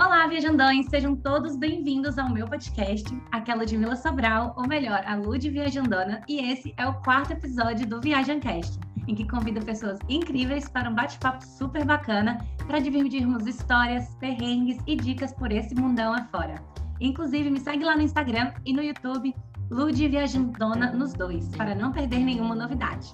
Olá, 0.00 0.28
viajandões! 0.28 0.86
Sejam 0.86 1.16
todos 1.16 1.56
bem-vindos 1.56 2.18
ao 2.18 2.30
meu 2.30 2.46
podcast, 2.46 3.04
aquela 3.32 3.66
de 3.66 3.76
Mila 3.76 3.96
Sobral, 3.96 4.54
ou 4.56 4.64
melhor, 4.64 5.02
a 5.04 5.16
Lud 5.16 5.50
Viajandona, 5.50 6.22
e 6.28 6.52
esse 6.52 6.72
é 6.76 6.86
o 6.86 6.94
quarto 7.02 7.32
episódio 7.32 7.84
do 7.84 8.00
Viajancast, 8.00 8.78
em 9.08 9.14
que 9.16 9.26
convido 9.26 9.60
pessoas 9.60 9.98
incríveis 10.08 10.68
para 10.68 10.88
um 10.88 10.94
bate-papo 10.94 11.44
super 11.44 11.84
bacana 11.84 12.38
para 12.68 12.78
dividirmos 12.78 13.44
histórias, 13.44 14.14
perrengues 14.20 14.78
e 14.86 14.94
dicas 14.94 15.32
por 15.32 15.50
esse 15.50 15.74
mundão 15.74 16.14
afora. 16.14 16.62
Inclusive, 17.00 17.50
me 17.50 17.58
segue 17.58 17.84
lá 17.84 17.96
no 17.96 18.02
Instagram 18.02 18.52
e 18.64 18.72
no 18.72 18.82
YouTube, 18.82 19.34
Lud 19.68 20.08
Viajandona 20.08 20.92
nos 20.92 21.12
dois, 21.12 21.48
para 21.56 21.74
não 21.74 21.90
perder 21.90 22.20
nenhuma 22.20 22.54
novidade. 22.54 23.10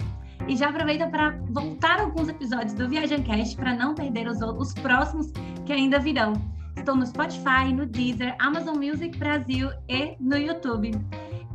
E 0.47 0.55
já 0.55 0.69
aproveita 0.69 1.07
para 1.07 1.31
voltar 1.49 1.99
alguns 1.99 2.29
episódios 2.29 2.75
do 2.75 2.87
Viajancast 2.87 3.55
para 3.55 3.73
não 3.73 3.95
perder 3.95 4.27
os, 4.27 4.39
os 4.39 4.71
próximos 4.75 5.31
que 5.65 5.73
ainda 5.73 5.97
virão. 5.97 6.33
Estou 6.85 6.95
no 6.95 7.07
Spotify, 7.07 7.73
no 7.73 7.83
Deezer, 7.87 8.35
Amazon 8.37 8.77
Music 8.77 9.17
Brasil 9.17 9.71
e 9.89 10.15
no 10.19 10.37
YouTube. 10.37 10.91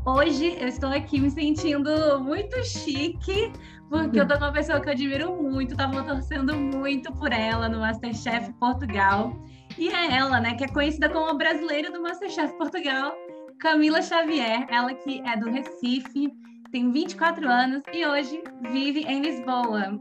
Hoje 0.04 0.56
eu 0.60 0.66
estou 0.66 0.90
aqui 0.90 1.20
me 1.20 1.30
sentindo 1.30 2.18
muito 2.18 2.60
chique, 2.64 3.52
porque 3.88 4.18
eu 4.18 4.26
tô 4.26 4.36
com 4.36 4.46
uma 4.46 4.52
pessoa 4.52 4.80
que 4.80 4.88
eu 4.88 4.92
admiro 4.92 5.40
muito, 5.40 5.76
tava 5.76 6.02
torcendo 6.02 6.52
muito 6.56 7.12
por 7.12 7.30
ela 7.30 7.68
no 7.68 7.78
Masterchef 7.78 8.52
Portugal. 8.54 9.32
E 9.78 9.88
é 9.88 10.16
ela, 10.16 10.40
né, 10.40 10.56
que 10.56 10.64
é 10.64 10.66
conhecida 10.66 11.08
como 11.08 11.30
a 11.30 11.34
brasileira 11.34 11.92
do 11.92 12.02
Masterchef 12.02 12.52
Portugal, 12.58 13.14
Camila 13.60 14.02
Xavier, 14.02 14.66
ela 14.68 14.92
que 14.94 15.22
é 15.24 15.36
do 15.36 15.48
Recife, 15.48 16.28
tem 16.72 16.90
24 16.90 17.48
anos 17.48 17.82
e 17.92 18.04
hoje 18.04 18.42
vive 18.72 19.04
em 19.04 19.22
Lisboa. 19.22 20.00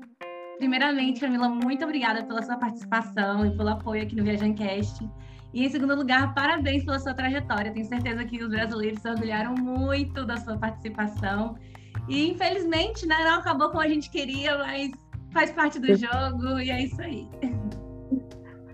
Primeiramente, 0.60 1.22
Camila, 1.22 1.48
muito 1.48 1.86
obrigada 1.86 2.22
pela 2.24 2.44
sua 2.44 2.58
participação 2.58 3.46
e 3.46 3.56
pelo 3.56 3.70
apoio 3.70 4.04
aqui 4.04 4.14
no 4.14 4.26
Viajancast. 4.26 5.10
E 5.54 5.66
em 5.66 5.70
segundo 5.70 5.96
lugar, 5.96 6.34
parabéns 6.36 6.84
pela 6.84 7.00
sua 7.00 7.14
trajetória. 7.14 7.72
Tenho 7.72 7.86
certeza 7.86 8.26
que 8.26 8.44
os 8.44 8.50
brasileiros 8.50 9.02
se 9.02 9.10
orgulharam 9.10 9.56
muito 9.56 10.26
da 10.26 10.36
sua 10.36 10.58
participação. 10.58 11.56
E 12.10 12.30
infelizmente, 12.30 13.08
né, 13.08 13.16
não 13.24 13.40
acabou 13.40 13.70
como 13.70 13.82
a 13.82 13.88
gente 13.88 14.10
queria, 14.10 14.58
mas 14.58 14.92
faz 15.32 15.50
parte 15.52 15.80
do 15.80 15.96
jogo 15.96 16.60
e 16.60 16.70
é 16.70 16.84
isso 16.84 17.02
aí. 17.02 17.26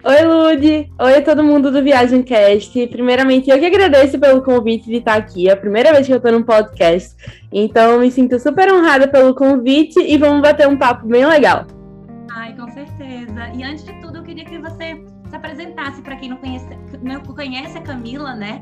Oi, 0.04 0.22
Lude! 0.24 0.92
Oi, 1.00 1.22
todo 1.22 1.44
mundo 1.44 1.72
do 1.72 1.84
Viagem 1.84 2.24
Cast. 2.24 2.88
Primeiramente, 2.88 3.52
eu 3.52 3.60
que 3.60 3.66
agradeço 3.66 4.20
pelo 4.20 4.42
convite 4.42 4.86
de 4.86 4.98
estar 4.98 5.16
aqui. 5.16 5.50
É 5.50 5.54
a 5.54 5.58
primeira 5.58 5.94
vez 5.94 6.08
que 6.08 6.14
eu 6.14 6.18
estou 6.18 6.32
num 6.32 6.44
podcast. 6.44 7.16
Então, 7.52 8.00
me 8.00 8.12
sinto 8.12 8.40
super 8.40 8.72
honrada 8.74 9.08
pelo 9.08 9.36
convite 9.36 10.00
e 10.00 10.18
vamos 10.18 10.42
bater 10.42 10.68
um 10.68 10.78
papo 10.78 11.08
bem 11.08 11.26
legal. 11.26 11.75
Certeza. 13.06 13.52
E 13.54 13.64
antes 13.64 13.84
de 13.84 13.94
tudo, 14.02 14.18
eu 14.18 14.24
queria 14.24 14.44
que 14.44 14.58
você 14.58 15.00
se 15.30 15.36
apresentasse 15.36 16.02
para 16.02 16.16
quem 16.16 16.30
não 16.30 16.38
conhece, 16.38 16.66
não 17.04 17.22
conhece 17.22 17.78
a 17.78 17.82
Camila, 17.82 18.34
né? 18.34 18.62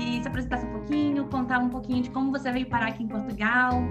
E 0.00 0.20
se 0.20 0.26
apresentasse 0.26 0.66
um 0.66 0.72
pouquinho, 0.72 1.24
contar 1.26 1.58
um 1.60 1.68
pouquinho 1.68 2.02
de 2.02 2.10
como 2.10 2.32
você 2.32 2.50
veio 2.50 2.66
parar 2.66 2.88
aqui 2.88 3.04
em 3.04 3.08
Portugal. 3.08 3.82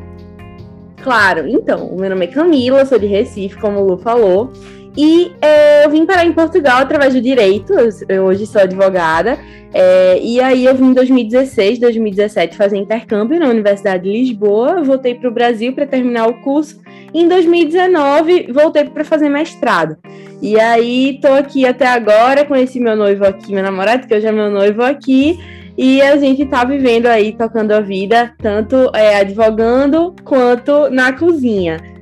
Claro, 1.01 1.47
então, 1.47 1.87
o 1.87 1.99
meu 1.99 2.09
nome 2.09 2.25
é 2.25 2.27
Camila, 2.27 2.85
sou 2.85 2.99
de 2.99 3.05
Recife, 3.05 3.57
como 3.59 3.79
o 3.79 3.87
Lu 3.87 3.97
falou. 3.97 4.51
E 4.95 5.31
é, 5.41 5.85
eu 5.85 5.89
vim 5.89 6.05
parar 6.05 6.25
em 6.25 6.31
Portugal 6.31 6.79
através 6.79 7.13
do 7.13 7.21
direito, 7.21 7.73
eu 8.07 8.23
hoje 8.25 8.45
sou 8.45 8.61
advogada, 8.61 9.39
é, 9.73 10.19
e 10.21 10.39
aí 10.39 10.65
eu 10.65 10.75
vim 10.75 10.89
em 10.89 10.93
2016, 10.93 11.79
2017 11.79 12.55
fazer 12.55 12.77
intercâmbio 12.77 13.39
na 13.39 13.47
Universidade 13.47 14.03
de 14.03 14.11
Lisboa, 14.11 14.83
voltei 14.83 15.15
para 15.15 15.27
o 15.27 15.33
Brasil 15.33 15.73
para 15.73 15.87
terminar 15.87 16.27
o 16.27 16.41
curso, 16.41 16.79
e 17.11 17.23
em 17.23 17.27
2019 17.27 18.51
voltei 18.51 18.83
para 18.85 19.03
fazer 19.03 19.29
mestrado. 19.29 19.97
E 20.39 20.59
aí 20.59 21.17
tô 21.19 21.29
aqui 21.33 21.65
até 21.65 21.87
agora, 21.87 22.45
conheci 22.45 22.79
meu 22.79 22.95
noivo 22.95 23.25
aqui, 23.25 23.51
meu 23.51 23.63
namorado, 23.63 24.05
que 24.05 24.13
hoje 24.13 24.27
é 24.27 24.31
meu 24.31 24.51
noivo 24.51 24.83
aqui, 24.83 25.39
e 25.75 26.03
a 26.03 26.17
gente 26.17 26.45
tá 26.45 26.63
vivendo 26.63 27.07
aí, 27.07 27.31
tocando 27.31 27.71
a 27.71 27.81
vida, 27.81 28.31
tanto 28.37 28.91
é, 28.93 29.15
advogando 29.15 30.13
quanto 30.23 30.91
na 30.91 31.13
cozinha. 31.13 31.92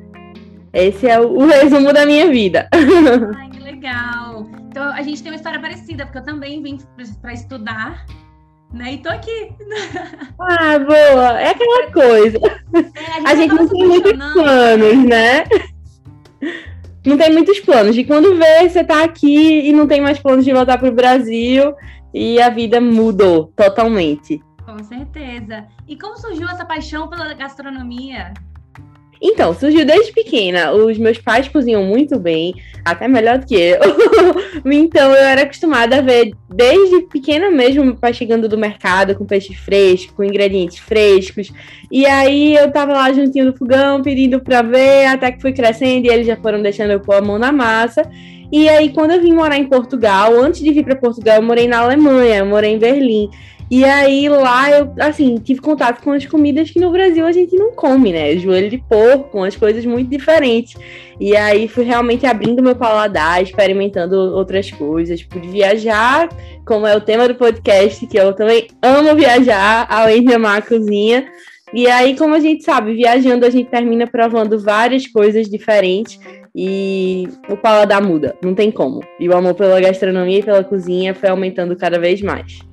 Esse 0.74 1.08
é 1.08 1.20
o, 1.20 1.38
o 1.38 1.46
resumo 1.46 1.92
da 1.92 2.06
minha 2.06 2.30
vida. 2.30 2.68
Ai, 3.38 3.50
que 3.50 3.60
legal. 3.60 4.50
Então 4.70 4.84
a 4.84 5.02
gente 5.02 5.22
tem 5.22 5.32
uma 5.32 5.36
história 5.36 5.60
parecida, 5.60 6.06
porque 6.06 6.20
eu 6.20 6.24
também 6.24 6.64
vim 6.64 6.78
para 7.22 7.34
estudar, 7.34 8.06
né? 8.74 8.94
E 8.94 8.98
tô 9.00 9.10
aqui. 9.10 9.52
Ah, 10.40 10.80
boa. 10.80 11.40
É 11.40 11.52
aquela 11.52 11.92
coisa. 11.92 12.38
É, 12.38 13.30
a 13.30 13.36
gente, 13.36 13.54
a 13.54 13.56
gente 13.56 13.56
não 13.56 13.68
tem 13.68 13.88
muitos 13.88 14.12
planos, 14.34 15.06
né? 15.06 15.44
Não 17.06 17.18
tem 17.18 17.32
muitos 17.32 17.60
planos. 17.60 17.96
De 17.96 18.04
quando 18.04 18.36
vê, 18.36 18.68
você 18.68 18.84
tá 18.84 19.04
aqui 19.04 19.68
e 19.68 19.72
não 19.72 19.88
tem 19.88 20.02
mais 20.02 20.20
planos 20.20 20.44
de 20.44 20.52
voltar 20.52 20.80
pro 20.80 20.92
Brasil 20.92 21.76
e 22.14 22.42
a 22.42 22.50
vida 22.50 22.82
mudou 22.82 23.54
totalmente. 23.56 24.42
Com 24.66 24.84
certeza. 24.84 25.68
E 25.88 25.96
como 25.98 26.18
surgiu 26.18 26.48
essa 26.48 26.66
paixão 26.66 27.08
pela 27.08 27.34
gastronomia? 27.34 28.34
Então, 29.22 29.54
surgiu 29.54 29.86
desde 29.86 30.12
pequena. 30.12 30.72
Os 30.72 30.98
meus 30.98 31.20
pais 31.20 31.48
cozinham 31.48 31.84
muito 31.84 32.20
bem, 32.20 32.56
até 32.84 33.08
melhor 33.08 33.38
do 33.38 33.46
que 33.46 33.56
eu. 33.56 33.80
então, 34.66 35.12
eu 35.12 35.24
era 35.24 35.44
acostumada 35.44 35.98
a 35.98 36.02
ver 36.02 36.32
desde 36.50 37.02
pequena 37.04 37.52
mesmo 37.52 37.86
meu 37.86 37.96
pai 37.96 38.14
chegando 38.14 38.50
do 38.50 38.58
mercado 38.58 39.14
com 39.16 39.26
peixe 39.26 39.54
fresco, 39.54 40.16
com 40.16 40.24
ingredientes 40.24 40.80
frescos. 40.80 41.54
E 41.92 42.06
aí 42.06 42.56
eu 42.56 42.72
tava 42.72 42.94
lá 42.94 43.14
juntinho 43.14 43.52
do 43.52 43.58
fogão, 43.58 44.02
pedindo 44.02 44.40
pra 44.42 44.64
ver, 44.64 45.06
até 45.06 45.32
que 45.32 45.42
fui 45.42 45.54
crescendo 45.54 46.08
e 46.08 46.10
eles 46.10 46.26
já 46.26 46.36
foram 46.36 46.62
deixando 46.62 46.92
eu 46.92 47.00
pôr 47.00 47.16
a 47.16 47.22
mão 47.22 47.38
na 47.38 47.52
massa. 47.52 48.10
E 48.52 48.68
aí, 48.68 48.90
quando 48.90 49.12
eu 49.12 49.22
vim 49.22 49.34
morar 49.34 49.58
em 49.58 49.66
Portugal, 49.66 50.34
antes 50.38 50.62
de 50.62 50.74
vir 50.74 50.84
para 50.84 50.96
Portugal, 50.96 51.38
eu 51.38 51.42
morei 51.42 51.70
na 51.70 51.80
Alemanha, 51.80 52.40
eu 52.40 52.46
morei 52.46 52.74
em 52.74 52.78
Berlim. 52.78 53.30
E 53.72 53.86
aí 53.86 54.28
lá 54.28 54.70
eu, 54.70 54.94
assim, 55.00 55.38
tive 55.38 55.62
contato 55.62 56.04
com 56.04 56.12
as 56.12 56.26
comidas 56.26 56.70
que 56.70 56.78
no 56.78 56.92
Brasil 56.92 57.26
a 57.26 57.32
gente 57.32 57.56
não 57.56 57.72
come, 57.72 58.12
né? 58.12 58.36
Joelho 58.36 58.70
de 58.70 58.78
porco, 58.78 59.38
umas 59.38 59.56
coisas 59.56 59.86
muito 59.86 60.10
diferentes. 60.10 60.76
E 61.18 61.38
aí 61.38 61.70
fui 61.70 61.86
realmente 61.86 62.26
abrindo 62.26 62.62
meu 62.62 62.76
paladar, 62.76 63.42
experimentando 63.42 64.18
outras 64.36 64.70
coisas. 64.70 65.24
Pude 65.24 65.48
viajar, 65.48 66.28
como 66.66 66.86
é 66.86 66.98
o 66.98 67.00
tema 67.00 67.30
do 67.30 67.36
podcast, 67.36 68.06
que 68.06 68.20
eu 68.20 68.34
também 68.34 68.68
amo 68.82 69.16
viajar, 69.16 69.88
além 69.90 70.26
de 70.26 70.34
amar 70.34 70.58
a 70.58 70.62
cozinha. 70.62 71.32
E 71.74 71.88
aí, 71.88 72.18
como 72.18 72.36
a 72.36 72.42
gente 72.42 72.66
sabe, 72.66 72.94
viajando 72.94 73.46
a 73.46 73.50
gente 73.50 73.70
termina 73.70 74.06
provando 74.06 74.60
várias 74.60 75.08
coisas 75.08 75.48
diferentes 75.50 76.20
e 76.54 77.26
o 77.48 77.56
paladar 77.56 78.04
muda, 78.04 78.36
não 78.44 78.54
tem 78.54 78.70
como. 78.70 79.00
E 79.18 79.30
o 79.30 79.34
amor 79.34 79.56
pela 79.56 79.80
gastronomia 79.80 80.40
e 80.40 80.44
pela 80.44 80.62
cozinha 80.62 81.16
foi 81.16 81.30
aumentando 81.30 81.74
cada 81.78 81.98
vez 81.98 82.22
mais. 82.22 82.70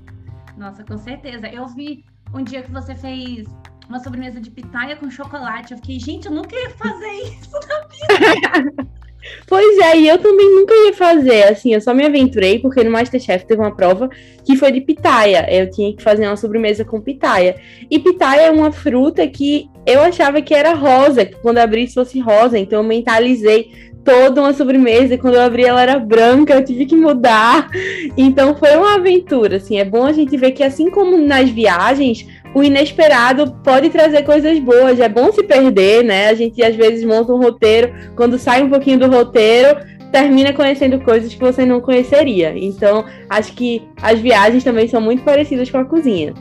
Nossa, 0.59 0.85
com 0.85 0.99
certeza. 0.99 1.49
Eu 1.49 1.67
vi 1.69 2.05
um 2.35 2.43
dia 2.43 2.63
que 2.63 2.71
você 2.71 2.95
fez 2.95 3.47
uma 3.89 4.01
sobremesa 4.01 4.41
de 4.41 4.51
pitaia 4.51 4.97
com 4.97 5.09
chocolate. 5.11 5.73
Eu 5.73 5.79
fiquei, 5.79 6.01
gente, 6.01 6.27
eu 6.27 6.33
nunca 6.33 6.55
ia 6.55 6.71
fazer 6.71 7.13
isso 7.13 7.53
na 7.53 7.87
vida. 7.87 8.99
Pois 9.47 9.79
é, 9.79 9.97
e 9.97 10.09
eu 10.09 10.19
também 10.19 10.49
nunca 10.55 10.75
ia 10.75 10.93
fazer, 10.93 11.45
assim, 11.45 11.73
eu 11.75 11.81
só 11.81 11.95
me 11.95 12.05
aventurei 12.05 12.59
porque 12.59 12.85
no 12.85 12.91
Masterchef 12.91 13.47
teve 13.47 13.61
uma 13.61 13.75
prova 13.75 14.11
que 14.45 14.57
foi 14.57 14.73
de 14.73 14.81
pitaia. 14.81 15.47
Eu 15.51 15.71
tinha 15.71 15.95
que 15.95 16.03
fazer 16.03 16.27
uma 16.27 16.37
sobremesa 16.37 16.85
com 16.85 17.01
pitaia. 17.01 17.57
E 17.91 17.99
pitaia 17.99 18.43
é 18.43 18.51
uma 18.51 18.73
fruta 18.73 19.27
que 19.27 19.69
eu 19.87 20.01
achava 20.01 20.43
que 20.43 20.55
era 20.55 20.75
rosa, 20.75 21.25
que 21.25 21.37
quando 21.37 21.59
abri 21.59 21.87
fosse 21.87 22.21
rosa, 22.21 22.59
então 22.59 22.81
eu 22.81 22.85
mentalizei 22.85 23.71
toda 24.05 24.41
uma 24.41 24.55
sobremesa 24.55 25.15
e 25.15 25.19
quando 25.19 25.35
eu 25.35 25.43
abri 25.43 25.65
ela 25.65 25.83
era 25.83 25.99
branca, 25.99 26.55
eu 26.55 26.65
tive 26.65 26.87
que 26.87 26.97
mudar. 26.97 27.69
Então 28.17 28.57
foi 28.57 28.75
uma 28.77 28.95
aventura, 28.95 29.57
assim, 29.57 29.79
é 29.79 29.85
bom 29.85 30.07
a 30.07 30.13
gente 30.13 30.35
ver 30.37 30.53
que 30.53 30.63
assim 30.63 30.91
como 30.91 31.19
nas 31.19 31.51
viagens, 31.51 32.27
o 32.55 32.63
inesperado 32.63 33.53
pode 33.63 33.91
trazer 33.91 34.23
coisas 34.23 34.59
boas, 34.59 35.01
é 35.01 35.09
bom 35.09 35.33
se 35.33 35.43
perder, 35.43 36.05
né? 36.05 36.29
A 36.29 36.35
gente 36.35 36.63
às 36.63 36.75
vezes 36.75 37.05
monta 37.05 37.33
um 37.33 37.39
roteiro, 37.39 37.93
quando 38.17 38.39
sai 38.39 38.63
um 38.63 38.71
pouquinho 38.71 38.99
do 38.99 39.09
roteiro, 39.09 39.79
termina 40.11 40.53
conhecendo 40.53 41.01
coisas 41.01 41.35
que 41.35 41.41
você 41.41 41.65
não 41.65 41.81
conheceria. 41.81 42.57
Então, 42.57 43.05
acho 43.29 43.53
que 43.53 43.87
as 44.03 44.19
viagens 44.19 44.65
também 44.65 44.89
são 44.89 45.01
muito 45.01 45.23
parecidas 45.23 45.71
com 45.71 45.79
a 45.79 45.85
cozinha. 45.85 46.35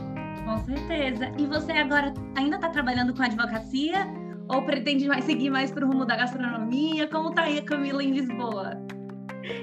Com 0.44 0.58
certeza. 0.58 1.30
E 1.38 1.46
você 1.46 1.72
agora 1.72 2.12
ainda 2.36 2.56
está 2.56 2.68
trabalhando 2.68 3.14
com 3.14 3.22
advocacia 3.22 4.06
ou 4.48 4.62
pretende 4.62 5.06
mais 5.06 5.24
seguir 5.24 5.50
mais 5.50 5.70
para 5.70 5.84
o 5.84 5.88
rumo 5.88 6.04
da 6.04 6.16
gastronomia? 6.16 7.06
Como 7.08 7.32
tá 7.32 7.42
aí 7.42 7.58
a 7.58 7.62
Camila 7.62 8.02
em 8.02 8.12
Lisboa? 8.12 8.78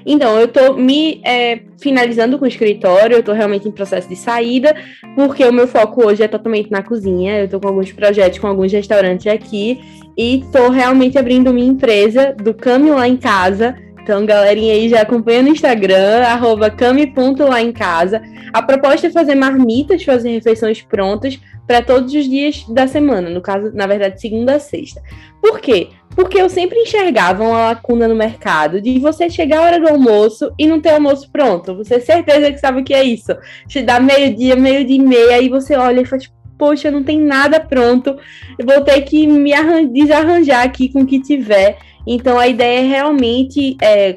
Então, 0.04 0.38
eu 0.38 0.46
estou 0.46 0.76
me 0.76 1.20
é, 1.24 1.60
finalizando 1.80 2.38
com 2.38 2.44
o 2.44 2.48
escritório, 2.48 3.14
eu 3.14 3.20
estou 3.20 3.34
realmente 3.34 3.68
em 3.68 3.72
processo 3.72 4.08
de 4.08 4.16
saída, 4.16 4.74
porque 5.14 5.44
o 5.44 5.52
meu 5.52 5.66
foco 5.66 6.06
hoje 6.06 6.22
é 6.22 6.28
totalmente 6.28 6.70
na 6.70 6.82
cozinha. 6.82 7.38
Eu 7.38 7.44
estou 7.46 7.60
com 7.60 7.68
alguns 7.68 7.92
projetos 7.92 8.38
com 8.38 8.46
alguns 8.46 8.72
restaurantes 8.72 9.26
aqui 9.26 9.80
e 10.16 10.40
estou 10.40 10.70
realmente 10.70 11.18
abrindo 11.18 11.52
minha 11.52 11.68
empresa 11.68 12.34
do 12.34 12.54
Cami 12.54 12.90
lá 12.90 13.08
em 13.08 13.16
casa. 13.16 13.76
Então, 14.06 14.24
galerinha 14.24 14.72
aí 14.72 14.88
já 14.88 15.00
acompanha 15.00 15.42
no 15.42 15.48
Instagram, 15.48 16.22
arroba 16.22 16.70
cami.lá 16.70 17.60
em 17.60 17.72
casa. 17.72 18.22
A 18.52 18.62
proposta 18.62 19.08
é 19.08 19.10
fazer 19.10 19.34
marmitas, 19.34 20.04
fazer 20.04 20.30
refeições 20.30 20.80
prontas 20.80 21.40
para 21.66 21.82
todos 21.82 22.14
os 22.14 22.28
dias 22.28 22.64
da 22.68 22.86
semana, 22.86 23.28
no 23.28 23.40
caso, 23.40 23.72
na 23.74 23.86
verdade, 23.86 24.20
segunda 24.20 24.54
a 24.54 24.60
sexta. 24.60 25.02
Por 25.40 25.60
quê? 25.60 25.88
Porque 26.14 26.40
eu 26.40 26.48
sempre 26.48 26.78
enxergava 26.78 27.44
uma 27.44 27.68
lacuna 27.68 28.08
no 28.08 28.14
mercado 28.14 28.80
de 28.80 28.98
você 28.98 29.28
chegar 29.28 29.58
a 29.58 29.62
hora 29.62 29.80
do 29.80 29.88
almoço 29.88 30.50
e 30.58 30.66
não 30.66 30.80
ter 30.80 30.90
almoço 30.90 31.30
pronto. 31.30 31.76
Você 31.76 32.00
certeza 32.00 32.50
que 32.50 32.58
sabe 32.58 32.80
o 32.80 32.84
que 32.84 32.94
é 32.94 33.04
isso. 33.04 33.36
Te 33.68 33.82
dá 33.82 34.00
meio-dia, 34.00 34.56
meio-dia 34.56 34.96
e 34.96 35.00
meia, 35.00 35.36
aí 35.36 35.48
você 35.48 35.76
olha 35.76 36.00
e 36.00 36.06
faz, 36.06 36.32
poxa, 36.58 36.90
não 36.90 37.02
tem 37.02 37.20
nada 37.20 37.60
pronto. 37.60 38.16
Eu 38.58 38.64
vou 38.64 38.80
ter 38.82 39.02
que 39.02 39.26
me 39.26 39.52
desarranjar 39.92 40.64
aqui 40.64 40.88
com 40.88 41.02
o 41.02 41.06
que 41.06 41.20
tiver. 41.20 41.78
Então 42.06 42.38
a 42.38 42.46
ideia 42.46 42.80
é 42.80 42.88
realmente 42.88 43.76
é, 43.82 44.16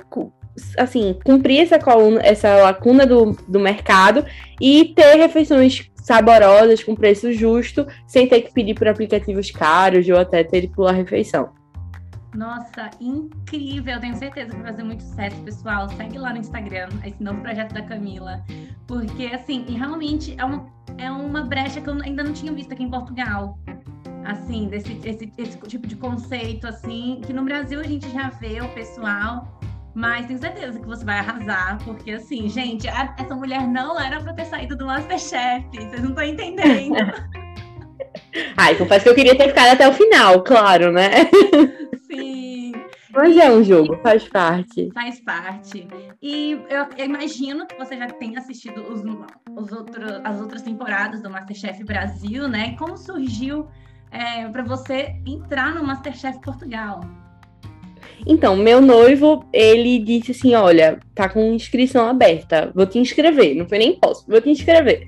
assim, 0.78 1.16
cumprir 1.24 1.62
essa, 1.62 1.80
coluna, 1.80 2.22
essa 2.24 2.56
lacuna 2.58 3.06
do, 3.06 3.36
do 3.48 3.60
mercado 3.60 4.26
e 4.62 4.94
ter 4.96 5.16
refeições 5.16 5.89
saborosas, 6.02 6.84
com 6.84 6.96
preço 6.96 7.32
justo, 7.34 7.86
sem 8.08 8.28
ter 8.28 8.42
que 8.42 8.54
pedir 8.54 8.74
por 8.74 8.88
aplicativos 8.88 9.52
caros 9.52 10.08
ou 10.10 10.18
até 10.18 10.44
ter 10.44 10.62
que 10.62 10.70
pular 10.70 10.94
refeição. 10.94 11.52
Nossa, 12.36 12.92
incrível! 13.02 14.00
Tenho 14.00 14.16
certeza 14.16 14.52
que 14.52 14.58
vai 14.58 14.72
fazer 14.72 14.84
muito 14.84 15.02
sucesso, 15.02 15.36
pessoal. 15.42 15.90
Segue 15.90 16.18
lá 16.18 16.32
no 16.32 16.40
Instagram, 16.40 16.90
esse 17.04 17.22
novo 17.24 17.42
projeto 17.42 17.74
da 17.74 17.82
Camila. 17.82 18.44
Porque, 18.88 19.26
assim, 19.28 19.66
realmente 19.68 20.36
é 20.38 20.46
uma, 20.46 20.68
é 20.98 21.12
uma 21.12 21.44
brecha 21.44 21.82
que 21.82 21.90
eu 21.90 21.94
ainda 22.02 22.24
não 22.24 22.34
tinha 22.34 22.54
visto 22.54 22.72
aqui 22.72 22.84
em 22.84 22.90
Portugal. 22.90 23.58
Assim, 24.26 24.68
desse 24.68 24.94
esse, 25.04 25.34
esse 25.38 25.58
tipo 25.68 25.88
de 25.88 25.96
conceito, 25.96 26.68
assim, 26.68 27.20
que 27.26 27.34
no 27.34 27.44
Brasil 27.44 27.80
a 27.80 27.84
gente 27.84 28.08
já 28.12 28.30
vê 28.30 28.62
o 28.62 28.70
pessoal 28.70 29.60
mas 30.00 30.28
tenho 30.28 30.40
certeza 30.40 30.80
que 30.80 30.88
você 30.88 31.04
vai 31.04 31.20
arrasar, 31.20 31.78
porque 31.84 32.12
assim, 32.12 32.48
gente, 32.48 32.88
a, 32.88 33.14
essa 33.20 33.36
mulher 33.36 33.68
não 33.68 34.00
era 34.00 34.22
pra 34.22 34.32
ter 34.32 34.46
saído 34.46 34.78
do 34.78 34.86
Masterchef. 34.86 35.68
Vocês 35.74 36.02
não 36.02 36.12
estão 36.12 36.24
entendendo. 36.24 36.96
Ai, 38.56 38.76
confesso 38.76 39.04
que 39.04 39.10
eu 39.10 39.16
queria 39.16 39.38
ter 39.38 39.50
ficado 39.50 39.74
até 39.74 39.90
o 39.90 39.94
final, 39.94 40.42
claro, 40.42 40.90
né? 40.94 41.10
Sim. 42.08 42.72
Mas 43.12 43.36
é 43.36 43.52
um 43.52 43.62
jogo, 43.62 43.98
faz 44.02 44.26
parte. 44.26 44.90
Faz 44.94 45.20
parte. 45.20 45.86
E 46.22 46.54
eu, 46.70 46.86
eu 46.98 47.06
imagino 47.06 47.68
que 47.68 47.76
você 47.76 47.98
já 47.98 48.08
tenha 48.08 48.40
assistido 48.40 48.82
os, 48.82 49.02
os 49.02 49.72
outro, 49.74 50.06
as 50.24 50.40
outras 50.40 50.62
temporadas 50.62 51.22
do 51.22 51.30
Masterchef 51.30 51.84
Brasil, 51.84 52.48
né? 52.48 52.74
Como 52.78 52.96
surgiu 52.96 53.68
é, 54.12 54.48
para 54.48 54.64
você 54.64 55.14
entrar 55.28 55.76
no 55.76 55.84
Masterchef 55.84 56.40
Portugal? 56.40 57.02
Então, 58.26 58.56
meu 58.56 58.82
noivo, 58.82 59.46
ele 59.54 60.00
disse 60.00 60.32
assim: 60.32 60.54
olha, 60.56 61.00
tá 61.16 61.30
com 61.30 61.54
inscrição 61.54 62.08
aberta, 62.08 62.72
vou 62.76 62.86
te 62.86 63.00
inscrever. 63.00 63.56
Não 63.56 63.68
foi 63.68 63.78
nem 63.80 63.94
posso, 63.94 64.26
vou 64.28 64.42
te 64.42 64.50
inscrever. 64.50 65.08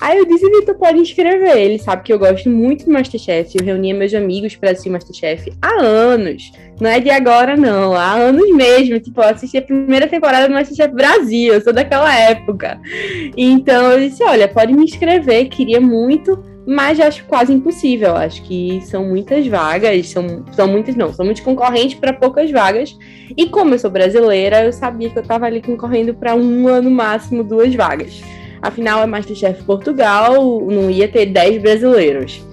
Aí 0.00 0.18
eu 0.18 0.26
disse, 0.26 0.48
Vitor, 0.48 0.74
pode 0.76 0.98
inscrever. 0.98 1.56
Ele 1.56 1.78
sabe 1.78 2.02
que 2.02 2.12
eu 2.12 2.18
gosto 2.18 2.48
muito 2.50 2.84
do 2.84 2.92
Masterchef. 2.92 3.56
Eu 3.56 3.64
reunia 3.64 3.94
meus 3.94 4.12
amigos 4.14 4.56
para 4.56 4.70
assistir 4.70 4.90
Masterchef 4.90 5.52
há 5.60 5.80
anos. 5.80 6.52
Não 6.80 6.90
é 6.90 6.98
de 6.98 7.10
agora, 7.10 7.56
não. 7.56 7.94
Há 7.94 8.12
anos 8.14 8.50
mesmo. 8.54 8.98
Tipo, 8.98 9.20
eu 9.20 9.28
assisti 9.28 9.58
a 9.58 9.62
primeira 9.62 10.06
temporada 10.06 10.48
do 10.48 10.54
Masterchef 10.54 10.94
Brasil. 10.94 11.54
Eu 11.54 11.60
sou 11.60 11.72
daquela 11.72 12.12
época. 12.16 12.80
Então 13.36 13.92
eu 13.92 14.08
disse, 14.08 14.22
olha, 14.24 14.48
pode 14.48 14.72
me 14.72 14.84
inscrever. 14.84 15.48
Queria 15.48 15.80
muito 15.80 16.42
mas 16.66 17.00
acho 17.00 17.24
quase 17.24 17.52
impossível. 17.52 18.16
Acho 18.16 18.42
que 18.42 18.80
são 18.82 19.04
muitas 19.04 19.46
vagas, 19.46 20.08
são, 20.08 20.44
são 20.52 20.68
muitas, 20.68 20.94
não, 20.94 21.12
são 21.12 21.24
muitos 21.24 21.42
concorrentes 21.42 21.98
para 21.98 22.12
poucas 22.12 22.50
vagas. 22.50 22.96
E 23.36 23.46
como 23.46 23.74
eu 23.74 23.78
sou 23.78 23.90
brasileira, 23.90 24.64
eu 24.64 24.72
sabia 24.72 25.10
que 25.10 25.18
eu 25.18 25.22
estava 25.22 25.46
ali 25.46 25.60
concorrendo 25.60 26.14
para 26.14 26.34
um 26.34 26.68
ano 26.68 26.90
máximo, 26.90 27.42
duas 27.42 27.74
vagas. 27.74 28.22
Afinal, 28.60 29.02
é 29.02 29.06
Masterchef 29.06 29.64
Portugal, 29.64 30.60
não 30.70 30.88
ia 30.88 31.08
ter 31.08 31.26
10 31.26 31.60
brasileiros. 31.60 32.44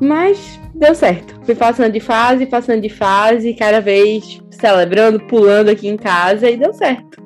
Mas 0.00 0.60
deu 0.74 0.94
certo. 0.94 1.38
Fui 1.44 1.54
passando 1.54 1.92
de 1.92 2.00
fase, 2.00 2.46
passando 2.46 2.82
de 2.82 2.88
fase, 2.88 3.54
cada 3.54 3.80
vez 3.80 4.40
celebrando, 4.50 5.20
pulando 5.20 5.68
aqui 5.68 5.86
em 5.86 5.96
casa 5.96 6.50
e 6.50 6.56
deu 6.56 6.72
certo. 6.72 7.25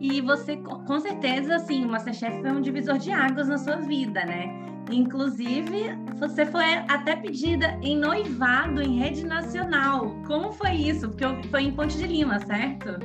E 0.00 0.20
você, 0.22 0.56
com 0.56 0.98
certeza, 0.98 1.56
assim, 1.56 1.84
o 1.84 1.88
Masterchef 1.88 2.40
foi 2.40 2.50
um 2.50 2.62
divisor 2.62 2.96
de 2.96 3.12
águas 3.12 3.48
na 3.48 3.58
sua 3.58 3.76
vida, 3.76 4.24
né? 4.24 4.48
Inclusive, 4.90 5.90
você 6.18 6.46
foi 6.46 6.64
até 6.88 7.14
pedida 7.16 7.78
em 7.82 7.98
noivado 7.98 8.80
em 8.82 8.98
rede 8.98 9.26
nacional. 9.26 10.16
Como 10.26 10.52
foi 10.52 10.72
isso? 10.72 11.10
Porque 11.10 11.48
foi 11.48 11.64
em 11.64 11.72
Ponte 11.72 11.98
de 11.98 12.06
Lima, 12.06 12.40
certo? 12.40 12.98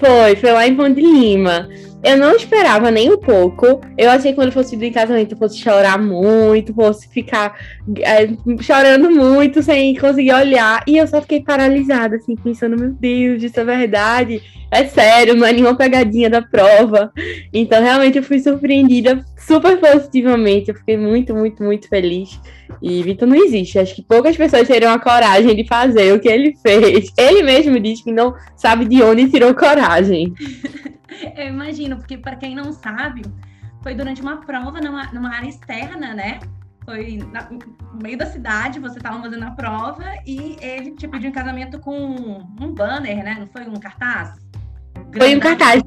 Foi, 0.00 0.34
foi 0.36 0.52
lá 0.52 0.66
em 0.66 0.74
Ponte 0.74 0.94
de 0.94 1.06
Lima. 1.06 1.68
Eu 2.04 2.18
não 2.18 2.36
esperava 2.36 2.90
nem 2.90 3.10
um 3.10 3.16
pouco. 3.16 3.80
Eu 3.96 4.10
achei 4.10 4.32
que 4.32 4.36
quando 4.36 4.52
fosse 4.52 4.76
de 4.76 4.90
casamento 4.90 5.32
eu 5.32 5.38
fosse 5.38 5.56
chorar 5.56 5.98
muito, 5.98 6.74
fosse 6.74 7.08
ficar 7.08 7.58
é, 8.00 8.28
chorando 8.60 9.10
muito 9.10 9.62
sem 9.62 9.96
conseguir 9.96 10.34
olhar. 10.34 10.84
E 10.86 10.98
eu 10.98 11.06
só 11.06 11.22
fiquei 11.22 11.40
paralisada, 11.42 12.16
assim, 12.16 12.36
pensando, 12.36 12.78
meu 12.78 12.90
Deus, 12.90 13.42
isso 13.42 13.58
é 13.58 13.64
verdade. 13.64 14.42
É 14.70 14.84
sério, 14.84 15.34
não 15.34 15.46
é 15.46 15.52
nenhuma 15.52 15.76
pegadinha 15.76 16.28
da 16.28 16.42
prova. 16.42 17.10
Então, 17.52 17.82
realmente, 17.82 18.18
eu 18.18 18.22
fui 18.22 18.38
surpreendida 18.38 19.24
super 19.38 19.78
positivamente. 19.78 20.70
Eu 20.70 20.74
fiquei 20.74 20.98
muito, 20.98 21.34
muito, 21.34 21.62
muito 21.62 21.88
feliz. 21.88 22.38
E 22.82 23.02
Vitor 23.02 23.26
não 23.26 23.36
existe. 23.36 23.78
Acho 23.78 23.94
que 23.94 24.02
poucas 24.02 24.36
pessoas 24.36 24.68
teriam 24.68 24.92
a 24.92 24.98
coragem 24.98 25.56
de 25.56 25.66
fazer 25.66 26.12
o 26.12 26.20
que 26.20 26.28
ele 26.28 26.54
fez. 26.60 27.10
Ele 27.16 27.42
mesmo 27.42 27.80
diz 27.80 28.02
que 28.02 28.12
não 28.12 28.34
sabe 28.56 28.84
de 28.84 29.02
onde 29.02 29.30
tirou 29.30 29.54
coragem. 29.54 30.34
Eu 31.36 31.48
imagino, 31.48 31.96
porque 31.96 32.16
para 32.16 32.36
quem 32.36 32.54
não 32.54 32.72
sabe, 32.72 33.22
foi 33.82 33.94
durante 33.94 34.20
uma 34.20 34.38
prova 34.38 34.80
numa, 34.80 35.12
numa 35.12 35.34
área 35.34 35.48
externa, 35.48 36.14
né? 36.14 36.40
Foi 36.84 37.18
na, 37.32 37.48
no 37.50 38.02
meio 38.02 38.18
da 38.18 38.26
cidade, 38.26 38.78
você 38.78 38.98
estava 38.98 39.20
fazendo 39.22 39.44
a 39.44 39.50
prova 39.52 40.04
e 40.26 40.56
ele 40.60 40.92
te 40.92 41.08
pediu 41.08 41.30
um 41.30 41.32
casamento 41.32 41.78
com 41.78 41.96
um 42.60 42.74
banner, 42.74 43.24
né? 43.24 43.36
Não 43.40 43.46
foi 43.46 43.66
um 43.66 43.80
cartaz? 43.80 44.38
Foi 45.16 45.34
um 45.34 45.40
cartaz 45.40 45.82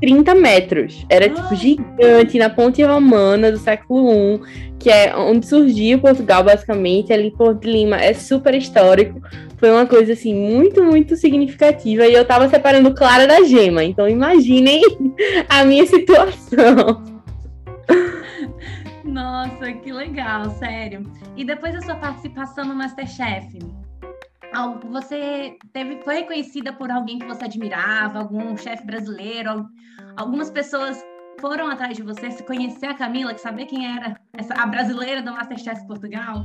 30 0.00 0.34
metros. 0.34 1.06
Era 1.08 1.26
ah. 1.26 1.30
tipo 1.30 1.54
gigante 1.54 2.38
na 2.38 2.50
Ponte 2.50 2.82
Romana 2.82 3.50
do 3.50 3.58
século 3.58 4.36
I, 4.36 4.40
que 4.78 4.90
é 4.90 5.16
onde 5.16 5.46
surgiu 5.46 6.00
Portugal, 6.00 6.44
basicamente, 6.44 7.12
ali 7.12 7.28
em 7.28 7.30
Porto 7.30 7.62
de 7.62 7.70
Lima. 7.70 7.96
É 7.96 8.14
super 8.14 8.54
histórico. 8.54 9.20
Foi 9.56 9.70
uma 9.70 9.86
coisa 9.86 10.12
assim 10.12 10.34
muito, 10.34 10.84
muito 10.84 11.16
significativa. 11.16 12.06
E 12.06 12.14
eu 12.14 12.24
tava 12.24 12.48
separando 12.48 12.94
Clara 12.94 13.26
da 13.26 13.42
Gema. 13.42 13.82
Então 13.84 14.08
imaginem 14.08 14.82
a 15.48 15.64
minha 15.64 15.86
situação. 15.86 17.02
Nossa, 19.04 19.72
que 19.72 19.92
legal, 19.92 20.50
sério. 20.50 21.10
E 21.36 21.44
depois 21.44 21.74
da 21.74 21.80
sua 21.80 21.96
participação 21.96 22.64
no 22.64 22.74
Masterchef, 22.74 23.58
você 24.90 25.56
teve, 25.72 26.02
foi 26.02 26.16
reconhecida 26.16 26.72
por 26.72 26.90
alguém 26.90 27.18
que 27.18 27.26
você 27.26 27.44
admirava, 27.44 28.20
algum 28.20 28.56
chefe 28.56 28.84
brasileiro? 28.84 29.66
Algumas 30.16 30.50
pessoas 30.50 31.02
foram 31.40 31.68
atrás 31.68 31.96
de 31.96 32.02
você, 32.02 32.30
se 32.30 32.42
conhecer 32.42 32.86
a 32.86 32.94
Camila, 32.94 33.34
que 33.34 33.40
saber 33.40 33.66
quem 33.66 33.86
era 33.86 34.16
essa, 34.32 34.54
a 34.54 34.66
brasileira 34.66 35.22
do 35.22 35.32
Masterchef 35.32 35.86
Portugal? 35.86 36.44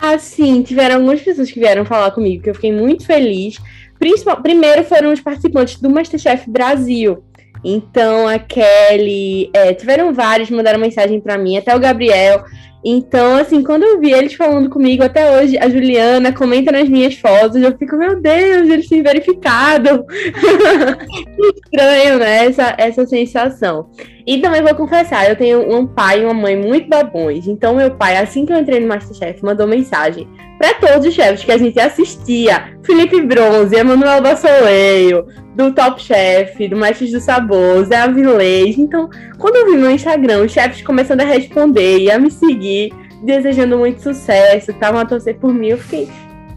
Ah, 0.00 0.18
sim, 0.18 0.62
tiveram 0.62 0.96
algumas 0.96 1.22
pessoas 1.22 1.50
que 1.50 1.58
vieram 1.58 1.84
falar 1.84 2.10
comigo, 2.10 2.42
que 2.42 2.50
eu 2.50 2.54
fiquei 2.54 2.72
muito 2.72 3.06
feliz. 3.06 3.58
Principal, 3.98 4.42
primeiro 4.42 4.84
foram 4.84 5.12
os 5.12 5.20
participantes 5.20 5.80
do 5.80 5.88
Masterchef 5.88 6.50
Brasil. 6.50 7.24
Então, 7.64 8.28
a 8.28 8.38
Kelly, 8.38 9.50
é, 9.54 9.72
tiveram 9.72 10.12
vários, 10.12 10.50
mandaram 10.50 10.78
mensagem 10.78 11.20
para 11.20 11.38
mim, 11.38 11.56
até 11.56 11.74
o 11.74 11.80
Gabriel. 11.80 12.44
Então, 12.84 13.36
assim, 13.36 13.62
quando 13.62 13.82
eu 13.82 13.98
vi 13.98 14.12
eles 14.12 14.34
falando 14.34 14.68
comigo 14.68 15.02
até 15.02 15.40
hoje, 15.40 15.56
a 15.56 15.70
Juliana 15.70 16.32
comenta 16.32 16.70
nas 16.70 16.88
minhas 16.88 17.14
fotos, 17.14 17.62
eu 17.62 17.76
fico, 17.78 17.96
meu 17.96 18.20
Deus, 18.20 18.68
eles 18.68 18.88
têm 18.88 19.02
verificado. 19.02 20.04
estranho, 21.64 22.18
né? 22.18 22.46
Essa, 22.46 22.74
essa 22.76 23.06
sensação. 23.06 23.88
E 24.26 24.38
também 24.38 24.62
vou 24.62 24.74
confessar, 24.74 25.28
eu 25.28 25.36
tenho 25.36 25.74
um 25.74 25.86
pai 25.86 26.20
e 26.20 26.24
uma 26.24 26.34
mãe 26.34 26.56
muito 26.56 26.88
babões. 26.88 27.46
Então, 27.46 27.74
meu 27.74 27.90
pai, 27.90 28.18
assim 28.18 28.44
que 28.44 28.52
eu 28.52 28.58
entrei 28.58 28.80
no 28.80 28.88
Masterchef, 28.88 29.42
mandou 29.42 29.66
mensagem 29.66 30.28
para 30.64 30.74
todos 30.92 31.06
os 31.06 31.14
chefes 31.14 31.44
que 31.44 31.52
a 31.52 31.58
gente 31.58 31.78
assistia: 31.78 32.74
Felipe 32.82 33.20
Bronze, 33.20 33.74
Emanuel 33.76 34.22
Bassoleio, 34.22 35.26
do 35.54 35.72
Top 35.72 36.00
Chef, 36.00 36.66
do 36.68 36.76
Mestres 36.76 37.12
do 37.12 37.20
Sabor, 37.20 37.84
Zé 37.84 37.96
Avilés. 37.96 38.78
Então, 38.78 39.10
quando 39.38 39.56
eu 39.56 39.66
vi 39.66 39.76
no 39.76 39.90
Instagram 39.90 40.44
os 40.44 40.52
chefes 40.52 40.82
começando 40.82 41.20
a 41.20 41.24
responder 41.24 41.98
e 41.98 42.10
a 42.10 42.18
me 42.18 42.30
seguir, 42.30 42.92
desejando 43.22 43.76
muito 43.76 44.00
sucesso, 44.02 44.70
estavam 44.70 45.00
a 45.00 45.04
torcer 45.04 45.36
por 45.36 45.52
mim, 45.52 45.68
eu 45.68 45.78
fiquei. 45.78 46.08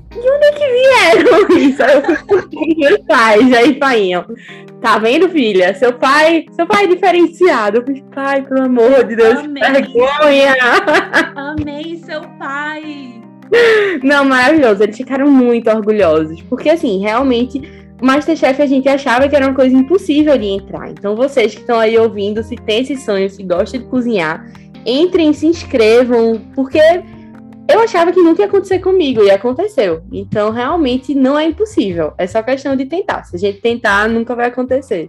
De 0.10 0.20
onde 0.20 0.46
é 0.46 0.52
que 0.52 0.66
vieram 0.66 1.48
isso? 1.60 1.84
Meus 2.78 3.00
pais, 3.08 3.54
aí 3.54 3.78
fainham. 3.78 4.26
Tá 4.82 4.98
vendo, 4.98 5.30
filha? 5.30 5.76
Seu 5.76 5.94
pai, 5.94 6.46
seu 6.52 6.66
pai 6.66 6.86
é 6.86 6.88
diferenciado. 6.88 7.78
Eu 7.78 7.84
falei, 7.84 8.04
pai, 8.16 8.42
pelo 8.42 8.64
amor 8.64 9.04
de 9.04 9.16
Deus, 9.16 9.40
Amei. 9.40 9.62
vergonha. 9.64 10.56
Amei 11.36 11.98
seu 12.04 12.22
pai. 12.40 13.27
Não, 14.04 14.26
maravilhoso. 14.26 14.84
Eles 14.84 14.98
ficaram 14.98 15.30
muito 15.30 15.70
orgulhosos. 15.70 16.42
Porque, 16.44 16.70
assim, 16.70 17.00
realmente 17.00 17.62
Masterchef 18.02 18.62
a 18.62 18.66
gente 18.66 18.88
achava 18.88 19.28
que 19.28 19.36
era 19.36 19.48
uma 19.48 19.56
coisa 19.56 19.76
impossível 19.76 20.38
de 20.38 20.46
entrar. 20.46 20.90
Então, 20.92 21.16
vocês 21.16 21.54
que 21.54 21.62
estão 21.62 21.80
aí 21.80 21.98
ouvindo, 21.98 22.44
se 22.44 22.56
tem 22.56 22.82
esse 22.82 22.98
sonho, 22.98 23.30
se 23.30 23.42
gosta 23.44 23.78
de 23.78 23.86
cozinhar, 23.86 24.46
entrem, 24.86 25.34
se 25.34 25.48
inscrevam, 25.48 26.40
porque 26.54 26.80
eu 27.70 27.80
achava 27.80 28.12
que 28.12 28.22
nunca 28.22 28.42
ia 28.42 28.48
acontecer 28.48 28.80
comigo 28.80 29.24
e 29.24 29.32
aconteceu. 29.32 30.04
Então, 30.12 30.52
realmente 30.52 31.16
não 31.16 31.38
é 31.38 31.46
impossível. 31.46 32.14
É 32.18 32.28
só 32.28 32.42
questão 32.44 32.76
de 32.76 32.86
tentar. 32.86 33.24
Se 33.24 33.36
a 33.36 33.40
gente 33.40 33.62
tentar, 33.62 34.08
nunca 34.08 34.36
vai 34.36 34.48
acontecer. 34.48 35.08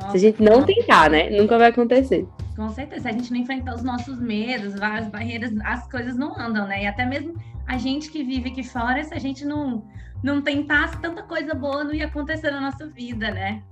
Nossa, 0.00 0.10
Se 0.10 0.16
a 0.16 0.20
gente 0.20 0.42
não 0.42 0.62
tentar, 0.64 1.10
né? 1.10 1.30
Nunca 1.30 1.58
vai 1.58 1.68
acontecer. 1.68 2.26
Com 2.56 2.68
certeza. 2.70 3.02
Se 3.02 3.08
a 3.08 3.12
gente 3.12 3.30
não 3.30 3.38
enfrentar 3.38 3.74
os 3.74 3.82
nossos 3.82 4.20
medos, 4.20 4.78
várias 4.78 5.08
barreiras, 5.08 5.52
as 5.64 5.88
coisas 5.90 6.16
não 6.16 6.38
andam, 6.38 6.66
né? 6.66 6.84
E 6.84 6.86
até 6.86 7.04
mesmo 7.04 7.34
a 7.66 7.78
gente 7.78 8.10
que 8.10 8.22
vive 8.24 8.50
aqui 8.50 8.62
fora, 8.62 9.02
se 9.04 9.14
a 9.14 9.18
gente 9.18 9.44
não, 9.44 9.84
não 10.22 10.42
tentasse, 10.42 11.00
tanta 11.00 11.22
coisa 11.22 11.54
boa 11.54 11.84
não 11.84 11.94
ia 11.94 12.06
acontecer 12.06 12.50
na 12.50 12.60
nossa 12.60 12.86
vida, 12.86 13.30
né? 13.30 13.62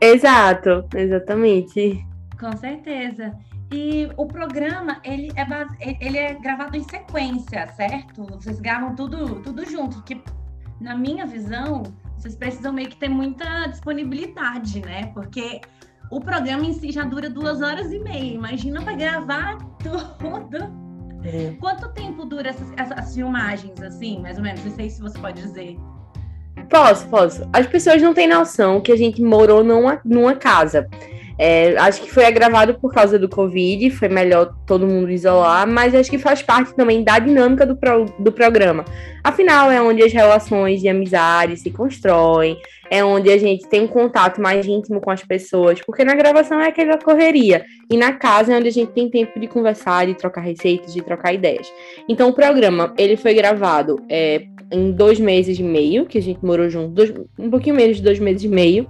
Exato, 0.00 0.84
exatamente. 0.94 2.04
Com 2.38 2.56
certeza. 2.56 3.32
E 3.72 4.10
o 4.18 4.26
programa, 4.26 5.00
ele 5.02 5.32
é, 5.34 5.44
base... 5.44 5.74
ele 6.00 6.18
é 6.18 6.34
gravado 6.34 6.76
em 6.76 6.82
sequência, 6.82 7.66
certo? 7.68 8.24
Vocês 8.24 8.60
gravam 8.60 8.94
tudo, 8.94 9.36
tudo 9.36 9.64
junto, 9.64 10.02
que 10.02 10.20
na 10.80 10.94
minha 10.94 11.24
visão, 11.24 11.84
vocês 12.22 12.36
precisam 12.36 12.72
meio 12.72 12.88
que 12.88 12.96
ter 12.96 13.08
muita 13.08 13.66
disponibilidade, 13.66 14.80
né? 14.80 15.06
Porque 15.12 15.60
o 16.08 16.20
programa 16.20 16.64
em 16.64 16.72
si 16.72 16.92
já 16.92 17.02
dura 17.02 17.28
duas 17.28 17.60
horas 17.60 17.92
e 17.92 17.98
meia. 17.98 18.34
Imagina 18.34 18.80
para 18.80 18.94
gravar 18.94 19.58
tudo. 19.82 20.82
É. 21.24 21.56
Quanto 21.58 21.88
tempo 21.92 22.24
dura 22.24 22.50
essas, 22.50 22.72
essas, 22.76 23.14
filmagens, 23.14 23.80
assim, 23.82 24.20
mais 24.20 24.36
ou 24.36 24.44
menos? 24.44 24.64
Não 24.64 24.72
sei 24.72 24.88
se 24.88 25.00
você 25.00 25.18
pode 25.18 25.42
dizer. 25.42 25.76
Posso, 26.70 27.08
posso. 27.08 27.48
As 27.52 27.66
pessoas 27.66 28.00
não 28.00 28.14
têm 28.14 28.28
noção 28.28 28.80
que 28.80 28.92
a 28.92 28.96
gente 28.96 29.20
morou 29.20 29.64
numa, 29.64 30.00
numa 30.04 30.36
casa. 30.36 30.88
É, 31.44 31.76
acho 31.76 32.02
que 32.02 32.08
foi 32.08 32.30
gravado 32.30 32.74
por 32.74 32.94
causa 32.94 33.18
do 33.18 33.28
Covid, 33.28 33.90
foi 33.90 34.08
melhor 34.08 34.54
todo 34.64 34.86
mundo 34.86 35.10
isolar, 35.10 35.66
mas 35.66 35.92
acho 35.92 36.08
que 36.08 36.16
faz 36.16 36.40
parte 36.40 36.72
também 36.72 37.02
da 37.02 37.18
dinâmica 37.18 37.66
do, 37.66 37.74
pro, 37.74 38.04
do 38.16 38.30
programa. 38.30 38.84
Afinal, 39.24 39.68
é 39.68 39.82
onde 39.82 40.04
as 40.04 40.12
relações 40.12 40.80
de 40.80 40.88
amizade 40.88 41.56
se 41.56 41.68
constroem, 41.68 42.56
é 42.88 43.04
onde 43.04 43.28
a 43.28 43.36
gente 43.36 43.68
tem 43.68 43.80
um 43.80 43.88
contato 43.88 44.40
mais 44.40 44.64
íntimo 44.68 45.00
com 45.00 45.10
as 45.10 45.24
pessoas, 45.24 45.80
porque 45.84 46.04
na 46.04 46.14
gravação 46.14 46.60
é 46.60 46.68
aquela 46.68 46.96
correria, 46.96 47.64
e 47.90 47.96
na 47.96 48.12
casa 48.12 48.52
é 48.52 48.56
onde 48.56 48.68
a 48.68 48.72
gente 48.72 48.92
tem 48.92 49.10
tempo 49.10 49.40
de 49.40 49.48
conversar, 49.48 50.06
de 50.06 50.14
trocar 50.14 50.42
receitas, 50.42 50.94
de 50.94 51.02
trocar 51.02 51.34
ideias. 51.34 51.66
Então, 52.08 52.28
o 52.28 52.32
programa, 52.32 52.94
ele 52.96 53.16
foi 53.16 53.34
gravado 53.34 54.00
é, 54.08 54.44
em 54.70 54.92
dois 54.92 55.18
meses 55.18 55.58
e 55.58 55.62
meio, 55.64 56.06
que 56.06 56.18
a 56.18 56.22
gente 56.22 56.38
morou 56.44 56.70
junto, 56.70 56.90
dois, 56.90 57.12
um 57.36 57.50
pouquinho 57.50 57.74
menos 57.74 57.96
de 57.96 58.02
dois 58.04 58.20
meses 58.20 58.44
e 58.44 58.48
meio, 58.48 58.86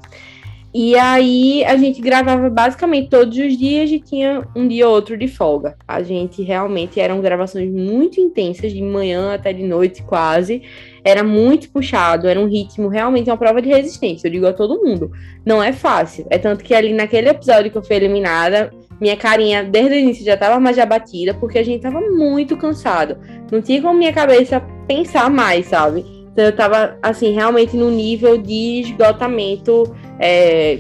e 0.75 0.97
aí 0.97 1.63
a 1.65 1.77
gente 1.77 2.01
gravava 2.01 2.49
basicamente 2.49 3.11
todos 3.11 3.37
os 3.37 3.59
dias 3.59 3.91
e 3.91 4.01
tinha 4.01 4.43
um 4.57 4.67
dia 4.67 4.89
ou 4.89 4.95
outro 4.95 5.19
de 5.19 5.29
folga. 5.29 5.77
A 5.87 6.03
gente 6.03 6.43
realmente 6.43 6.99
eram 6.99 7.21
gravações 7.21 7.71
muito 7.71 8.19
intensas, 8.19 8.73
de 8.73 8.81
manhã 8.81 9.35
até 9.35 9.53
de 9.53 9.63
noite 9.63 10.03
quase. 10.03 10.63
Era 11.05 11.23
muito 11.23 11.69
puxado, 11.71 12.27
era 12.27 12.41
um 12.41 12.49
ritmo 12.49 12.89
realmente 12.89 13.29
uma 13.29 13.37
prova 13.37 13.61
de 13.61 13.69
resistência. 13.69 14.29
Eu 14.29 14.33
digo 14.33 14.47
a 14.47 14.53
todo 14.55 14.83
mundo. 14.83 15.13
Não 15.45 15.63
é 15.63 15.73
fácil. 15.73 16.27
É 16.31 16.39
tanto 16.39 16.65
que 16.65 16.75
ali 16.75 16.95
naquele 16.95 17.29
episódio 17.29 17.71
que 17.71 17.77
eu 17.77 17.83
fui 17.83 17.97
eliminada, 17.97 18.73
minha 18.99 19.17
carinha 19.17 19.63
desde 19.63 19.95
o 19.95 19.99
início 19.99 20.25
já 20.25 20.35
estava 20.35 20.59
mais 20.59 20.79
abatida, 20.79 21.35
porque 21.35 21.59
a 21.59 21.65
gente 21.65 21.83
tava 21.83 22.01
muito 22.01 22.57
cansado. 22.57 23.19
Não 23.51 23.61
tinha 23.61 23.83
como 23.83 23.99
minha 23.99 24.13
cabeça 24.13 24.61
pensar 24.89 25.29
mais, 25.29 25.67
sabe? 25.67 26.22
Então 26.33 26.45
eu 26.45 26.57
tava, 26.57 26.97
assim, 27.03 27.33
realmente 27.33 27.77
no 27.77 27.91
nível 27.91 28.39
de 28.39 28.81
esgotamento, 28.81 29.95
é, 30.19 30.79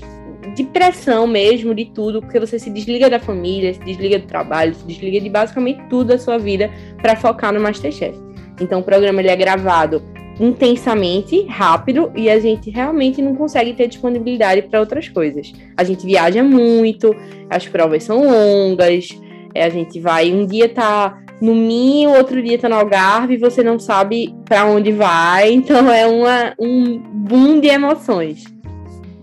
de 0.55 0.65
pressão 0.65 1.27
mesmo, 1.27 1.75
de 1.75 1.87
tudo, 1.87 2.21
porque 2.21 2.41
você 2.41 2.59
se 2.59 2.71
desliga 2.71 3.09
da 3.09 3.21
família, 3.21 3.75
se 3.75 3.81
desliga 3.81 4.19
do 4.19 4.27
trabalho, 4.27 4.75
se 4.75 4.85
desliga 4.85 5.21
de 5.21 5.29
basicamente 5.29 5.83
tudo 5.89 6.09
da 6.09 6.19
sua 6.19 6.39
vida 6.39 6.71
para 7.01 7.17
focar 7.17 7.53
no 7.53 7.61
Masterchef. 7.61 8.19
Então 8.61 8.81
o 8.81 8.83
programa 8.83 9.21
ele 9.21 9.29
é 9.29 9.37
gravado 9.37 10.03
intensamente, 10.41 11.45
rápido, 11.45 12.11
e 12.17 12.29
a 12.31 12.41
gente 12.41 12.71
realmente 12.71 13.21
não 13.21 13.35
consegue 13.35 13.75
ter 13.75 13.87
disponibilidade 13.87 14.63
para 14.63 14.81
outras 14.81 15.09
coisas. 15.09 15.53
A 15.77 15.85
gente 15.85 16.07
viaja 16.07 16.43
muito, 16.43 17.15
as 17.51 17.69
provas 17.69 18.03
são 18.03 18.25
longas, 18.25 19.09
é, 19.55 19.65
a 19.65 19.69
gente 19.69 20.01
vai, 20.01 20.33
um 20.33 20.47
dia 20.47 20.69
tá 20.69 21.22
no 21.43 21.57
Minho, 21.57 22.11
outro 22.11 22.41
dia 22.41 22.57
tá 22.57 22.69
no 22.69 22.77
Algarve, 22.77 23.35
e 23.35 23.37
você 23.37 23.65
não 23.65 23.77
sabe 23.77 24.33
para 24.45 24.65
onde 24.65 24.93
vai, 24.93 25.51
então 25.53 25.91
é 25.91 26.07
uma, 26.07 26.55
um 26.57 26.99
boom 26.99 27.61
de 27.61 27.67
emoções. 27.67 28.45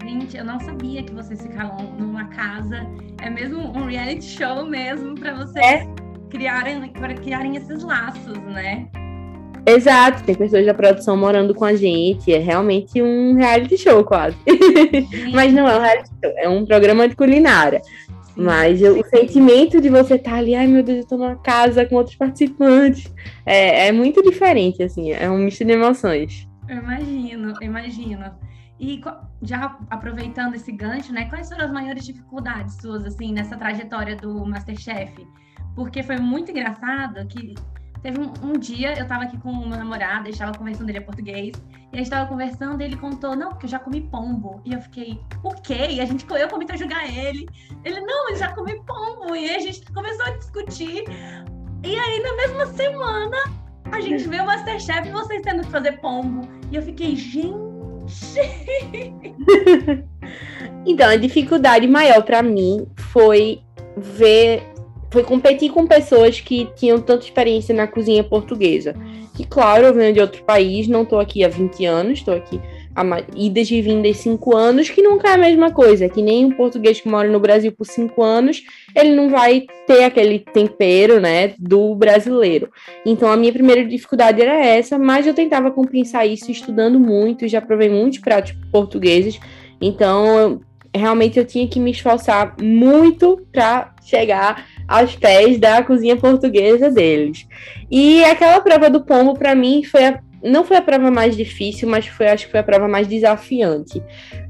Gente, 0.03 0.35
eu 0.35 0.43
não 0.43 0.59
sabia 0.59 1.01
que 1.01 1.13
vocês 1.13 1.41
ficavam 1.41 1.77
numa 1.97 2.25
casa, 2.25 2.85
é 3.21 3.29
mesmo 3.29 3.59
um 3.59 3.85
reality 3.85 4.25
show 4.25 4.65
mesmo 4.65 5.15
para 5.15 5.33
vocês 5.33 5.65
é. 5.65 5.87
criarem, 6.29 6.89
para 6.89 7.13
criarem 7.13 7.55
esses 7.55 7.83
laços, 7.83 8.37
né? 8.37 8.89
Exato, 9.65 10.23
tem 10.23 10.35
pessoas 10.35 10.65
da 10.65 10.73
produção 10.73 11.15
morando 11.15 11.53
com 11.53 11.63
a 11.63 11.75
gente, 11.75 12.33
é 12.33 12.39
realmente 12.39 13.01
um 13.01 13.35
reality 13.35 13.77
show 13.77 14.03
quase. 14.03 14.35
Mas 15.33 15.53
não 15.53 15.67
é 15.67 15.77
um 15.77 15.81
reality 15.81 16.09
show, 16.21 16.33
é 16.35 16.49
um 16.49 16.65
programa 16.65 17.07
de 17.07 17.15
culinária. 17.15 17.81
Mas 18.39 18.81
eu, 18.81 18.97
o 18.99 19.05
sentimento 19.05 19.81
de 19.81 19.89
você 19.89 20.15
estar 20.15 20.31
tá 20.31 20.37
ali, 20.37 20.55
ai 20.55 20.65
meu 20.65 20.81
Deus, 20.81 20.99
eu 20.99 21.07
tô 21.07 21.17
numa 21.17 21.35
casa 21.35 21.85
com 21.85 21.95
outros 21.95 22.15
participantes, 22.15 23.13
é, 23.45 23.87
é 23.87 23.91
muito 23.91 24.23
diferente, 24.23 24.81
assim, 24.81 25.11
é 25.11 25.29
um 25.29 25.39
misto 25.39 25.65
de 25.65 25.73
emoções. 25.73 26.47
Eu 26.69 26.77
imagino, 26.77 27.53
imagino. 27.61 28.31
E 28.79 29.01
já 29.41 29.77
aproveitando 29.89 30.55
esse 30.55 30.71
gancho, 30.71 31.11
né, 31.11 31.25
quais 31.25 31.49
foram 31.49 31.65
as 31.65 31.71
maiores 31.71 32.05
dificuldades 32.05 32.77
suas, 32.81 33.03
assim, 33.03 33.33
nessa 33.33 33.57
trajetória 33.57 34.15
do 34.15 34.45
Masterchef? 34.45 35.27
Porque 35.75 36.01
foi 36.01 36.17
muito 36.17 36.51
engraçado 36.51 37.27
que 37.27 37.55
Teve 38.01 38.19
um, 38.19 38.31
um, 38.43 38.53
dia, 38.53 38.97
eu 38.97 39.05
tava 39.05 39.23
aqui 39.23 39.37
com 39.37 39.49
o 39.49 39.67
meu 39.67 39.77
namorado, 39.77 40.25
ele 40.25 40.29
estava 40.29 40.57
conversando, 40.57 40.89
ele 40.89 40.99
é 40.99 41.01
português, 41.01 41.51
e 41.91 41.95
a 41.95 41.97
gente 41.97 42.09
tava 42.09 42.29
conversando 42.29 42.81
e 42.81 42.85
ele 42.85 42.95
contou, 42.95 43.35
não, 43.35 43.49
porque 43.49 43.65
eu 43.65 43.69
já 43.69 43.79
comi 43.79 44.01
pombo. 44.01 44.61
E 44.63 44.73
eu 44.73 44.81
fiquei, 44.81 45.19
o 45.43 45.53
quê? 45.55 45.87
E 45.89 45.99
a 45.99 46.05
gente, 46.05 46.25
eu 46.29 46.47
comi 46.47 46.65
pra 46.65 46.77
julgar 46.77 47.05
ele. 47.05 47.47
Ele, 47.83 47.99
não, 48.01 48.29
eu 48.29 48.35
já 48.35 48.49
comi 48.49 48.81
pombo. 48.85 49.35
E 49.35 49.49
a 49.49 49.59
gente 49.59 49.81
começou 49.91 50.25
a 50.25 50.31
discutir. 50.31 51.03
E 51.83 51.99
aí, 51.99 52.21
na 52.21 52.35
mesma 52.35 52.65
semana, 52.67 53.37
a 53.91 53.99
gente 53.99 54.27
vê 54.27 54.39
o 54.39 54.45
Masterchef 54.45 55.07
e 55.07 55.11
vocês 55.11 55.41
tendo 55.41 55.63
que 55.63 55.71
fazer 55.71 55.93
pombo. 55.93 56.47
E 56.71 56.75
eu 56.75 56.81
fiquei, 56.81 57.15
gente. 57.15 57.49
então, 60.85 61.09
a 61.09 61.15
dificuldade 61.15 61.87
maior 61.87 62.23
para 62.23 62.43
mim 62.43 62.87
foi 62.95 63.61
ver 63.97 64.63
foi 65.11 65.23
competir 65.23 65.71
com 65.71 65.87
pessoas 65.87 66.39
que 66.39 66.67
tinham 66.75 66.99
tanta 66.99 67.25
experiência 67.25 67.73
na 67.73 67.87
cozinha 67.87 68.23
portuguesa. 68.23 68.95
Que, 69.35 69.45
claro, 69.45 69.85
eu 69.85 69.93
venho 69.93 70.13
de 70.13 70.19
outro 70.19 70.43
país, 70.43 70.87
não 70.87 71.03
estou 71.03 71.19
aqui 71.19 71.43
há 71.43 71.47
20 71.47 71.85
anos, 71.85 72.19
estou 72.19 72.33
aqui 72.33 72.59
há 72.95 73.23
idas 73.35 73.71
e 73.71 73.81
vindas 73.81 74.17
5 74.17 74.55
anos, 74.55 74.89
que 74.89 75.01
nunca 75.01 75.29
é 75.29 75.33
a 75.33 75.37
mesma 75.37 75.71
coisa, 75.71 76.09
que 76.09 76.21
nem 76.21 76.45
um 76.45 76.51
português 76.51 76.99
que 76.99 77.07
mora 77.07 77.29
no 77.29 77.39
Brasil 77.39 77.71
por 77.71 77.85
5 77.85 78.21
anos, 78.21 78.63
ele 78.93 79.15
não 79.15 79.29
vai 79.29 79.65
ter 79.87 80.03
aquele 80.03 80.39
tempero, 80.39 81.19
né, 81.19 81.53
do 81.57 81.95
brasileiro. 81.95 82.69
Então, 83.05 83.31
a 83.31 83.37
minha 83.37 83.53
primeira 83.53 83.85
dificuldade 83.85 84.41
era 84.41 84.59
essa, 84.65 84.97
mas 84.99 85.25
eu 85.25 85.33
tentava 85.33 85.71
compensar 85.71 86.27
isso 86.27 86.51
estudando 86.51 86.99
muito, 86.99 87.47
já 87.47 87.61
provei 87.61 87.89
muitos 87.89 88.19
pratos 88.19 88.53
portugueses, 88.71 89.39
então 89.79 90.59
realmente 90.93 91.37
eu 91.37 91.45
tinha 91.45 91.67
que 91.67 91.79
me 91.79 91.91
esforçar 91.91 92.55
muito 92.61 93.45
para 93.51 93.93
chegar 94.09 94.65
aos 94.87 95.15
pés 95.15 95.59
da 95.59 95.83
cozinha 95.83 96.17
portuguesa 96.17 96.89
deles. 96.89 97.47
E 97.89 98.23
aquela 98.23 98.59
prova 98.59 98.89
do 98.89 99.03
pombo, 99.03 99.37
para 99.37 99.55
mim, 99.55 99.83
foi 99.83 100.05
a, 100.05 100.19
não 100.43 100.63
foi 100.63 100.77
a 100.77 100.81
prova 100.81 101.11
mais 101.11 101.35
difícil, 101.35 101.87
mas 101.87 102.07
foi, 102.07 102.27
acho 102.27 102.45
que 102.45 102.51
foi 102.51 102.59
a 102.59 102.63
prova 102.63 102.87
mais 102.87 103.07
desafiante. 103.07 104.01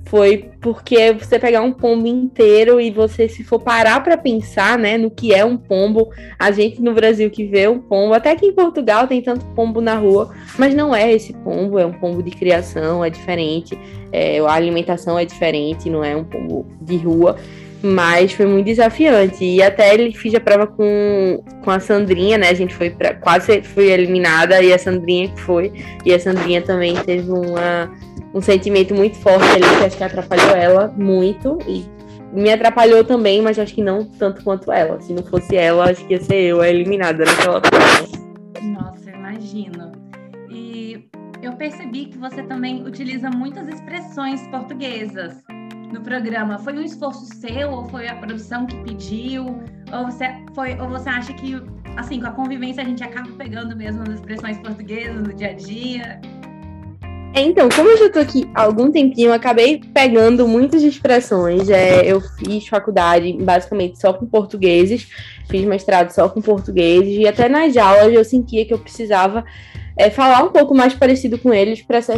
Foi 0.06 0.50
porque 0.60 1.14
você 1.14 1.38
pegar 1.38 1.62
um 1.62 1.72
pombo 1.72 2.08
inteiro 2.08 2.80
e 2.82 2.90
você, 2.90 3.28
se 3.28 3.44
for 3.44 3.60
parar 3.60 4.04
para 4.04 4.18
pensar, 4.18 4.78
né, 4.78 4.98
no 4.98 5.12
que 5.12 5.34
é 5.34 5.46
um 5.46 5.58
pombo, 5.58 6.10
a 6.38 6.52
gente 6.52 6.82
no 6.82 6.94
Brasil 6.94 7.30
que 7.30 7.46
vê 7.46 7.68
um 7.68 7.80
pombo, 7.80 8.14
até 8.14 8.36
que 8.36 8.46
em 8.46 8.54
Portugal 8.54 9.08
tem 9.08 9.22
tanto 9.22 9.46
pombo 9.48 9.82
na 9.82 9.96
rua, 9.96 10.34
mas 10.58 10.74
não 10.74 10.96
é 10.96 11.12
esse 11.12 11.34
pombo, 11.34 11.78
é 11.78 11.86
um 11.86 11.94
pombo 11.94 12.24
de 12.24 12.32
criação, 12.32 13.04
é 13.04 13.10
diferente, 13.10 13.78
é, 14.12 14.40
a 14.40 14.52
alimentação 14.52 15.18
é 15.18 15.26
diferente, 15.26 15.90
não 15.90 16.04
é 16.04 16.16
um 16.16 16.24
pombo 16.24 16.66
de 16.82 16.98
rua. 16.98 17.36
Mas 17.82 18.34
foi 18.34 18.46
muito 18.46 18.66
desafiante. 18.66 19.44
E 19.44 19.62
até 19.62 19.94
ele 19.94 20.14
fiz 20.14 20.36
a 20.36 20.40
prova 20.40 20.68
com, 20.68 21.44
com 21.64 21.72
a 21.72 21.80
Sandrinha, 21.80 22.38
né? 22.38 22.50
A 22.50 22.54
gente 22.54 22.76
foi 22.76 22.90
pra, 22.90 23.14
quase 23.14 23.62
foi 23.62 23.90
eliminada 23.90 24.62
e 24.62 24.74
a 24.74 24.78
Sandrinha 24.78 25.30
que 25.30 25.42
foi. 25.42 25.72
E 26.06 26.14
a 26.14 26.20
Sandrinha 26.20 26.62
também 26.62 26.96
teve 26.96 27.32
uma, 27.32 27.90
um 28.34 28.42
sentimento 28.42 28.94
muito 28.94 29.18
forte 29.18 29.50
ali 29.52 29.78
que 29.78 29.86
acho 29.86 29.98
que 29.98 30.04
atrapalhou 30.04 30.56
ela 30.56 30.94
muito. 30.98 31.58
E 31.68 31.86
me 32.34 32.52
atrapalhou 32.52 33.04
também, 33.04 33.42
mas 33.42 33.58
acho 33.58 33.74
que 33.74 33.82
não 33.82 34.04
tanto 34.04 34.44
quanto 34.44 34.72
ela. 34.72 35.00
Se 35.00 35.14
não 35.14 35.24
fosse 35.24 35.56
ela, 35.56 35.90
acho 35.90 36.06
que 36.06 36.14
ia 36.14 36.22
ser 36.22 36.36
eu 36.36 36.62
a 36.62 36.68
eliminada 36.68 37.24
naquela 37.24 37.62
prova. 37.62 38.08
Nossa, 38.62 39.10
imagino. 39.10 39.94
E 40.50 41.08
eu 41.42 41.54
percebi 41.54 42.08
que 42.08 42.18
você 42.18 42.44
também 42.44 42.86
utiliza 42.86 43.30
muitas 43.30 43.70
expressões 43.70 44.46
portuguesas 44.50 45.42
no 45.92 46.02
programa? 46.02 46.60
Foi 46.60 46.74
um 46.74 46.82
esforço 46.82 47.26
seu 47.36 47.72
ou 47.72 47.86
foi 47.90 48.08
a 48.08 48.16
produção 48.16 48.66
que 48.66 48.76
pediu? 48.84 49.46
Ou 49.92 50.06
você, 50.06 50.26
foi, 50.54 50.80
ou 50.80 50.90
você 50.90 51.10
acha 51.10 51.34
que, 51.34 51.62
assim, 51.98 52.20
com 52.20 52.28
a 52.28 52.32
convivência 52.32 52.84
a 52.84 52.86
gente 52.86 53.04
acaba 53.04 53.30
pegando 53.38 53.76
mesmo 53.76 54.04
as 54.04 54.16
expressões 54.16 54.58
portuguesas 54.60 55.22
no 55.22 55.34
dia 55.34 55.50
a 55.50 55.54
dia? 55.54 56.22
É, 57.34 57.42
então, 57.42 57.70
como 57.70 57.90
eu 57.90 57.98
já 57.98 58.10
tô 58.10 58.20
aqui 58.20 58.50
há 58.56 58.64
algum 58.64 58.92
tempinho, 58.92 59.30
eu 59.30 59.34
acabei 59.34 59.80
pegando 59.94 60.48
muitas 60.48 60.82
expressões. 60.82 61.70
É, 61.70 62.06
eu 62.06 62.20
fiz 62.22 62.68
faculdade 62.68 63.34
basicamente 63.34 64.00
só 64.00 64.14
com 64.14 64.26
portugueses, 64.26 65.08
fiz 65.48 65.64
mestrado 65.64 66.10
só 66.12 66.28
com 66.28 66.42
portugueses, 66.42 67.18
e 67.20 67.28
até 67.28 67.48
nas 67.48 67.78
aulas 67.78 68.14
eu 68.14 68.26
sentia 68.26 68.66
que 68.66 68.74
eu 68.74 68.80
precisava 68.80 69.46
é, 69.96 70.10
falar 70.10 70.44
um 70.44 70.50
pouco 70.50 70.74
mais 70.74 70.94
parecido 70.94 71.38
com 71.38 71.54
eles 71.54 71.82
para 71.82 72.02
ser 72.02 72.18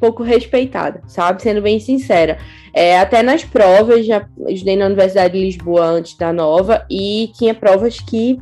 pouco 0.00 0.22
respeitada, 0.22 1.02
sabe? 1.06 1.42
Sendo 1.42 1.60
bem 1.60 1.78
sincera. 1.78 2.38
É, 2.74 2.98
até 2.98 3.22
nas 3.22 3.44
provas, 3.44 4.06
já 4.06 4.26
estudei 4.48 4.76
na 4.76 4.86
Universidade 4.86 5.34
de 5.34 5.44
Lisboa 5.44 5.84
antes 5.84 6.16
da 6.16 6.32
nova, 6.32 6.86
e 6.90 7.30
tinha 7.36 7.54
provas 7.54 8.00
que 8.00 8.38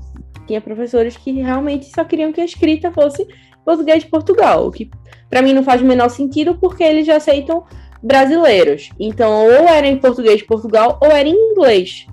tinha 0.46 0.60
professores 0.60 1.16
que 1.16 1.32
realmente 1.32 1.86
só 1.86 2.04
queriam 2.04 2.32
que 2.32 2.40
a 2.40 2.44
escrita 2.44 2.90
fosse 2.90 3.26
português 3.64 4.02
de 4.02 4.08
Portugal, 4.08 4.66
o 4.66 4.70
que 4.70 4.90
para 5.28 5.42
mim 5.42 5.52
não 5.52 5.62
faz 5.62 5.82
o 5.82 5.84
menor 5.84 6.08
sentido 6.08 6.54
porque 6.54 6.82
eles 6.82 7.06
já 7.06 7.16
aceitam 7.16 7.64
brasileiros. 8.02 8.90
Então, 8.98 9.44
ou 9.44 9.68
era 9.68 9.86
em 9.86 9.98
português 9.98 10.38
de 10.38 10.44
Portugal 10.44 10.98
ou 11.02 11.10
era 11.10 11.28
em 11.28 11.34
inglês. 11.34 12.06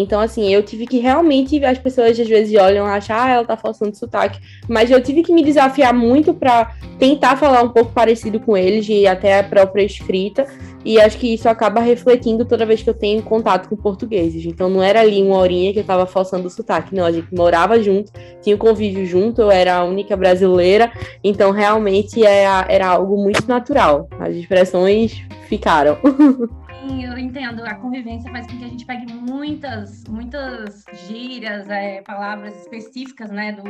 Então, 0.00 0.20
assim, 0.20 0.48
eu 0.54 0.62
tive 0.62 0.86
que 0.86 0.98
realmente. 0.98 1.64
As 1.64 1.76
pessoas 1.76 2.18
às 2.18 2.28
vezes 2.28 2.54
olham 2.54 2.86
e 2.86 2.90
acham, 2.90 3.16
ah, 3.18 3.30
ela 3.30 3.44
tá 3.44 3.56
forçando 3.56 3.96
sotaque. 3.96 4.38
Mas 4.68 4.92
eu 4.92 5.02
tive 5.02 5.24
que 5.24 5.32
me 5.32 5.42
desafiar 5.42 5.92
muito 5.92 6.32
para 6.32 6.72
tentar 7.00 7.36
falar 7.36 7.62
um 7.62 7.70
pouco 7.70 7.90
parecido 7.92 8.38
com 8.38 8.56
eles 8.56 8.88
e 8.88 9.08
até 9.08 9.40
a 9.40 9.42
própria 9.42 9.82
escrita. 9.82 10.46
E 10.84 11.00
acho 11.00 11.18
que 11.18 11.34
isso 11.34 11.48
acaba 11.48 11.80
refletindo 11.80 12.44
toda 12.44 12.64
vez 12.64 12.80
que 12.80 12.88
eu 12.88 12.94
tenho 12.94 13.20
contato 13.22 13.68
com 13.68 13.76
portugueses. 13.76 14.46
Então 14.46 14.70
não 14.70 14.80
era 14.80 15.00
ali 15.00 15.20
uma 15.20 15.36
horinha 15.36 15.72
que 15.72 15.80
eu 15.80 15.84
tava 15.84 16.06
forçando 16.06 16.48
sotaque. 16.48 16.94
Não, 16.94 17.04
a 17.04 17.10
gente 17.10 17.34
morava 17.34 17.82
junto, 17.82 18.12
tinha 18.40 18.54
o 18.54 18.58
convívio 18.58 19.04
junto, 19.04 19.40
eu 19.40 19.50
era 19.50 19.78
a 19.78 19.84
única 19.84 20.16
brasileira. 20.16 20.92
Então 21.24 21.50
realmente 21.50 22.24
era, 22.24 22.64
era 22.68 22.86
algo 22.86 23.16
muito 23.16 23.48
natural. 23.48 24.08
As 24.20 24.36
expressões 24.36 25.20
ficaram. 25.48 25.98
eu 26.88 27.18
entendo. 27.18 27.64
A 27.64 27.74
convivência 27.74 28.30
faz 28.30 28.46
com 28.46 28.58
que 28.58 28.64
a 28.64 28.68
gente 28.68 28.84
pegue 28.86 29.12
muitas, 29.12 30.04
muitas 30.04 30.84
gírias, 31.06 31.68
é, 31.68 32.02
palavras 32.02 32.56
específicas, 32.56 33.30
né, 33.30 33.52
do, 33.52 33.62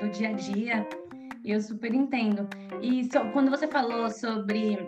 do 0.00 0.10
dia 0.10 0.30
a 0.30 0.32
dia. 0.32 0.86
Eu 1.44 1.60
super 1.60 1.94
entendo. 1.94 2.48
E 2.82 3.04
so, 3.04 3.20
quando 3.32 3.50
você 3.50 3.66
falou 3.68 4.10
sobre 4.10 4.78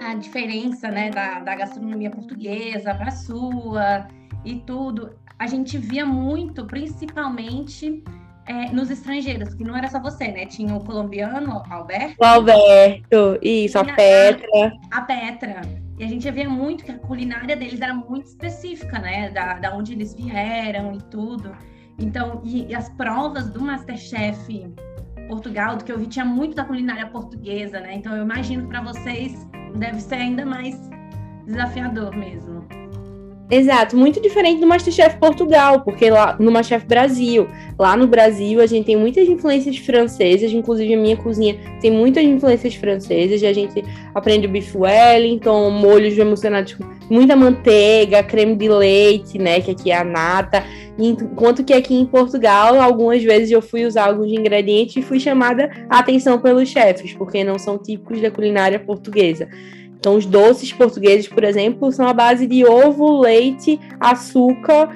a 0.00 0.14
diferença, 0.14 0.90
né, 0.90 1.10
da, 1.10 1.40
da 1.40 1.54
gastronomia 1.54 2.10
portuguesa 2.10 2.94
para 2.94 3.08
a 3.08 3.12
sua 3.12 4.08
e 4.44 4.56
tudo, 4.60 5.14
a 5.38 5.46
gente 5.46 5.78
via 5.78 6.04
muito, 6.04 6.64
principalmente 6.66 8.02
é, 8.46 8.72
nos 8.72 8.90
estrangeiros, 8.90 9.54
que 9.54 9.62
não 9.62 9.76
era 9.76 9.88
só 9.88 10.00
você, 10.00 10.28
né? 10.28 10.46
Tinha 10.46 10.74
o 10.74 10.84
colombiano, 10.84 11.62
Alberto. 11.70 12.16
O 12.18 12.24
Alberto, 12.24 13.38
isso, 13.40 13.78
a 13.78 13.84
Petra. 13.84 14.72
A, 14.90 14.98
a 14.98 15.00
Petra. 15.02 15.60
E 16.00 16.04
a 16.04 16.08
gente 16.08 16.30
via 16.30 16.48
muito 16.48 16.82
que 16.82 16.90
a 16.90 16.98
culinária 16.98 17.54
deles 17.54 17.78
era 17.78 17.92
muito 17.92 18.24
específica, 18.24 18.98
né? 18.98 19.28
Da, 19.28 19.58
da 19.58 19.76
onde 19.76 19.92
eles 19.92 20.14
vieram 20.14 20.94
e 20.94 20.98
tudo. 21.10 21.54
Então, 21.98 22.40
e, 22.42 22.64
e 22.68 22.74
as 22.74 22.88
provas 22.88 23.50
do 23.50 23.60
Masterchef 23.60 24.74
Portugal, 25.28 25.76
do 25.76 25.84
que 25.84 25.92
eu 25.92 25.98
vi, 25.98 26.06
tinha 26.06 26.24
muito 26.24 26.56
da 26.56 26.64
culinária 26.64 27.06
portuguesa, 27.06 27.80
né? 27.80 27.96
Então, 27.96 28.16
eu 28.16 28.22
imagino 28.22 28.62
que 28.62 28.68
para 28.70 28.80
vocês 28.80 29.46
deve 29.76 30.00
ser 30.00 30.14
ainda 30.14 30.46
mais 30.46 30.74
desafiador 31.44 32.16
mesmo. 32.16 32.66
Exato, 33.50 33.96
muito 33.96 34.22
diferente 34.22 34.60
do 34.60 34.66
Masterchef 34.66 35.18
Portugal, 35.18 35.80
porque 35.80 36.08
lá 36.08 36.36
no 36.38 36.52
Masterchef 36.52 36.86
Brasil, 36.86 37.48
lá 37.76 37.96
no 37.96 38.06
Brasil 38.06 38.60
a 38.60 38.66
gente 38.66 38.86
tem 38.86 38.96
muitas 38.96 39.28
influências 39.28 39.76
francesas, 39.76 40.52
inclusive 40.52 40.94
a 40.94 40.96
minha 40.96 41.16
cozinha 41.16 41.58
tem 41.80 41.90
muitas 41.90 42.22
influências 42.22 42.76
francesas, 42.76 43.42
e 43.42 43.46
a 43.46 43.52
gente 43.52 43.82
aprende 44.14 44.46
o 44.46 44.50
bife 44.50 44.78
Wellington, 44.78 45.68
molhos 45.70 46.16
emocionados 46.16 46.74
com 46.74 46.84
muita 47.10 47.34
manteiga, 47.34 48.22
creme 48.22 48.54
de 48.54 48.68
leite, 48.68 49.36
né, 49.36 49.60
que 49.60 49.72
aqui 49.72 49.90
é 49.90 49.96
a 49.96 50.04
nata, 50.04 50.62
enquanto 50.96 51.64
que 51.64 51.72
aqui 51.72 51.96
em 51.96 52.06
Portugal, 52.06 52.80
algumas 52.80 53.20
vezes 53.20 53.50
eu 53.50 53.60
fui 53.60 53.84
usar 53.84 54.06
alguns 54.06 54.30
ingredientes 54.30 54.94
e 54.94 55.02
fui 55.02 55.18
chamada 55.18 55.68
a 55.88 55.98
atenção 55.98 56.38
pelos 56.38 56.68
chefes, 56.68 57.12
porque 57.14 57.42
não 57.42 57.58
são 57.58 57.76
típicos 57.76 58.20
da 58.20 58.30
culinária 58.30 58.78
portuguesa. 58.78 59.48
Então, 60.00 60.16
os 60.16 60.24
doces 60.24 60.72
portugueses, 60.72 61.28
por 61.28 61.44
exemplo, 61.44 61.92
são 61.92 62.08
a 62.08 62.14
base 62.14 62.46
de 62.46 62.64
ovo, 62.64 63.20
leite, 63.20 63.78
açúcar. 64.00 64.88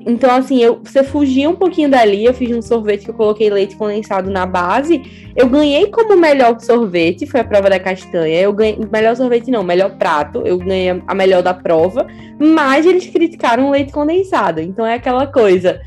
Então, 0.00 0.34
assim, 0.34 0.60
eu, 0.60 0.80
você 0.82 1.04
fugia 1.04 1.48
um 1.48 1.54
pouquinho 1.54 1.88
dali. 1.88 2.24
Eu 2.24 2.34
fiz 2.34 2.50
um 2.50 2.60
sorvete 2.60 3.04
que 3.04 3.10
eu 3.10 3.14
coloquei 3.14 3.48
leite 3.50 3.76
condensado 3.76 4.28
na 4.28 4.44
base. 4.44 5.30
Eu 5.36 5.48
ganhei 5.48 5.86
como 5.86 6.16
melhor 6.16 6.58
sorvete, 6.58 7.24
foi 7.24 7.38
a 7.38 7.44
prova 7.44 7.70
da 7.70 7.78
castanha. 7.78 8.40
Eu 8.40 8.52
ganhei. 8.52 8.80
Melhor 8.90 9.14
sorvete 9.14 9.48
não, 9.48 9.62
melhor 9.62 9.96
prato. 9.96 10.42
Eu 10.44 10.58
ganhei 10.58 11.02
a 11.06 11.14
melhor 11.14 11.40
da 11.40 11.54
prova. 11.54 12.08
Mas 12.36 12.84
eles 12.84 13.06
criticaram 13.06 13.68
o 13.68 13.70
leite 13.70 13.92
condensado. 13.92 14.60
Então, 14.60 14.84
é 14.84 14.94
aquela 14.94 15.28
coisa 15.28 15.80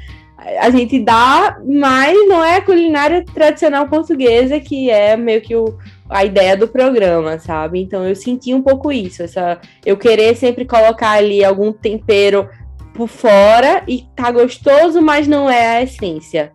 a 0.59 0.69
gente 0.71 0.99
dá, 0.99 1.59
mas 1.63 2.17
não 2.27 2.43
é 2.43 2.55
a 2.55 2.61
culinária 2.61 3.23
tradicional 3.31 3.87
portuguesa 3.87 4.59
que 4.59 4.89
é 4.89 5.15
meio 5.15 5.39
que 5.39 5.55
o, 5.55 5.77
a 6.11 6.25
ideia 6.25 6.55
do 6.55 6.67
programa, 6.67 7.39
sabe? 7.39 7.81
Então 7.81 8.07
eu 8.07 8.15
senti 8.15 8.53
um 8.53 8.61
pouco 8.61 8.91
isso, 8.91 9.23
essa 9.23 9.59
eu 9.85 9.97
querer 9.97 10.35
sempre 10.35 10.65
colocar 10.65 11.11
ali 11.11 11.43
algum 11.43 11.71
tempero 11.71 12.49
por 12.93 13.07
fora 13.07 13.83
e 13.87 14.05
tá 14.15 14.31
gostoso, 14.31 15.01
mas 15.01 15.27
não 15.27 15.49
é 15.49 15.77
a 15.77 15.83
essência. 15.83 16.51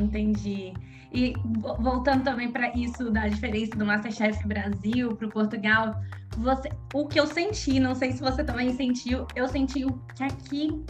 Entendi. 0.00 0.74
E 1.12 1.32
voltando 1.78 2.22
também 2.22 2.52
para 2.52 2.70
isso 2.76 3.10
da 3.10 3.26
diferença 3.26 3.74
do 3.74 3.86
MasterChef 3.86 4.46
Brasil 4.46 5.16
para 5.16 5.26
o 5.26 5.30
Portugal, 5.30 5.94
você, 6.36 6.68
o 6.92 7.06
que 7.06 7.18
eu 7.18 7.26
senti, 7.26 7.80
não 7.80 7.94
sei 7.94 8.12
se 8.12 8.20
você 8.20 8.44
também 8.44 8.74
sentiu, 8.74 9.26
eu 9.34 9.48
senti 9.48 9.86
que 10.14 10.22
aqui 10.22 10.84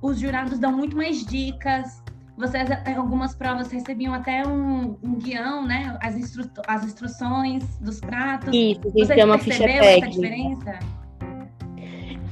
os 0.00 0.18
jurados 0.18 0.58
dão 0.58 0.72
muito 0.72 0.96
mais 0.96 1.24
dicas, 1.24 2.02
vocês, 2.38 2.68
em 2.86 2.94
algumas 2.94 3.34
provas, 3.34 3.70
recebiam 3.70 4.14
até 4.14 4.46
um, 4.46 4.96
um 5.02 5.14
guião, 5.16 5.66
né? 5.66 5.98
As, 6.00 6.14
instru 6.14 6.48
as 6.66 6.84
instruções 6.84 7.64
dos 7.80 8.00
pratos. 8.00 8.54
Isso, 8.54 8.80
Você 8.94 9.24
uma 9.24 9.38
ficha 9.38 9.64
técnica. 9.64 10.06
essa 10.06 10.08
diferença? 10.08 10.78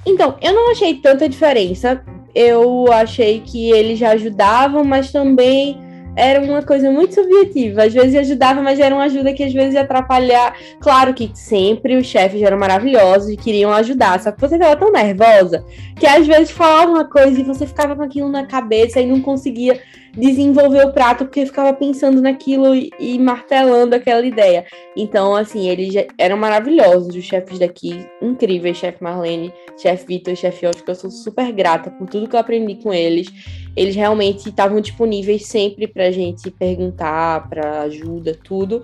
Então, 0.07 0.37
eu 0.41 0.55
não 0.55 0.71
achei 0.71 0.95
tanta 0.95 1.29
diferença. 1.29 2.05
Eu 2.33 2.93
achei 2.93 3.41
que 3.41 3.73
eles 3.73 3.99
já 3.99 4.11
ajudavam, 4.11 4.85
mas 4.85 5.11
também 5.11 5.86
era 6.17 6.41
uma 6.41 6.63
coisa 6.63 6.91
muito 6.91 7.15
subjetiva. 7.15 7.85
Às 7.85 7.93
vezes 7.93 8.15
ajudava, 8.17 8.63
mas 8.63 8.81
era 8.81 8.95
uma 8.95 9.05
ajuda 9.05 9.35
que 9.35 9.45
às 9.45 9.53
vezes 9.53 9.75
ia 9.75 9.83
atrapalhar. 9.83 10.57
Claro 10.81 11.13
que 11.13 11.31
sempre 11.35 11.97
os 11.97 12.07
chefes 12.07 12.43
eram 12.43 12.59
maravilhosos 12.59 13.29
e 13.29 13.37
queriam 13.37 13.71
ajudar, 13.73 14.19
só 14.21 14.33
que 14.33 14.41
você 14.41 14.57
ficava 14.57 14.77
tão 14.77 14.91
nervosa 14.91 15.65
que 15.99 16.07
às 16.07 16.27
vezes 16.27 16.51
falava 16.51 16.91
uma 16.91 17.05
coisa 17.05 17.39
e 17.41 17.45
você 17.45 17.67
ficava 17.67 17.95
com 17.95 18.03
aquilo 18.03 18.29
na 18.29 18.47
cabeça 18.47 19.01
e 19.01 19.07
não 19.07 19.21
conseguia 19.21 19.81
desenvolver 20.17 20.87
o 20.87 20.93
prato 20.93 21.25
porque 21.25 21.45
ficava 21.45 21.73
pensando 21.73 22.21
naquilo 22.23 22.75
e, 22.75 22.91
e 22.99 23.19
martelando 23.19 23.95
aquela 23.95 24.25
ideia. 24.25 24.65
Então, 24.97 25.37
assim, 25.37 25.69
eles 25.69 25.95
eram 26.19 26.37
maravilhosos, 26.37 27.15
os 27.15 27.25
chefes 27.25 27.59
daqui, 27.59 28.07
incríveis, 28.23 28.79
chefe 28.79 29.03
Marlene, 29.03 29.53
chefe 29.77 30.07
Vitor 30.07 30.35
chefe 30.35 30.67
Oscar, 30.67 30.89
eu 30.89 30.95
sou 30.95 31.11
super 31.11 31.53
grata 31.53 31.91
por 31.91 32.09
tudo 32.09 32.29
que 32.29 32.35
eu 32.35 32.41
aprendi 32.41 32.77
com 32.77 32.93
eles 32.93 33.31
eles 33.77 33.95
realmente 33.95 34.49
estavam 34.49 34.81
disponíveis 34.81 35.47
sempre 35.47 35.87
para 35.87 36.07
a 36.07 36.11
gente 36.11 36.51
perguntar, 36.51 37.47
para 37.49 37.83
ajuda, 37.83 38.37
tudo. 38.43 38.83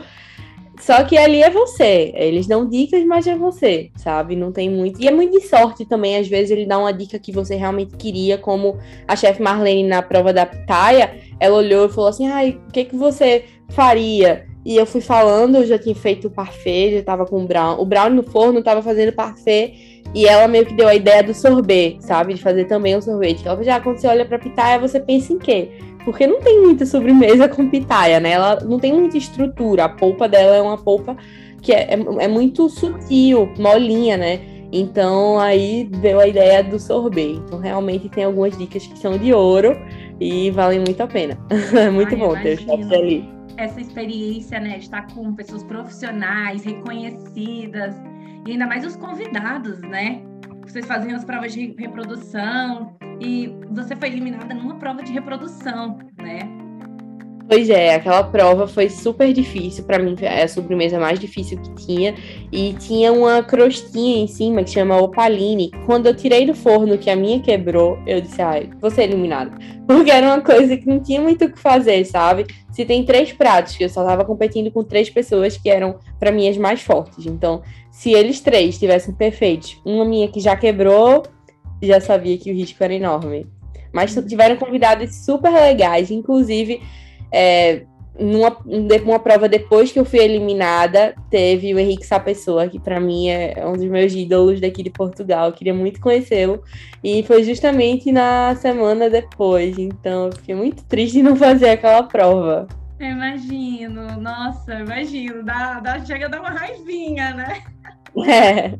Só 0.83 1.05
que 1.05 1.17
ali 1.17 1.41
é 1.41 1.49
você. 1.49 2.13
Eles 2.17 2.49
dão 2.49 2.69
dicas, 2.69 3.05
mas 3.05 3.25
é 3.29 3.37
você, 3.37 3.93
sabe? 3.95 4.35
Não 4.35 4.51
tem 4.51 4.69
muito. 4.69 5.01
E 5.01 5.07
é 5.07 5.13
muito 5.13 5.39
de 5.39 5.47
sorte 5.47 5.85
também. 5.85 6.17
Às 6.17 6.27
vezes 6.27 6.51
ele 6.51 6.67
dá 6.67 6.77
uma 6.77 6.93
dica 6.93 7.21
que 7.21 7.31
você 7.31 7.55
realmente 7.55 7.97
queria, 7.97 8.37
como 8.37 8.77
a 9.07 9.15
chefe 9.15 9.41
Marlene 9.41 9.89
na 9.89 10.03
prova 10.03 10.33
da 10.33 10.45
pitaia. 10.45 11.15
Ela 11.39 11.57
olhou 11.57 11.87
e 11.87 11.89
falou 11.89 12.11
assim: 12.11 12.27
ai, 12.27 12.59
o 12.69 12.73
que, 12.73 12.85
que 12.85 12.97
você 12.97 13.45
faria? 13.71 14.45
E 14.65 14.77
eu 14.77 14.85
fui 14.85 15.01
falando, 15.01 15.57
eu 15.57 15.67
já 15.67 15.79
tinha 15.79 15.95
feito 15.95 16.27
o 16.27 16.31
parfait, 16.31 16.97
já 16.97 17.03
tava 17.03 17.27
com 17.27 17.45
o 17.45 17.47
brown. 17.47 17.81
O 17.81 17.85
brown 17.85 18.11
no 18.11 18.25
forno 18.25 18.61
tava 18.61 18.83
fazendo 18.83 19.13
parfait. 19.13 20.03
E 20.15 20.27
ela 20.27 20.47
meio 20.47 20.67
que 20.67 20.75
deu 20.75 20.89
a 20.89 20.95
ideia 20.95 21.23
do 21.23 21.33
sorvete, 21.33 22.05
sabe? 22.05 22.35
De 22.35 22.43
fazer 22.43 22.65
também 22.65 22.97
um 22.97 23.01
sorvete. 23.01 23.47
Ela 23.47 23.63
já 23.63 23.81
quando 23.81 23.99
você 23.99 24.09
olha 24.09 24.25
pra 24.25 24.39
pitaia, 24.39 24.81
você 24.81 24.99
pensa 24.99 25.33
em 25.33 25.39
quê? 25.39 25.71
Porque 26.05 26.27
não 26.27 26.41
tem 26.41 26.61
muita 26.61 26.85
sobremesa 26.87 27.49
com 27.51 27.69
pitaia, 27.69 28.21
né? 28.21 28.33
Ela 28.33 28.61
não 28.61 28.79
tem 28.79 28.93
muita 28.93 29.17
estrutura. 29.17 29.85
A 29.85 29.89
polpa 29.89 30.29
dela 30.29 30.57
é 30.57 30.63
uma 30.63 30.79
polpa 30.79 31.17
que 31.61 31.73
é, 31.73 31.95
é, 31.95 32.25
é 32.25 32.29
muito 32.29 32.69
sutil, 32.69 33.49
molinha, 33.59 34.17
né? 34.17 34.41
Então 34.73 35.39
aí 35.39 35.85
deu 35.85 36.19
a 36.19 36.27
ideia 36.27 36.65
do 36.65 36.79
sorvete. 36.79 37.41
Então 37.47 37.59
realmente 37.59 38.09
tem 38.09 38.25
algumas 38.25 38.57
dicas 38.57 38.87
que 38.87 38.99
são 38.99 39.19
de 39.19 39.33
ouro 39.33 39.77
e 40.19 40.51
valem 40.51 40.81
muito 40.81 41.01
a 41.03 41.07
pena. 41.07 41.39
É 41.79 41.91
muito 41.91 42.15
Ai, 42.15 42.21
bom 42.21 42.35
ter 42.35 42.59
o 42.67 42.95
ali. 42.95 43.29
Essa 43.57 43.81
experiência, 43.81 44.59
né, 44.59 44.79
de 44.79 44.85
estar 44.85 45.07
com 45.09 45.35
pessoas 45.35 45.63
profissionais, 45.63 46.65
reconhecidas, 46.65 47.95
e 48.47 48.53
ainda 48.53 48.67
mais 48.67 48.85
os 48.85 48.97
convidados, 48.97 49.79
né? 49.83 50.23
Vocês 50.67 50.87
faziam 50.87 51.17
as 51.17 51.25
provas 51.25 51.53
de 51.53 51.75
reprodução 51.79 52.97
E 53.21 53.55
você 53.71 53.95
foi 53.97 54.09
eliminada 54.09 54.55
numa 54.55 54.77
prova 54.77 55.03
de 55.03 55.13
reprodução, 55.13 55.99
né? 56.17 56.63
Pois 57.49 57.69
é, 57.69 57.95
aquela 57.95 58.25
prova 58.25 58.67
foi 58.67 58.89
super 58.89 59.31
difícil 59.31 59.85
para 59.85 59.99
mim, 59.99 60.17
é 60.23 60.45
a 60.45 60.49
sobremesa 60.49 60.99
mais 60.99 61.21
difícil 61.21 61.61
que 61.61 61.87
tinha 61.87 62.15
e 62.51 62.73
tinha 62.73 63.13
uma 63.13 63.43
crostinha 63.43 64.23
em 64.23 64.27
cima 64.27 64.65
que 64.65 64.71
chama 64.71 64.97
opaline. 64.97 65.71
Quando 65.85 66.07
eu 66.07 66.17
tirei 66.17 66.47
do 66.47 66.55
forno 66.55 66.97
que 66.97 67.11
a 67.11 67.17
minha 67.17 67.41
quebrou, 67.41 67.99
eu 68.07 68.23
disse, 68.23 68.41
ai, 68.41 68.71
vou 68.81 68.91
ser 68.91 69.03
eliminada. 69.03 69.53
Porque 69.87 70.11
era 70.11 70.29
uma 70.29 70.41
coisa 70.41 70.77
que 70.79 70.87
não 70.87 71.01
tinha 71.01 71.21
muito 71.21 71.45
o 71.45 71.53
que 71.53 71.59
fazer, 71.59 72.03
sabe? 72.07 72.47
Se 72.71 72.87
tem 72.87 73.05
três 73.05 73.33
pratos, 73.33 73.79
eu 73.79 73.89
só 73.91 74.03
tava 74.03 74.25
competindo 74.25 74.71
com 74.71 74.83
três 74.83 75.11
pessoas 75.11 75.57
que 75.59 75.69
eram 75.69 75.99
para 76.19 76.33
mim 76.33 76.49
as 76.49 76.57
mais 76.57 76.81
fortes. 76.81 77.27
Então, 77.27 77.61
se 77.93 78.11
eles 78.11 78.41
três 78.41 78.79
tivessem 78.79 79.15
perfeitos, 79.15 79.79
uma 79.85 80.05
minha 80.05 80.27
que 80.27 80.41
já 80.41 80.57
quebrou, 80.57 81.23
já 81.81 82.01
sabia 82.01 82.39
que 82.39 82.51
o 82.51 82.55
risco 82.55 82.83
era 82.83 82.95
enorme. 82.95 83.47
Mas 83.93 84.15
tiveram 84.27 84.57
convidados 84.57 85.15
super 85.25 85.53
legais, 85.53 86.11
inclusive 86.11 86.81
é, 87.31 87.83
numa 88.19 88.57
uma 89.05 89.19
prova 89.19 89.47
depois 89.47 89.93
que 89.93 90.01
eu 90.01 90.07
fui 90.07 90.21
eliminada, 90.21 91.15
teve 91.31 91.75
o 91.75 91.79
Henrique 91.79 92.07
Sapessoa, 92.07 92.67
que 92.67 92.81
para 92.81 92.99
mim 92.99 93.29
é 93.29 93.63
um 93.67 93.75
dos 93.75 93.85
meus 93.85 94.15
ídolos 94.15 94.59
daqui 94.59 94.83
de 94.83 94.91
Portugal. 94.91 95.49
Eu 95.49 95.53
queria 95.53 95.75
muito 95.75 96.01
conhecê-lo. 96.01 96.63
E 97.05 97.23
foi 97.25 97.43
justamente 97.43 98.11
na 98.11 98.55
semana 98.57 99.11
depois. 99.11 99.77
Então 99.79 100.27
eu 100.27 100.33
fiquei 100.33 100.55
muito 100.55 100.83
triste 100.85 101.19
de 101.19 101.23
não 101.23 101.37
fazer 101.37 101.69
aquela 101.69 102.03
prova. 102.05 102.67
Imagino, 102.99 104.21
nossa, 104.21 104.79
imagino. 104.79 105.43
Dá, 105.43 105.81
dá, 105.81 106.05
chega 106.05 106.27
a 106.27 106.29
dar 106.29 106.41
uma 106.41 106.51
raivinha, 106.51 107.35
né? 107.35 107.63
É. 108.27 108.75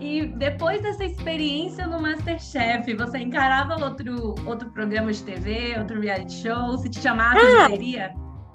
E 0.00 0.26
depois 0.26 0.80
dessa 0.80 1.04
experiência 1.04 1.86
no 1.86 2.00
Masterchef, 2.00 2.94
você 2.94 3.18
encarava 3.18 3.84
outro, 3.84 4.34
outro 4.46 4.70
programa 4.70 5.12
de 5.12 5.22
TV, 5.22 5.74
outro 5.76 6.00
reality 6.00 6.34
show? 6.34 6.78
Se 6.78 6.88
te 6.88 7.00
chamasse, 7.00 7.44
ah, 7.44 7.68
seria? 7.68 8.12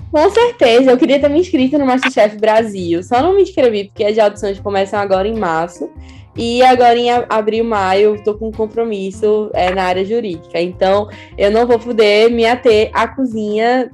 Com 0.10 0.30
certeza, 0.30 0.92
eu 0.92 0.98
queria 0.98 1.20
ter 1.20 1.28
me 1.28 1.39
inscrito 1.39 1.78
no 1.78 1.86
Masterchef 1.86 2.38
Brasil. 2.38 3.04
Só 3.04 3.22
não 3.22 3.36
me 3.36 3.42
inscrevi 3.42 3.86
porque 3.86 4.06
as 4.06 4.18
audições 4.18 4.60
começam 4.60 5.00
agora 5.00 5.28
em 5.28 5.38
março. 5.38 5.89
E 6.36 6.63
agora 6.63 6.98
em 6.98 7.10
abril, 7.30 7.63
maio, 7.63 8.16
estou 8.16 8.36
com 8.36 8.48
um 8.48 8.52
compromisso 8.52 9.52
é, 9.54 9.74
na 9.74 9.84
área 9.84 10.04
jurídica. 10.04 10.60
Então, 10.60 11.08
eu 11.38 11.52
não 11.52 11.68
vou 11.68 11.78
poder 11.78 12.32
me 12.32 12.46
ater 12.46 12.89
à 12.94 13.08
cozinha, 13.08 13.92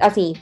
assim, 0.00 0.34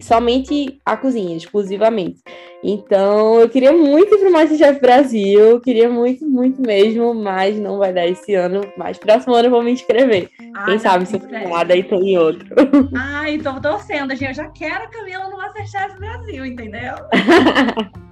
somente 0.00 0.80
a 0.84 0.96
cozinha, 0.96 1.36
exclusivamente. 1.36 2.22
Então, 2.62 3.40
eu 3.40 3.48
queria 3.48 3.72
muito 3.72 4.14
ir 4.14 4.18
para 4.18 4.28
o 4.28 4.32
Masterchef 4.32 4.80
Brasil, 4.80 5.60
queria 5.60 5.88
muito, 5.88 6.24
muito 6.28 6.62
mesmo, 6.62 7.12
mas 7.12 7.58
não 7.58 7.78
vai 7.78 7.92
dar 7.92 8.06
esse 8.06 8.34
ano. 8.34 8.60
Mas 8.76 8.98
próximo 8.98 9.34
ano 9.34 9.46
eu 9.46 9.50
vou 9.50 9.62
me 9.62 9.72
inscrever. 9.72 10.30
Ah, 10.54 10.64
Quem 10.66 10.78
sabe 10.78 11.06
se 11.06 11.16
eu 11.16 11.48
nada 11.48 11.74
e 11.74 11.82
tô 11.82 11.96
em 11.96 12.16
outro. 12.16 12.46
Ai, 12.96 13.38
tô 13.38 13.60
torcendo, 13.60 14.10
gente. 14.14 14.28
Eu 14.28 14.34
já 14.34 14.48
quero 14.48 14.84
a 14.84 14.88
Camila 14.88 15.28
no 15.28 15.36
Masterchef 15.36 15.98
Brasil, 15.98 16.46
entendeu? 16.46 16.94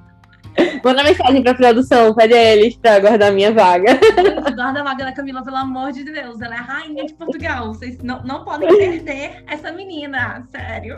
Manda 0.84 1.04
mensagem 1.04 1.42
pra 1.42 1.54
produção, 1.54 2.14
pede 2.14 2.34
eles 2.34 2.76
pra 2.76 3.00
guardar 3.00 3.32
minha 3.32 3.52
vaga. 3.52 3.98
Guarda 4.54 4.80
a 4.80 4.84
vaga 4.84 5.04
da 5.04 5.12
Camila, 5.12 5.42
pelo 5.42 5.56
amor 5.56 5.92
de 5.92 6.04
Deus. 6.04 6.40
Ela 6.40 6.54
é 6.54 6.58
rainha 6.58 7.06
de 7.06 7.14
Portugal. 7.14 7.68
Vocês 7.68 7.98
não, 8.02 8.22
não 8.22 8.44
podem 8.44 8.68
perder 8.68 9.42
essa 9.46 9.72
menina, 9.72 10.46
sério. 10.50 10.96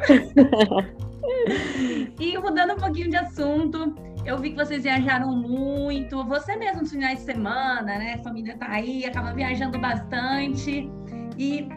e 2.19 2.39
mudando 2.39 2.75
um 2.75 2.77
pouquinho 2.77 3.11
de 3.11 3.17
assunto, 3.17 3.95
eu 4.25 4.39
vi 4.39 4.51
que 4.51 4.57
vocês 4.57 4.83
viajaram 4.83 5.35
muito. 5.35 6.25
Você 6.25 6.57
mesmo 6.57 6.81
nos 6.81 6.91
finais 6.91 7.19
de 7.19 7.25
semana, 7.25 7.83
né? 7.83 8.17
A 8.19 8.23
família 8.23 8.57
tá 8.57 8.67
aí, 8.69 9.05
acaba 9.05 9.33
viajando 9.33 9.79
bastante. 9.79 10.91
E 11.39 11.69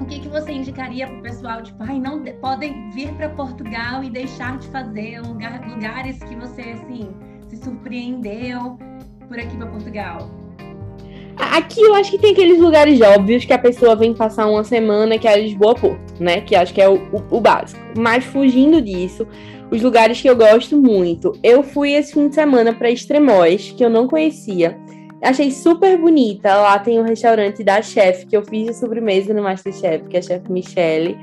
o 0.00 0.04
que, 0.04 0.20
que 0.20 0.28
você 0.28 0.52
indicaria 0.52 1.06
para 1.06 1.16
o 1.16 1.22
pessoal? 1.22 1.62
Tipo, 1.62 1.82
ai, 1.82 1.98
não 1.98 2.22
podem 2.40 2.90
vir 2.90 3.12
para 3.14 3.28
Portugal 3.30 4.02
e 4.04 4.10
deixar 4.10 4.58
de 4.58 4.66
fazer 4.68 5.20
lugar, 5.20 5.66
lugares 5.68 6.18
que 6.18 6.34
você 6.36 6.62
assim 6.62 7.10
se 7.48 7.56
surpreendeu 7.56 8.78
por 9.26 9.38
aqui 9.38 9.56
para 9.56 9.66
Portugal. 9.66 10.30
Aqui 11.36 11.80
eu 11.80 11.94
acho 11.94 12.10
que 12.10 12.18
tem 12.18 12.32
aqueles 12.32 12.58
lugares 12.58 13.00
óbvios 13.00 13.44
que 13.44 13.52
a 13.52 13.58
pessoa 13.58 13.94
vem 13.94 14.12
passar 14.12 14.46
uma 14.46 14.64
semana, 14.64 15.18
que 15.18 15.28
é 15.28 15.40
Lisboa 15.40 15.74
Porto, 15.74 16.20
né? 16.20 16.40
Que 16.40 16.56
acho 16.56 16.74
que 16.74 16.80
é 16.80 16.88
o, 16.88 16.96
o, 16.96 17.36
o 17.36 17.40
básico. 17.40 17.80
Mas 17.96 18.24
fugindo 18.24 18.82
disso, 18.82 19.26
os 19.70 19.80
lugares 19.80 20.20
que 20.20 20.28
eu 20.28 20.36
gosto 20.36 20.76
muito. 20.76 21.32
Eu 21.42 21.62
fui 21.62 21.92
esse 21.92 22.14
fim 22.14 22.28
de 22.28 22.34
semana 22.34 22.72
para 22.72 22.90
Extremóis, 22.90 23.70
que 23.70 23.84
eu 23.84 23.90
não 23.90 24.08
conhecia. 24.08 24.78
Achei 25.22 25.50
super 25.50 25.98
bonita. 25.98 26.54
Lá 26.54 26.78
tem 26.78 27.00
um 27.00 27.04
restaurante 27.04 27.64
da 27.64 27.82
chefe, 27.82 28.26
que 28.26 28.36
eu 28.36 28.44
fiz 28.44 28.66
de 28.66 28.74
sobremesa 28.74 29.34
no 29.34 29.42
Masterchef, 29.42 30.06
que 30.08 30.16
é 30.16 30.20
a 30.20 30.22
chefe 30.22 30.50
Michelle. 30.50 31.16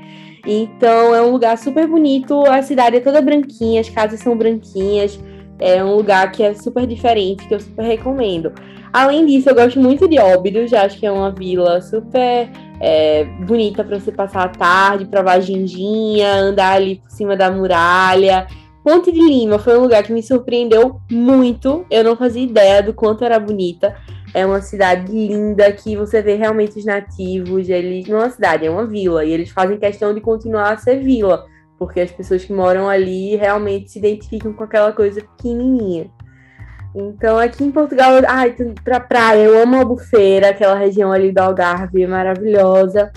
Então 0.46 1.14
é 1.14 1.22
um 1.22 1.30
lugar 1.30 1.56
super 1.58 1.86
bonito. 1.86 2.44
A 2.46 2.62
cidade 2.62 2.96
é 2.96 3.00
toda 3.00 3.20
branquinha, 3.20 3.80
as 3.80 3.88
casas 3.88 4.20
são 4.20 4.36
branquinhas. 4.36 5.18
É 5.58 5.82
um 5.82 5.96
lugar 5.96 6.30
que 6.32 6.42
é 6.42 6.54
super 6.54 6.86
diferente, 6.86 7.48
que 7.48 7.54
eu 7.54 7.60
super 7.60 7.84
recomendo. 7.84 8.52
Além 8.92 9.26
disso, 9.26 9.48
eu 9.48 9.54
gosto 9.54 9.80
muito 9.80 10.08
de 10.08 10.18
Óbidos, 10.18 10.72
acho 10.72 10.98
que 10.98 11.06
é 11.06 11.10
uma 11.10 11.30
vila 11.30 11.80
super 11.80 12.48
é, 12.80 13.24
bonita 13.46 13.82
para 13.82 13.98
você 13.98 14.12
passar 14.12 14.44
a 14.44 14.48
tarde, 14.48 15.06
provar 15.06 15.40
ginginha, 15.40 16.32
andar 16.34 16.76
ali 16.76 16.96
por 16.96 17.10
cima 17.10 17.36
da 17.36 17.50
muralha. 17.50 18.46
Ponte 18.86 19.10
de 19.10 19.20
Lima 19.20 19.58
foi 19.58 19.76
um 19.76 19.82
lugar 19.82 20.04
que 20.04 20.12
me 20.12 20.22
surpreendeu 20.22 21.00
muito. 21.10 21.84
Eu 21.90 22.04
não 22.04 22.14
fazia 22.14 22.44
ideia 22.44 22.80
do 22.80 22.94
quanto 22.94 23.24
era 23.24 23.36
bonita. 23.36 23.96
É 24.32 24.46
uma 24.46 24.60
cidade 24.60 25.10
linda 25.10 25.72
que 25.72 25.96
você 25.96 26.22
vê 26.22 26.36
realmente 26.36 26.78
os 26.78 26.84
nativos. 26.84 27.68
Eles 27.68 28.06
não 28.06 28.18
é 28.18 28.20
uma 28.20 28.30
cidade, 28.30 28.64
é 28.64 28.70
uma 28.70 28.86
vila. 28.86 29.24
E 29.24 29.32
eles 29.32 29.50
fazem 29.50 29.76
questão 29.76 30.14
de 30.14 30.20
continuar 30.20 30.72
a 30.72 30.76
ser 30.76 31.02
vila. 31.02 31.46
Porque 31.76 31.98
as 32.00 32.12
pessoas 32.12 32.44
que 32.44 32.52
moram 32.52 32.88
ali 32.88 33.34
realmente 33.34 33.90
se 33.90 33.98
identificam 33.98 34.52
com 34.52 34.62
aquela 34.62 34.92
coisa 34.92 35.20
pequenininha. 35.20 36.08
Então, 36.94 37.40
aqui 37.40 37.64
em 37.64 37.72
Portugal, 37.72 38.12
ai, 38.28 38.54
pra 38.84 39.00
praia, 39.00 39.42
eu 39.42 39.60
amo 39.60 39.80
a 39.80 39.84
Bufeira, 39.84 40.50
aquela 40.50 40.76
região 40.76 41.10
ali 41.10 41.32
do 41.32 41.40
Algarve, 41.40 42.04
é 42.04 42.06
maravilhosa. 42.06 43.10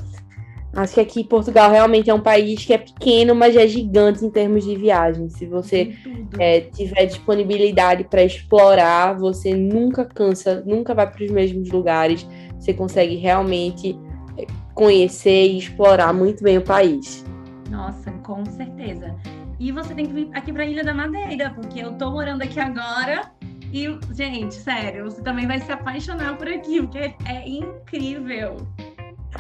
Acho 0.74 0.94
que 0.94 1.00
aqui 1.02 1.24
Portugal 1.24 1.72
realmente 1.72 2.10
é 2.10 2.14
um 2.14 2.20
país 2.20 2.64
que 2.64 2.74
é 2.74 2.78
pequeno, 2.78 3.34
mas 3.34 3.56
é 3.56 3.68
gigante 3.68 4.24
em 4.24 4.30
termos 4.30 4.64
de 4.64 4.76
viagem. 4.76 5.28
Se 5.30 5.46
você 5.46 5.96
é, 6.38 6.62
tiver 6.62 7.06
disponibilidade 7.06 8.04
para 8.04 8.24
explorar, 8.24 9.18
você 9.18 9.56
nunca 9.56 10.06
cansa, 10.06 10.64
nunca 10.66 10.94
vai 10.94 11.10
para 11.10 11.24
os 11.24 11.32
mesmos 11.32 11.72
lugares. 11.72 12.28
Você 12.60 12.74
consegue 12.74 13.16
realmente 13.16 13.98
é, 14.38 14.46
conhecer 14.76 15.48
e 15.48 15.58
explorar 15.58 16.14
muito 16.14 16.44
bem 16.44 16.60
o 16.60 16.62
país. 16.62 17.26
Nossa, 17.70 18.12
com 18.24 18.46
certeza. 18.46 19.16
E 19.60 19.72
você 19.72 19.94
tem 19.94 20.06
que 20.06 20.14
vir 20.14 20.30
aqui 20.34 20.54
para 20.54 20.64
a 20.64 20.66
Ilha 20.66 20.84
da 20.84 20.94
Madeira, 20.94 21.50
porque 21.50 21.80
eu 21.80 21.94
tô 21.94 22.12
morando 22.12 22.44
aqui 22.44 22.60
agora. 22.60 23.32
E, 23.74 23.88
gente, 24.14 24.56
sério, 24.56 25.06
você 25.06 25.22
também 25.22 25.46
vai 25.46 25.60
se 25.60 25.72
apaixonar 25.72 26.38
por 26.38 26.48
aqui, 26.48 26.82
porque 26.82 27.14
é 27.26 27.48
incrível. 27.48 28.58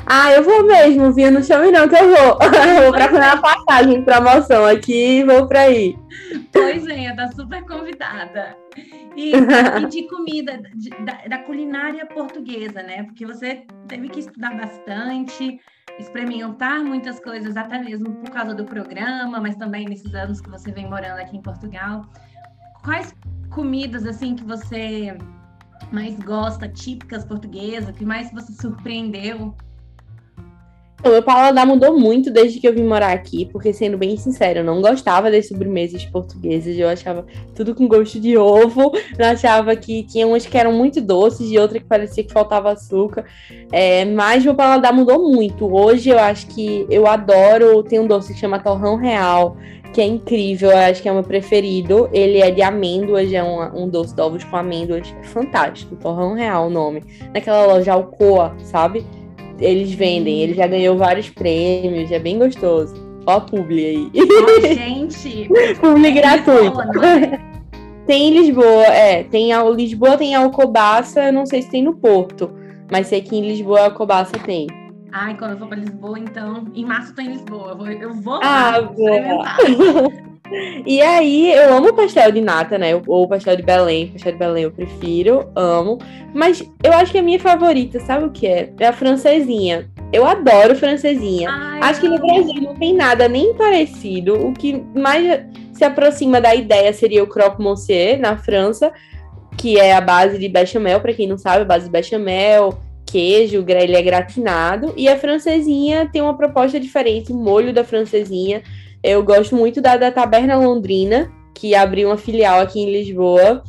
Ah, 0.05 0.31
eu 0.31 0.43
vou 0.43 0.65
mesmo, 0.65 1.11
Via, 1.13 1.29
não 1.29 1.43
chame 1.43 1.71
não 1.71 1.87
que 1.87 1.95
eu 1.95 2.07
vou. 2.07 2.39
Eu 2.49 2.83
vou 2.83 2.93
procurar 2.93 3.35
uma 3.35 3.41
passagem, 3.41 4.03
promoção 4.03 4.65
aqui 4.65 5.19
e 5.19 5.23
vou 5.23 5.47
pra 5.47 5.61
aí. 5.61 5.97
Pois 6.51 6.87
é, 6.87 7.13
tá 7.13 7.27
super 7.31 7.63
convidada. 7.65 8.55
E, 9.15 9.31
e 9.35 9.85
de 9.87 10.07
comida, 10.07 10.61
de, 10.75 10.89
da, 10.89 11.27
da, 11.27 11.37
culinária 11.39 12.05
portuguesa, 12.05 12.81
né? 12.81 13.03
Porque 13.03 13.25
você 13.25 13.63
teve 13.87 14.09
que 14.09 14.19
estudar 14.19 14.55
bastante, 14.55 15.59
experimentar 15.99 16.83
muitas 16.83 17.19
coisas, 17.19 17.57
até 17.57 17.79
mesmo 17.79 18.15
por 18.15 18.29
causa 18.29 18.53
do 18.53 18.65
programa, 18.65 19.39
mas 19.39 19.55
também 19.55 19.85
nesses 19.85 20.13
anos 20.13 20.39
que 20.39 20.49
você 20.49 20.71
vem 20.71 20.89
morando 20.89 21.19
aqui 21.19 21.37
em 21.37 21.41
Portugal. 21.41 22.05
Quais 22.83 23.13
comidas, 23.49 24.05
assim, 24.05 24.35
que 24.35 24.43
você 24.43 25.17
mais 25.91 26.17
gosta, 26.19 26.67
típicas 26.67 27.25
portuguesas, 27.25 27.95
que 27.97 28.05
mais 28.05 28.31
você 28.31 28.53
surpreendeu? 28.53 29.55
O 31.03 31.09
meu 31.09 31.23
paladar 31.23 31.65
mudou 31.65 31.97
muito 31.97 32.29
desde 32.29 32.59
que 32.59 32.67
eu 32.67 32.73
vim 32.73 32.83
morar 32.83 33.13
aqui, 33.13 33.45
porque, 33.45 33.71
sendo 33.71 33.97
bem 33.97 34.17
sincero, 34.17 34.59
eu 34.59 34.63
não 34.65 34.81
gostava 34.81 35.31
das 35.31 35.47
sobremesas 35.47 36.03
portuguesas. 36.05 36.77
Eu 36.77 36.89
achava 36.89 37.25
tudo 37.55 37.73
com 37.73 37.87
gosto 37.87 38.19
de 38.19 38.37
ovo. 38.37 38.91
Eu 39.17 39.25
achava 39.25 39.75
que 39.77 40.03
tinha 40.03 40.27
umas 40.27 40.45
que 40.45 40.57
eram 40.57 40.73
muito 40.73 40.99
doces 40.99 41.49
e 41.49 41.57
outra 41.57 41.79
que 41.79 41.85
parecia 41.85 42.23
que 42.23 42.33
faltava 42.33 42.71
açúcar. 42.71 43.25
É, 43.71 44.03
mas 44.03 44.43
meu 44.43 44.53
paladar 44.55 44.93
mudou 44.93 45.31
muito. 45.31 45.73
Hoje 45.73 46.09
eu 46.09 46.19
acho 46.19 46.47
que 46.47 46.85
eu 46.89 47.07
adoro. 47.07 47.81
Tem 47.81 47.99
um 47.99 48.07
doce 48.07 48.33
que 48.33 48.39
chama 48.39 48.59
Torrão 48.59 48.97
Real, 48.97 49.55
que 49.93 50.01
é 50.01 50.05
incrível. 50.05 50.71
Eu 50.71 50.77
acho 50.77 51.01
que 51.01 51.07
é 51.07 51.11
o 51.11 51.15
meu 51.15 51.23
preferido. 51.23 52.09
Ele 52.11 52.39
é 52.39 52.51
de 52.51 52.61
amêndoas, 52.61 53.31
é 53.31 53.41
um, 53.41 53.83
um 53.83 53.87
doce 53.87 54.13
de 54.13 54.21
ovos 54.21 54.43
com 54.43 54.57
amêndoas. 54.57 55.15
É 55.17 55.23
fantástico. 55.23 55.95
Torrão 55.95 56.33
Real 56.33 56.67
o 56.67 56.69
nome. 56.69 57.03
Naquela 57.33 57.65
loja 57.65 57.93
Alcoa, 57.93 58.53
sabe? 58.63 59.05
Eles 59.59 59.91
vendem. 59.93 60.41
Ele 60.41 60.53
já 60.53 60.67
ganhou 60.67 60.97
vários 60.97 61.29
prêmios, 61.29 62.11
é 62.11 62.19
bem 62.19 62.37
gostoso. 62.37 62.95
Ó 63.25 63.33
a 63.33 63.41
publi 63.41 63.85
aí. 63.85 64.11
Gente! 64.75 65.49
publi 65.79 66.11
gratuito. 66.11 66.81
É? 67.03 67.39
Tem 68.07 68.29
em 68.29 68.39
Lisboa, 68.39 68.85
é. 68.85 69.23
Tem 69.23 69.53
a 69.53 69.63
Lisboa, 69.63 70.17
tem 70.17 70.35
a 70.35 70.39
Alcobaça, 70.39 71.31
não 71.31 71.45
sei 71.45 71.61
se 71.61 71.69
tem 71.69 71.83
no 71.83 71.95
Porto. 71.95 72.49
Mas 72.91 73.07
sei 73.07 73.21
que 73.21 73.35
em 73.35 73.47
Lisboa 73.47 73.85
a 73.85 73.91
Cobaça 73.91 74.31
tem. 74.45 74.65
Ai, 75.11 75.35
quando 75.37 75.51
eu 75.51 75.57
for 75.59 75.67
pra 75.67 75.77
Lisboa, 75.77 76.17
então. 76.17 76.65
Em 76.73 76.85
março 76.85 77.13
tô 77.13 77.21
em 77.21 77.29
Lisboa. 77.33 77.71
Eu 77.71 77.77
vou, 77.77 77.87
eu 77.87 78.13
vou 78.15 78.39
Ah, 78.41 78.77
lá 78.77 78.81
experimentar. 78.91 79.57
E 80.85 81.01
aí, 81.01 81.51
eu 81.51 81.75
amo 81.75 81.93
pastel 81.93 82.31
de 82.31 82.41
nata, 82.41 82.77
né? 82.77 82.99
Ou 83.07 83.27
pastel 83.27 83.55
de 83.55 83.63
Belém. 83.63 84.07
Pastel 84.07 84.33
de 84.33 84.37
Belém 84.37 84.63
eu 84.63 84.71
prefiro, 84.71 85.49
amo. 85.55 85.97
Mas 86.33 86.63
eu 86.83 86.93
acho 86.93 87.11
que 87.11 87.17
a 87.17 87.23
minha 87.23 87.39
favorita, 87.39 87.99
sabe 87.99 88.25
o 88.25 88.31
que 88.31 88.47
é? 88.47 88.71
É 88.79 88.87
a 88.87 88.93
francesinha. 88.93 89.89
Eu 90.11 90.25
adoro 90.25 90.75
francesinha. 90.75 91.49
Ai, 91.49 91.79
Acho 91.81 92.01
que 92.01 92.09
no. 92.09 92.17
Brasil 92.17 92.61
não 92.61 92.75
tem 92.75 92.93
nada 92.93 93.27
nem 93.27 93.53
parecido. 93.53 94.33
O 94.35 94.53
que 94.53 94.83
mais 94.95 95.45
se 95.73 95.83
aproxima 95.83 96.41
da 96.41 96.53
ideia 96.53 96.91
seria 96.93 97.23
o 97.23 97.27
croque 97.27 97.61
monsieur 97.61 98.19
na 98.19 98.37
França, 98.37 98.91
que 99.57 99.79
é 99.79 99.93
a 99.93 100.01
base 100.01 100.37
de 100.37 100.49
bechamel, 100.49 100.99
para 100.99 101.13
quem 101.13 101.27
não 101.27 101.37
sabe, 101.37 101.61
a 101.61 101.65
base 101.65 101.85
de 101.85 101.91
bechamel, 101.91 102.77
queijo, 103.05 103.63
ele 103.67 103.95
é 103.95 104.01
gratinado. 104.01 104.93
E 104.95 105.07
a 105.07 105.17
francesinha 105.17 106.09
tem 106.11 106.21
uma 106.21 106.35
proposta 106.35 106.79
diferente, 106.79 107.31
o 107.31 107.35
molho 107.35 107.73
da 107.73 107.83
francesinha. 107.83 108.61
Eu 109.03 109.23
gosto 109.23 109.55
muito 109.55 109.81
da 109.81 109.97
da 109.97 110.11
Taberna 110.11 110.57
Londrina, 110.57 111.31
que 111.53 111.73
abriu 111.75 112.09
uma 112.09 112.17
filial 112.17 112.59
aqui 112.59 112.79
em 112.79 112.91
Lisboa. 112.91 113.63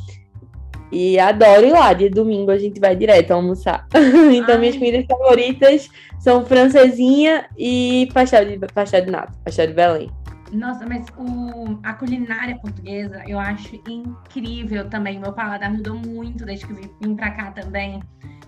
E 0.91 1.17
adoro 1.17 1.65
ir 1.65 1.71
lá. 1.71 1.93
De 1.93 2.09
domingo 2.09 2.51
a 2.51 2.57
gente 2.57 2.79
vai 2.79 2.95
direto 2.95 3.31
almoçar. 3.31 3.87
então, 4.33 4.55
Ai. 4.55 4.59
minhas 4.59 4.75
comidas 4.75 5.05
favoritas 5.05 5.89
são 6.19 6.45
francesinha 6.45 7.45
e 7.57 8.09
pastel 8.13 8.45
de, 8.45 8.59
pastel 8.73 9.05
de 9.05 9.11
nata, 9.11 9.33
pastel 9.43 9.67
de 9.67 9.73
Belém. 9.73 10.11
Nossa, 10.51 10.85
mas 10.85 11.05
o, 11.17 11.79
a 11.83 11.93
culinária 11.93 12.57
portuguesa 12.59 13.23
eu 13.27 13.39
acho 13.39 13.75
incrível 13.87 14.89
também. 14.89 15.19
Meu 15.19 15.33
paladar 15.33 15.71
mudou 15.71 15.95
muito 15.95 16.45
desde 16.45 16.67
que 16.67 16.73
vim 16.73 17.15
pra 17.15 17.31
cá 17.31 17.51
também. 17.51 18.01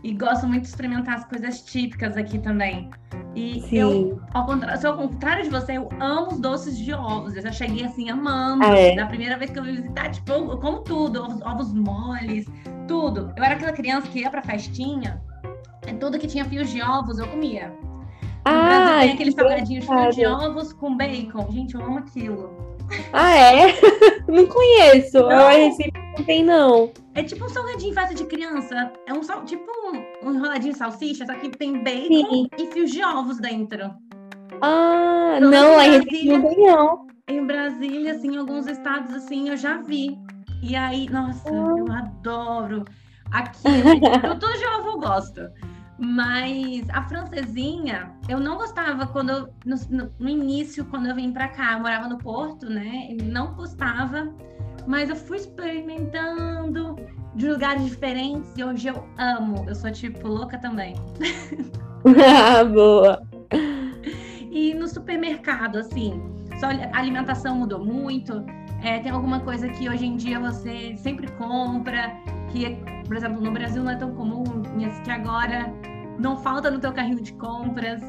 E 0.03 0.13
gosto 0.13 0.45
muito 0.45 0.63
de 0.63 0.67
experimentar 0.67 1.15
as 1.15 1.25
coisas 1.25 1.61
típicas 1.61 2.17
aqui 2.17 2.37
também. 2.37 2.89
E 3.35 3.63
eu, 3.71 4.21
ao 4.33 4.45
contrário, 4.45 4.81
sou 4.81 4.91
ao 4.91 4.97
contrário 4.97 5.43
de 5.43 5.49
você, 5.49 5.77
eu 5.77 5.89
amo 5.99 6.33
os 6.33 6.39
doces 6.39 6.77
de 6.77 6.93
ovos. 6.93 7.35
Eu 7.35 7.41
já 7.41 7.51
cheguei 7.53 7.85
assim 7.85 8.09
amando. 8.09 8.65
Ah, 8.65 8.77
é? 8.77 8.95
Da 8.95 9.05
primeira 9.05 9.37
vez 9.37 9.49
que 9.51 9.57
eu 9.57 9.63
vim 9.63 9.75
visitar, 9.75 10.11
tipo, 10.11 10.31
eu 10.33 10.57
como 10.57 10.81
tudo, 10.81 11.23
ovos, 11.23 11.41
ovos 11.41 11.73
moles, 11.73 12.45
tudo. 12.85 13.33
Eu 13.37 13.43
era 13.43 13.55
aquela 13.55 13.71
criança 13.71 14.07
que 14.09 14.19
ia 14.19 14.29
pra 14.29 14.41
festinha, 14.41 15.21
e 15.87 15.93
tudo 15.93 16.19
que 16.19 16.27
tinha 16.27 16.45
fios 16.45 16.69
de 16.69 16.81
ovos 16.81 17.17
eu 17.17 17.27
comia. 17.27 17.73
No 18.45 18.51
Brasil 18.51 18.93
Ah, 18.95 18.99
tem 19.01 19.11
aqueles 19.13 19.33
salgadinhos 19.35 19.85
fios 19.85 20.15
de 20.15 20.21
engraçado. 20.21 20.49
ovos 20.51 20.73
com 20.73 20.97
bacon. 20.97 21.47
Gente, 21.51 21.75
eu 21.75 21.81
amo 21.85 21.99
aquilo. 21.99 22.49
ah, 23.13 23.35
é? 23.35 23.67
não 24.27 24.45
conheço. 24.47 25.19
Não. 25.19 25.31
Eu 25.51 25.65
Recife 25.69 25.91
não 26.17 26.25
tem, 26.25 26.43
não. 26.43 26.91
É 27.15 27.23
tipo 27.23 27.45
um 27.45 27.49
salgadinho 27.49 27.91
em 27.91 27.93
festa 27.93 28.13
de 28.13 28.25
criança. 28.25 28.91
É 29.07 29.13
um 29.13 29.23
sal, 29.23 29.43
tipo 29.45 29.63
um, 29.71 30.27
um 30.27 30.33
enroladinho 30.33 30.73
de 30.73 30.77
salsicha, 30.79 31.25
só 31.25 31.33
que 31.35 31.49
tem 31.49 31.83
bacon 31.83 32.07
Sim. 32.29 32.47
e 32.57 32.67
fios 32.67 32.91
de 32.91 33.03
ovos 33.03 33.39
dentro. 33.39 33.91
Ah, 34.61 35.35
Pelo 35.39 35.51
não, 35.51 35.81
em 35.81 35.91
Recife 35.99 36.27
não 36.27 36.41
tem, 36.41 36.57
não. 36.67 37.07
Em 37.29 37.45
Brasília, 37.45 38.11
assim, 38.13 38.33
em 38.33 38.37
alguns 38.37 38.67
estados, 38.67 39.13
assim, 39.13 39.49
eu 39.49 39.55
já 39.57 39.77
vi. 39.77 40.17
E 40.61 40.75
aí, 40.75 41.09
nossa, 41.09 41.47
eu 41.49 41.91
adoro 41.91 42.83
aquilo. 43.31 43.89
Eu 44.23 44.37
tudo 44.39 44.53
de 44.57 44.65
ovo 44.65 44.89
eu 44.89 44.99
gosto. 44.99 45.41
Mas 45.99 46.89
a 46.89 47.03
francesinha, 47.03 48.11
eu 48.27 48.39
não 48.39 48.57
gostava 48.57 49.05
quando 49.05 49.29
eu, 49.29 49.49
no, 49.65 50.09
no- 50.19 50.29
início, 50.29 50.85
quando 50.85 51.07
eu 51.07 51.15
vim 51.15 51.31
pra 51.31 51.47
cá, 51.49 51.73
eu 51.73 51.79
morava 51.79 52.07
no 52.07 52.17
Porto, 52.17 52.65
né? 52.67 53.15
Não 53.23 53.53
gostava, 53.53 54.33
mas 54.87 55.09
eu 55.09 55.15
fui 55.15 55.37
experimentando 55.37 56.95
de 57.35 57.47
lugares 57.49 57.85
diferentes 57.85 58.51
e 58.57 58.63
hoje 58.63 58.87
eu 58.87 59.03
amo. 59.17 59.65
Eu 59.67 59.75
sou 59.75 59.91
tipo 59.91 60.27
louca 60.27 60.57
também. 60.57 60.95
ah, 62.25 62.63
boa. 62.65 63.21
E 64.51 64.73
no 64.73 64.87
supermercado, 64.87 65.77
assim, 65.77 66.21
só 66.59 66.67
a 66.67 66.97
alimentação 66.99 67.55
mudou 67.55 67.83
muito. 67.83 68.43
É, 68.83 68.99
tem 68.99 69.11
alguma 69.11 69.39
coisa 69.39 69.69
que 69.69 69.87
hoje 69.87 70.05
em 70.05 70.17
dia 70.17 70.39
você 70.39 70.95
sempre 70.97 71.31
compra, 71.33 72.11
que, 72.51 72.77
por 73.05 73.15
exemplo, 73.15 73.41
no 73.41 73.51
Brasil 73.51 73.83
não 73.83 73.91
é 73.91 73.95
tão 73.95 74.13
comum, 74.13 74.43
que 75.03 75.11
agora 75.11 75.71
não 76.19 76.37
falta 76.37 76.69
no 76.69 76.79
teu 76.79 76.91
carrinho 76.93 77.21
de 77.21 77.33
compras. 77.33 78.01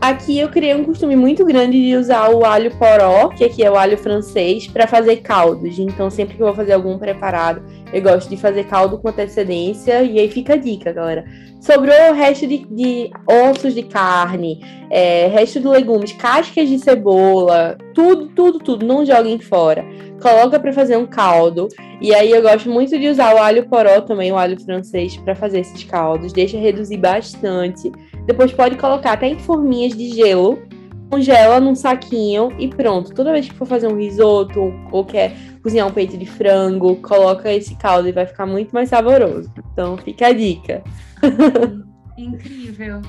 Aqui 0.00 0.38
eu 0.38 0.50
criei 0.50 0.74
um 0.74 0.84
costume 0.84 1.16
muito 1.16 1.44
grande 1.44 1.80
de 1.80 1.96
usar 1.96 2.28
o 2.28 2.44
alho 2.44 2.70
poró, 2.76 3.28
que 3.28 3.44
aqui 3.44 3.64
é 3.64 3.70
o 3.70 3.76
alho 3.76 3.96
francês, 3.96 4.66
para 4.66 4.86
fazer 4.86 5.16
caldos. 5.22 5.78
Então, 5.78 6.10
sempre 6.10 6.36
que 6.36 6.42
eu 6.42 6.46
vou 6.46 6.54
fazer 6.54 6.72
algum 6.72 6.98
preparado, 6.98 7.62
eu 7.92 8.02
gosto 8.02 8.28
de 8.28 8.36
fazer 8.36 8.64
caldo 8.64 8.98
com 8.98 9.08
antecedência. 9.08 10.02
E 10.02 10.18
aí 10.18 10.28
fica 10.28 10.54
a 10.54 10.56
dica, 10.56 10.92
galera. 10.92 11.24
Sobrou 11.60 12.10
o 12.10 12.12
resto 12.12 12.46
de, 12.46 12.66
de 12.66 13.10
ossos 13.26 13.74
de 13.74 13.82
carne, 13.82 14.60
é, 14.90 15.28
resto 15.28 15.58
de 15.58 15.66
legumes, 15.66 16.12
cascas 16.12 16.68
de 16.68 16.78
cebola, 16.78 17.78
tudo, 17.94 18.26
tudo, 18.28 18.58
tudo. 18.58 18.84
Não 18.84 19.06
joguem 19.06 19.38
fora. 19.38 19.82
Coloca 20.20 20.60
para 20.60 20.72
fazer 20.74 20.98
um 20.98 21.06
caldo. 21.06 21.68
E 22.02 22.14
aí 22.14 22.30
eu 22.30 22.42
gosto 22.42 22.68
muito 22.68 22.98
de 22.98 23.08
usar 23.08 23.34
o 23.34 23.38
alho 23.38 23.66
poró 23.66 24.02
também, 24.02 24.30
o 24.30 24.36
alho 24.36 24.60
francês, 24.60 25.16
para 25.16 25.34
fazer 25.34 25.60
esses 25.60 25.84
caldos. 25.84 26.32
Deixa 26.34 26.58
reduzir 26.58 26.98
bastante. 26.98 27.90
Depois 28.26 28.52
pode 28.52 28.76
colocar 28.76 29.12
até 29.12 29.28
em 29.28 29.38
forminhas 29.38 29.96
de 29.96 30.10
gelo, 30.14 30.62
congela 31.10 31.60
num 31.60 31.74
saquinho 31.74 32.50
e 32.58 32.68
pronto. 32.68 33.14
Toda 33.14 33.32
vez 33.32 33.48
que 33.48 33.54
for 33.54 33.66
fazer 33.66 33.86
um 33.86 33.96
risoto 33.96 34.72
ou 34.90 35.04
quer 35.04 35.36
cozinhar 35.62 35.86
um 35.86 35.92
peito 35.92 36.16
de 36.16 36.26
frango, 36.26 36.96
coloca 36.96 37.52
esse 37.52 37.74
caldo 37.76 38.08
e 38.08 38.12
vai 38.12 38.26
ficar 38.26 38.46
muito 38.46 38.72
mais 38.72 38.88
saboroso. 38.88 39.52
Então 39.72 39.96
fica 39.98 40.28
a 40.28 40.32
dica. 40.32 40.82
Incrível. 42.16 43.02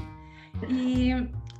E 0.70 1.12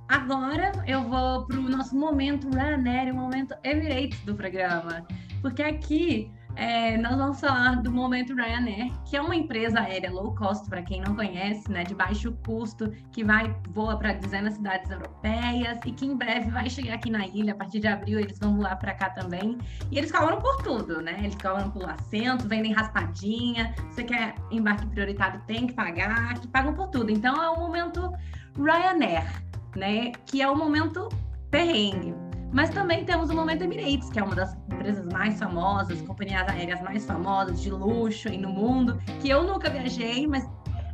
agora 0.08 0.72
eu 0.88 1.04
vou 1.04 1.46
para 1.46 1.58
o 1.58 1.70
nosso 1.70 1.96
momento 1.96 2.50
Ryanair, 2.50 3.14
o 3.14 3.18
momento 3.18 3.56
Emirates 3.64 4.20
do 4.26 4.36
programa. 4.36 5.06
Porque 5.42 5.62
aqui 5.62 6.32
é, 6.56 6.98
nós 6.98 7.18
vamos 7.18 7.40
falar 7.40 7.82
do 7.82 7.92
momento 7.92 8.34
Ryanair, 8.34 8.92
que 9.06 9.18
é 9.18 9.22
uma 9.22 9.36
empresa 9.36 9.80
aérea 9.80 10.12
low 10.12 10.34
cost, 10.36 10.70
para 10.70 10.82
quem 10.82 11.02
não 11.02 11.16
conhece, 11.16 11.70
né, 11.70 11.84
de 11.84 11.94
baixo 11.94 12.32
custo, 12.46 12.92
que 13.12 13.24
vai 13.24 13.54
voa 13.70 13.98
para 13.98 14.14
dezenas 14.14 14.54
de 14.54 14.58
cidades 14.58 14.90
europeias 14.90 15.80
e 15.86 15.92
que 15.92 16.06
em 16.06 16.16
breve 16.16 16.50
vai 16.52 16.70
chegar 16.70 16.96
aqui 16.96 17.10
na 17.10 17.26
ilha. 17.28 17.54
A 17.54 17.56
partir 17.56 17.80
de 17.80 17.88
abril 17.88 18.20
eles 18.20 18.40
vão 18.40 18.56
voar 18.56 18.78
para 18.78 18.94
cá 18.94 19.10
também. 19.10 19.58
E 19.92 19.98
eles 19.98 20.12
cobram 20.12 20.40
por 20.40 20.64
tudo, 20.64 21.02
né? 21.02 21.18
Eles 21.20 21.36
cobram 21.36 21.70
por 21.70 21.90
assento, 21.90 22.48
vendem 22.48 22.72
raspadinha. 22.72 23.76
Você 23.90 24.04
quer 24.04 24.36
embarque 24.50 24.86
prioritário, 24.88 25.42
tem 25.46 25.68
que 25.68 25.74
pagar, 25.74 26.40
que 26.40 26.48
pagam 26.48 26.74
por 26.74 26.88
tudo. 26.88 27.12
Então 27.12 27.42
é 27.44 27.50
o 27.50 27.60
momento 27.60 28.12
Ryanair, 28.58 29.44
né? 29.76 30.14
Que 30.26 30.42
é 30.42 30.50
o 30.50 30.56
momento 30.56 31.10
perrengue. 31.52 32.25
Mas 32.52 32.70
também 32.70 33.04
temos 33.04 33.30
o 33.30 33.36
momento 33.36 33.64
Emirates, 33.64 34.10
que 34.10 34.20
é 34.20 34.24
uma 34.24 34.36
das 34.36 34.56
empresas 34.72 35.06
mais 35.12 35.38
famosas, 35.38 36.02
companhias 36.02 36.48
aéreas 36.48 36.82
mais 36.82 37.06
famosas, 37.06 37.62
de 37.62 37.70
luxo 37.70 38.30
aí 38.30 38.38
no 38.38 38.50
mundo, 38.50 39.00
que 39.22 39.30
eu 39.30 39.44
nunca 39.44 39.70
viajei, 39.70 40.26
mas 40.26 40.48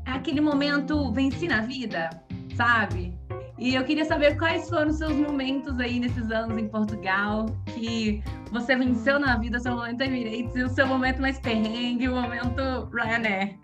é 0.06 0.12
aquele 0.12 0.42
momento 0.42 1.12
venci 1.12 1.48
na 1.48 1.62
vida, 1.62 2.10
sabe? 2.56 3.18
E 3.60 3.76
eu 3.76 3.84
queria 3.84 4.06
saber 4.06 4.38
quais 4.40 4.68
foram 4.68 4.90
os 4.90 4.98
seus 4.98 5.14
momentos 5.14 5.80
aí 5.80 6.00
nesses 6.00 6.32
anos 6.32 6.58
em 6.58 6.68
Portugal, 6.68 7.46
que 7.68 8.24
você 8.52 8.76
venceu 8.76 9.20
na 9.20 9.38
vida, 9.38 9.60
seu 9.60 9.76
momento 9.76 10.02
Emirates 10.02 10.56
e 10.56 10.64
o 10.64 10.70
seu 10.70 10.88
momento 10.88 11.22
mais 11.22 11.40
perrengue, 11.40 12.10
o 12.10 12.16
momento 12.16 12.90
Ryanair. 12.92 13.60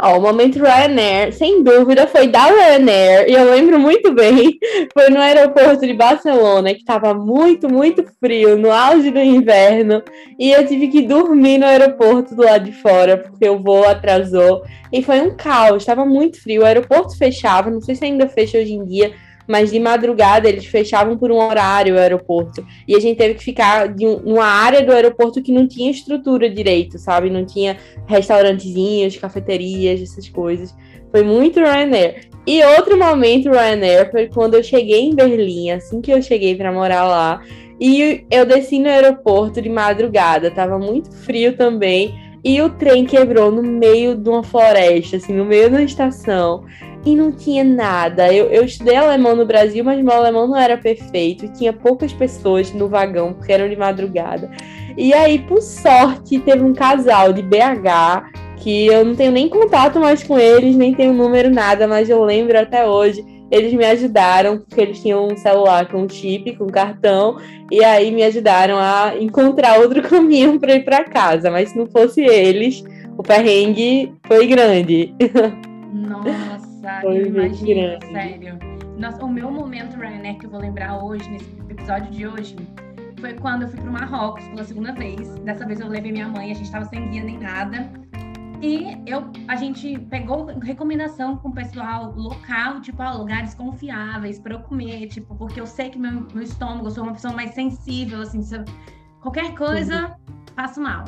Ó, 0.00 0.18
o 0.18 0.20
momento 0.20 0.58
Ryanair, 0.58 1.32
sem 1.32 1.62
dúvida, 1.62 2.06
foi 2.06 2.26
da 2.26 2.44
Ryanair. 2.44 3.28
E 3.28 3.32
eu 3.32 3.50
lembro 3.50 3.78
muito 3.78 4.12
bem, 4.12 4.58
foi 4.92 5.08
no 5.10 5.20
aeroporto 5.20 5.86
de 5.86 5.94
Barcelona, 5.94 6.74
que 6.74 6.80
estava 6.80 7.14
muito, 7.14 7.72
muito 7.72 8.04
frio, 8.20 8.56
no 8.56 8.70
auge 8.70 9.10
do 9.10 9.20
inverno. 9.20 10.02
E 10.38 10.50
eu 10.50 10.66
tive 10.66 10.88
que 10.88 11.02
dormir 11.02 11.58
no 11.58 11.66
aeroporto 11.66 12.34
do 12.34 12.42
lado 12.42 12.64
de 12.64 12.72
fora, 12.72 13.16
porque 13.16 13.48
o 13.48 13.62
voo 13.62 13.84
atrasou. 13.84 14.62
E 14.92 15.02
foi 15.02 15.20
um 15.20 15.36
caos, 15.36 15.82
estava 15.82 16.04
muito 16.04 16.40
frio. 16.40 16.62
O 16.62 16.66
aeroporto 16.66 17.16
fechava, 17.16 17.70
não 17.70 17.80
sei 17.80 17.94
se 17.94 18.04
ainda 18.04 18.28
fecha 18.28 18.58
hoje 18.58 18.74
em 18.74 18.84
dia, 18.84 19.12
mas 19.52 19.70
de 19.70 19.78
madrugada 19.78 20.48
eles 20.48 20.64
fechavam 20.64 21.18
por 21.18 21.30
um 21.30 21.36
horário 21.36 21.94
o 21.94 21.98
aeroporto. 21.98 22.66
E 22.88 22.96
a 22.96 22.98
gente 22.98 23.18
teve 23.18 23.34
que 23.34 23.44
ficar 23.44 23.86
de 23.86 24.06
um, 24.06 24.18
numa 24.20 24.46
área 24.46 24.82
do 24.82 24.90
aeroporto 24.90 25.42
que 25.42 25.52
não 25.52 25.68
tinha 25.68 25.90
estrutura 25.90 26.48
direito, 26.48 26.98
sabe? 26.98 27.28
Não 27.28 27.44
tinha 27.44 27.76
restaurantezinhos, 28.06 29.18
cafeterias, 29.18 30.00
essas 30.00 30.26
coisas. 30.26 30.74
Foi 31.10 31.22
muito 31.22 31.60
Ryanair. 31.60 32.30
E 32.46 32.64
outro 32.64 32.98
momento 32.98 33.50
Ryanair 33.50 34.10
foi 34.10 34.26
quando 34.28 34.54
eu 34.54 34.62
cheguei 34.62 35.02
em 35.02 35.14
Berlim, 35.14 35.70
assim 35.70 36.00
que 36.00 36.10
eu 36.10 36.22
cheguei 36.22 36.54
para 36.54 36.72
morar 36.72 37.04
lá. 37.06 37.42
E 37.78 38.24
eu 38.30 38.46
desci 38.46 38.78
no 38.78 38.88
aeroporto 38.88 39.60
de 39.60 39.68
madrugada, 39.68 40.50
tava 40.50 40.78
muito 40.78 41.14
frio 41.14 41.58
também. 41.58 42.14
E 42.42 42.58
o 42.62 42.70
trem 42.70 43.04
quebrou 43.04 43.52
no 43.52 43.62
meio 43.62 44.16
de 44.16 44.30
uma 44.30 44.42
floresta, 44.42 45.18
assim, 45.18 45.34
no 45.34 45.44
meio 45.44 45.70
da 45.70 45.82
estação. 45.82 46.64
E 47.04 47.16
não 47.16 47.32
tinha 47.32 47.64
nada. 47.64 48.32
Eu, 48.32 48.46
eu 48.46 48.64
estudei 48.64 48.96
alemão 48.96 49.34
no 49.34 49.44
Brasil, 49.44 49.84
mas 49.84 50.02
meu 50.02 50.12
alemão 50.12 50.46
não 50.46 50.56
era 50.56 50.76
perfeito. 50.78 51.46
E 51.46 51.52
tinha 51.52 51.72
poucas 51.72 52.12
pessoas 52.12 52.72
no 52.72 52.88
vagão, 52.88 53.32
porque 53.32 53.52
eram 53.52 53.68
de 53.68 53.76
madrugada. 53.76 54.50
E 54.96 55.12
aí, 55.12 55.38
por 55.40 55.60
sorte, 55.60 56.38
teve 56.38 56.62
um 56.62 56.74
casal 56.74 57.32
de 57.32 57.42
BH 57.42 58.42
que 58.62 58.86
eu 58.86 59.04
não 59.04 59.16
tenho 59.16 59.32
nem 59.32 59.48
contato 59.48 59.98
mais 59.98 60.22
com 60.22 60.38
eles, 60.38 60.76
nem 60.76 60.94
tenho 60.94 61.12
número, 61.12 61.50
nada, 61.50 61.88
mas 61.88 62.08
eu 62.08 62.22
lembro 62.22 62.58
até 62.58 62.86
hoje. 62.86 63.24
Eles 63.50 63.72
me 63.74 63.84
ajudaram, 63.84 64.58
porque 64.58 64.80
eles 64.80 65.02
tinham 65.02 65.26
um 65.26 65.36
celular 65.36 65.86
com 65.88 66.08
chip, 66.08 66.56
com 66.56 66.68
cartão, 66.68 67.36
e 67.70 67.84
aí 67.84 68.10
me 68.10 68.22
ajudaram 68.22 68.78
a 68.78 69.14
encontrar 69.20 69.78
outro 69.80 70.00
caminho 70.08 70.58
para 70.60 70.76
ir 70.76 70.84
para 70.84 71.04
casa. 71.04 71.50
Mas 71.50 71.70
se 71.70 71.76
não 71.76 71.86
fosse 71.86 72.22
eles, 72.22 72.82
o 73.18 73.22
perrengue 73.22 74.14
foi 74.26 74.46
grande. 74.46 75.12
Nossa, 75.92 76.71
foi 77.00 77.26
imagino, 77.26 77.98
sério. 78.12 78.58
Nossa, 78.98 79.24
o 79.24 79.28
meu 79.28 79.50
momento, 79.50 79.96
Ryanair, 79.96 80.38
que 80.38 80.46
eu 80.46 80.50
vou 80.50 80.60
lembrar 80.60 81.02
hoje, 81.02 81.28
nesse 81.30 81.50
episódio 81.68 82.10
de 82.10 82.26
hoje, 82.26 82.56
foi 83.20 83.34
quando 83.34 83.62
eu 83.62 83.68
fui 83.68 83.80
pro 83.80 83.90
Marrocos 83.90 84.44
pela 84.48 84.64
segunda 84.64 84.92
vez. 84.92 85.28
Dessa 85.40 85.64
vez 85.66 85.80
eu 85.80 85.88
levei 85.88 86.12
minha 86.12 86.28
mãe, 86.28 86.50
a 86.50 86.54
gente 86.54 86.70
tava 86.70 86.84
sem 86.86 87.08
guia 87.10 87.22
nem 87.22 87.38
nada. 87.38 87.90
E 88.60 88.96
eu, 89.06 89.24
a 89.48 89.56
gente 89.56 89.98
pegou 90.08 90.46
recomendação 90.60 91.36
com 91.36 91.48
o 91.48 91.52
pessoal 91.52 92.12
local, 92.14 92.80
tipo, 92.80 93.02
ah, 93.02 93.12
lugares 93.12 93.54
confiáveis 93.54 94.38
para 94.38 94.54
eu 94.54 94.60
comer, 94.60 95.08
tipo, 95.08 95.34
porque 95.34 95.60
eu 95.60 95.66
sei 95.66 95.90
que 95.90 95.98
meu, 95.98 96.28
meu 96.32 96.42
estômago, 96.44 96.86
eu 96.86 96.90
sou 96.92 97.02
uma 97.02 97.12
pessoa 97.12 97.34
mais 97.34 97.54
sensível, 97.54 98.20
assim, 98.20 98.40
se 98.40 98.56
eu, 98.56 98.64
qualquer 99.20 99.52
coisa, 99.56 100.16
passo 100.54 100.80
mal. 100.80 101.04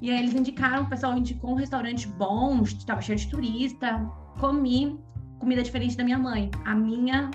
E 0.00 0.10
aí 0.10 0.18
eles 0.18 0.34
indicaram, 0.34 0.84
o 0.84 0.88
pessoal 0.88 1.16
indicou 1.16 1.50
um 1.50 1.56
restaurante 1.56 2.06
bom, 2.06 2.62
estava 2.62 3.00
cheio 3.00 3.18
de 3.18 3.28
turista, 3.28 4.08
comi 4.38 4.98
comida 5.38 5.62
diferente 5.62 5.96
da 5.96 6.04
minha 6.04 6.18
mãe. 6.18 6.50
A 6.64 6.74
minha 6.74 7.30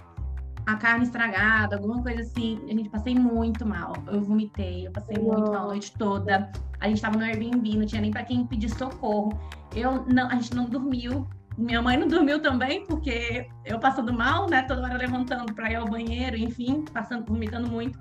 a 0.65 0.75
carne 0.75 1.03
estragada, 1.03 1.77
alguma 1.77 2.01
coisa 2.01 2.21
assim. 2.21 2.59
A 2.65 2.71
gente 2.71 2.89
passei 2.89 3.15
muito 3.15 3.65
mal. 3.65 3.93
Eu 4.07 4.21
vomitei, 4.21 4.87
eu 4.87 4.91
passei 4.91 5.17
muito 5.17 5.51
mal 5.51 5.63
a 5.63 5.67
noite 5.67 5.93
toda. 5.97 6.51
A 6.79 6.87
gente 6.87 7.01
tava 7.01 7.17
no 7.17 7.23
Airbnb, 7.23 7.77
não 7.77 7.85
tinha 7.85 8.01
nem 8.01 8.11
para 8.11 8.23
quem 8.23 8.45
pedir 8.45 8.69
socorro. 8.69 9.31
Eu 9.75 10.05
não, 10.05 10.27
a 10.27 10.35
gente 10.35 10.53
não 10.53 10.65
dormiu. 10.65 11.27
Minha 11.57 11.81
mãe 11.81 11.97
não 11.97 12.07
dormiu 12.07 12.41
também, 12.41 12.85
porque 12.85 13.47
eu 13.65 13.79
passando 13.79 14.13
mal, 14.13 14.47
né? 14.49 14.61
Toda 14.63 14.83
hora 14.83 14.97
levantando 14.97 15.53
para 15.53 15.71
ir 15.71 15.75
ao 15.75 15.87
banheiro, 15.87 16.37
enfim, 16.37 16.85
passando, 16.93 17.25
vomitando 17.25 17.69
muito. 17.69 17.99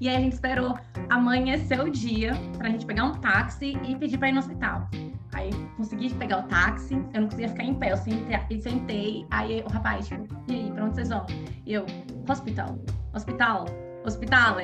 E 0.00 0.08
aí 0.08 0.16
a 0.16 0.20
gente 0.20 0.32
esperou 0.32 0.78
amanhecer 1.10 1.80
o 1.80 1.90
dia 1.90 2.32
pra 2.56 2.70
gente 2.70 2.86
pegar 2.86 3.04
um 3.04 3.12
táxi 3.12 3.78
e 3.86 3.94
pedir 3.96 4.18
para 4.18 4.30
ir 4.30 4.32
no 4.32 4.38
hospital. 4.38 4.88
Aí 5.32 5.50
consegui 5.76 6.12
pegar 6.14 6.40
o 6.40 6.42
táxi, 6.48 6.94
eu 7.14 7.20
não 7.20 7.28
conseguia 7.28 7.48
ficar 7.48 7.64
em 7.64 7.74
pé, 7.74 7.92
eu 7.92 7.96
sentei, 7.96 8.60
sentei 8.60 9.26
aí 9.30 9.62
o 9.64 9.68
rapaz, 9.68 10.08
tipo, 10.08 10.26
e 10.48 10.54
aí, 10.54 10.72
pra 10.72 10.84
onde 10.84 10.94
vocês 10.96 11.08
vão? 11.08 11.26
E 11.66 11.74
eu, 11.74 11.86
hospital, 12.28 12.78
hospital, 13.14 13.64
hospital. 14.04 14.56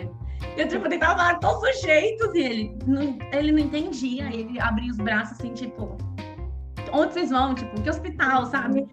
Eu, 0.56 0.68
tipo, 0.68 0.88
tentava 0.88 1.16
falar 1.16 1.38
todos 1.38 1.62
os 1.62 1.80
jeitos 1.80 2.34
e 2.34 2.40
ele 2.40 2.78
não, 2.86 3.18
ele 3.32 3.52
não 3.52 3.58
entendia, 3.58 4.28
ele 4.34 4.58
abria 4.60 4.90
os 4.90 4.98
braços 4.98 5.38
assim, 5.38 5.52
tipo, 5.54 5.96
onde 6.92 7.12
vocês 7.12 7.30
vão? 7.30 7.54
Tipo, 7.54 7.80
que 7.80 7.88
hospital, 7.88 8.46
sabe? 8.46 8.86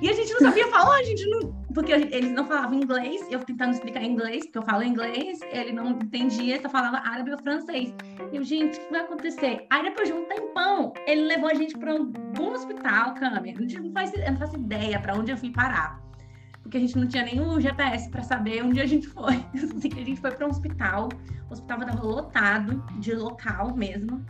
E 0.00 0.08
a 0.08 0.12
gente 0.12 0.32
não 0.32 0.40
sabia 0.40 0.66
falar, 0.68 0.96
a 0.96 1.02
gente 1.02 1.26
não. 1.28 1.63
Porque 1.74 1.90
eles 1.90 2.30
não 2.30 2.46
falavam 2.46 2.74
inglês, 2.74 3.26
eu 3.28 3.40
tentando 3.40 3.72
explicar 3.72 4.04
inglês, 4.04 4.44
porque 4.44 4.58
eu 4.58 4.62
falo 4.62 4.84
inglês, 4.84 5.40
ele 5.50 5.72
não 5.72 5.90
entendia, 5.90 6.62
só 6.62 6.68
falava 6.68 6.98
árabe 6.98 7.32
ou 7.32 7.38
francês. 7.38 7.92
E 8.32 8.36
eu, 8.36 8.44
gente, 8.44 8.78
o 8.78 8.80
que 8.80 8.92
vai 8.92 9.00
acontecer? 9.00 9.66
Aí 9.68 9.82
depois 9.82 10.08
de 10.08 10.14
um 10.14 10.24
tempão, 10.26 10.92
ele 11.04 11.22
levou 11.22 11.50
a 11.50 11.54
gente 11.54 11.76
para 11.76 11.92
um 11.92 12.04
bom 12.04 12.52
hospital, 12.52 13.14
câmera. 13.14 13.58
Não 13.58 13.92
faz, 13.92 14.12
não 14.12 14.36
faz 14.36 14.54
ideia 14.54 15.00
para 15.00 15.16
onde 15.16 15.32
eu 15.32 15.36
fui 15.36 15.50
parar. 15.50 16.00
Porque 16.62 16.76
a 16.76 16.80
gente 16.80 16.96
não 16.96 17.08
tinha 17.08 17.24
nenhum 17.24 17.60
GPS 17.60 18.08
para 18.08 18.22
saber 18.22 18.64
onde 18.64 18.80
a 18.80 18.86
gente 18.86 19.08
foi. 19.08 19.34
Assim, 19.54 19.90
a 19.94 20.04
gente 20.04 20.20
foi 20.20 20.30
para 20.30 20.46
um 20.46 20.50
hospital, 20.50 21.08
o 21.50 21.52
hospital 21.52 21.80
estava 21.80 22.00
lotado, 22.00 22.84
de 23.00 23.14
local 23.14 23.76
mesmo. 23.76 24.24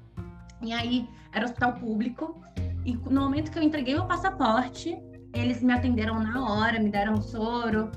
E 0.62 0.72
aí, 0.72 1.07
era 1.30 1.44
hospital 1.44 1.74
público. 1.74 2.42
E 2.87 2.94
no 2.94 3.20
momento 3.20 3.50
que 3.50 3.59
eu 3.59 3.62
entreguei 3.62 3.94
meu 3.94 4.07
passaporte, 4.07 4.98
eles 5.34 5.62
me 5.62 5.72
atenderam 5.72 6.20
na 6.20 6.42
hora, 6.44 6.78
me 6.80 6.90
deram 6.90 7.20
soro, 7.20 7.90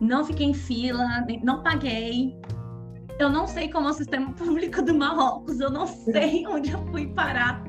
não 0.00 0.24
fiquei 0.24 0.46
em 0.46 0.54
fila, 0.54 1.24
não 1.42 1.62
paguei. 1.62 2.36
Eu 3.18 3.30
não 3.30 3.46
sei 3.46 3.68
como 3.68 3.88
é 3.88 3.90
o 3.90 3.94
sistema 3.94 4.32
público 4.34 4.82
do 4.82 4.94
Marrocos, 4.94 5.60
eu 5.60 5.70
não 5.70 5.86
sei 5.86 6.46
onde 6.48 6.72
eu 6.72 6.84
fui 6.86 7.06
parar. 7.08 7.62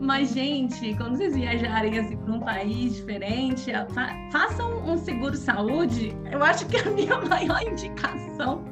Mas, 0.00 0.32
gente, 0.34 0.94
quando 0.96 1.16
vocês 1.16 1.34
viajarem 1.34 1.98
assim, 1.98 2.16
para 2.16 2.34
um 2.34 2.40
país 2.40 2.96
diferente, 2.96 3.70
fa 3.90 4.08
façam 4.30 4.84
um 4.84 4.96
seguro 4.96 5.36
saúde. 5.36 6.16
Eu 6.30 6.42
acho 6.42 6.66
que 6.66 6.76
é 6.76 6.80
a 6.80 6.90
minha 6.90 7.18
maior 7.22 7.62
indicação 7.62 8.64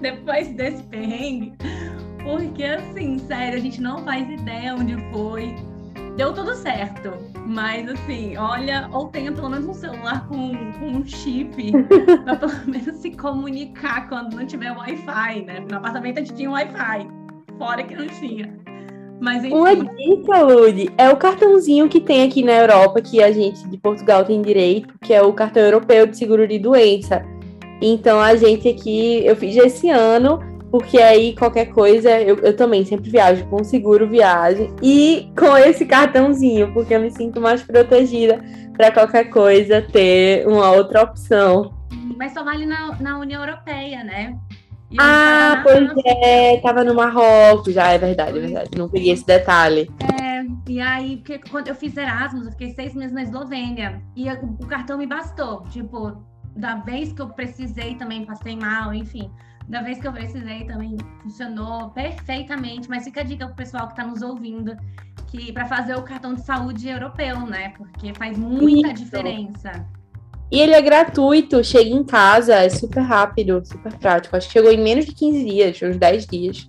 depois 0.00 0.48
desse 0.54 0.82
perrengue. 0.84 1.54
Porque, 2.22 2.64
assim, 2.64 3.18
sério, 3.18 3.58
a 3.58 3.60
gente 3.60 3.80
não 3.80 3.98
faz 4.04 4.28
ideia 4.28 4.74
onde 4.74 4.96
foi 5.10 5.54
deu 6.16 6.32
tudo 6.32 6.54
certo. 6.54 7.12
Mas 7.46 7.88
assim, 7.88 8.36
olha, 8.36 8.88
ou 8.92 9.08
tenha 9.08 9.32
pelo 9.32 9.50
menos 9.50 9.66
um 9.66 9.74
celular 9.74 10.26
com, 10.28 10.72
com 10.78 10.86
um 10.86 11.06
chip 11.06 11.72
para 12.24 12.36
pelo 12.36 12.52
menos 12.66 12.96
se 12.96 13.10
comunicar 13.12 14.08
quando 14.08 14.34
não 14.34 14.46
tiver 14.46 14.72
Wi-Fi, 14.72 15.42
né? 15.42 15.64
No 15.68 15.76
apartamento 15.76 16.18
a 16.18 16.20
gente 16.20 16.34
tinha 16.34 16.50
Wi-Fi, 16.50 17.08
fora 17.58 17.82
que 17.82 17.94
não 17.94 18.06
tinha. 18.06 18.64
Mas, 19.20 19.44
enfim. 19.44 19.54
Uma 19.54 19.74
dica, 19.74 20.42
Lud, 20.42 20.92
é 20.98 21.08
o 21.08 21.16
cartãozinho 21.16 21.88
que 21.88 22.00
tem 22.00 22.24
aqui 22.24 22.42
na 22.42 22.52
Europa, 22.52 23.00
que 23.00 23.22
a 23.22 23.30
gente 23.30 23.66
de 23.68 23.78
Portugal 23.78 24.24
tem 24.24 24.42
direito, 24.42 24.92
que 25.00 25.14
é 25.14 25.22
o 25.22 25.32
cartão 25.32 25.62
europeu 25.62 26.06
de 26.06 26.16
seguro 26.16 26.46
de 26.46 26.58
doença. 26.58 27.24
Então 27.80 28.20
a 28.20 28.34
gente 28.34 28.68
aqui, 28.68 29.24
eu 29.24 29.36
fiz 29.36 29.56
esse 29.56 29.88
ano, 29.88 30.40
porque 30.74 30.98
aí 30.98 31.36
qualquer 31.36 31.66
coisa, 31.66 32.20
eu, 32.20 32.36
eu 32.38 32.56
também 32.56 32.84
sempre 32.84 33.08
viajo 33.08 33.46
com 33.46 33.62
seguro 33.62 34.08
viagem 34.08 34.74
e 34.82 35.30
com 35.38 35.56
esse 35.56 35.86
cartãozinho, 35.86 36.72
porque 36.72 36.92
eu 36.92 37.00
me 37.00 37.12
sinto 37.12 37.40
mais 37.40 37.62
protegida 37.62 38.44
para 38.76 38.90
qualquer 38.90 39.26
coisa 39.26 39.80
ter 39.80 40.44
uma 40.48 40.72
outra 40.72 41.02
opção. 41.02 41.72
Mas 42.18 42.32
só 42.32 42.42
vale 42.42 42.66
na, 42.66 42.92
na 43.00 43.20
União 43.20 43.40
Europeia, 43.40 44.02
né? 44.02 44.36
ah, 44.98 45.60
pois 45.62 45.92
é, 46.04 46.56
tava 46.56 46.82
no 46.82 46.92
Marrocos, 46.92 47.72
já 47.72 47.92
é 47.92 47.98
verdade, 47.98 48.38
é 48.38 48.40
verdade. 48.40 48.70
Não 48.76 48.88
peguei 48.88 49.12
esse 49.12 49.24
detalhe. 49.24 49.88
É, 50.20 50.44
e 50.68 50.80
aí, 50.80 51.18
porque 51.18 51.38
quando 51.50 51.68
eu 51.68 51.76
fiz 51.76 51.96
Erasmus, 51.96 52.46
eu 52.46 52.50
fiquei 52.50 52.74
seis 52.74 52.96
meses 52.96 53.12
na 53.12 53.22
Eslovênia. 53.22 54.02
E 54.16 54.28
o 54.28 54.66
cartão 54.66 54.98
me 54.98 55.06
bastou. 55.06 55.62
Tipo, 55.68 56.20
da 56.56 56.76
vez 56.76 57.12
que 57.12 57.20
eu 57.20 57.28
precisei 57.28 57.96
também, 57.96 58.24
passei 58.24 58.56
mal, 58.56 58.94
enfim 58.94 59.30
da 59.68 59.80
vez 59.80 59.98
que 59.98 60.06
eu 60.06 60.12
precisei 60.12 60.64
também 60.64 60.96
funcionou 61.22 61.90
perfeitamente. 61.90 62.88
Mas 62.88 63.04
fica 63.04 63.20
a 63.20 63.24
dica 63.24 63.46
pro 63.46 63.56
pessoal 63.56 63.86
que 63.86 63.92
está 63.94 64.06
nos 64.06 64.22
ouvindo 64.22 64.76
que 65.28 65.52
para 65.52 65.66
fazer 65.66 65.96
o 65.96 66.02
cartão 66.02 66.34
de 66.34 66.42
saúde 66.42 66.88
europeu, 66.88 67.40
né? 67.40 67.72
Porque 67.76 68.12
faz 68.14 68.38
muita 68.38 68.92
Isso. 68.92 69.04
diferença. 69.04 69.86
E 70.50 70.60
ele 70.60 70.74
é 70.74 70.82
gratuito, 70.82 71.64
chega 71.64 71.90
em 71.90 72.04
casa, 72.04 72.54
é 72.54 72.68
super 72.68 73.00
rápido, 73.00 73.64
super 73.64 73.92
prático. 73.94 74.36
Acho 74.36 74.46
que 74.46 74.52
chegou 74.52 74.70
em 74.70 74.80
menos 74.80 75.06
de 75.06 75.12
15 75.12 75.44
dias, 75.44 75.82
uns 75.82 75.96
10 75.96 76.26
dias. 76.26 76.66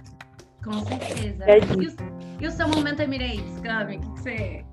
Com 0.63 0.83
certeza. 0.85 1.45
E 1.47 1.85
o, 1.85 2.43
e 2.43 2.47
o, 2.47 2.51
seu 2.51 2.67
momento 2.67 3.01
Emirates, 3.01 3.59
Cami? 3.59 3.97
O 3.97 3.99
que, 3.99 4.09
que 4.09 4.19
você 4.21 4.65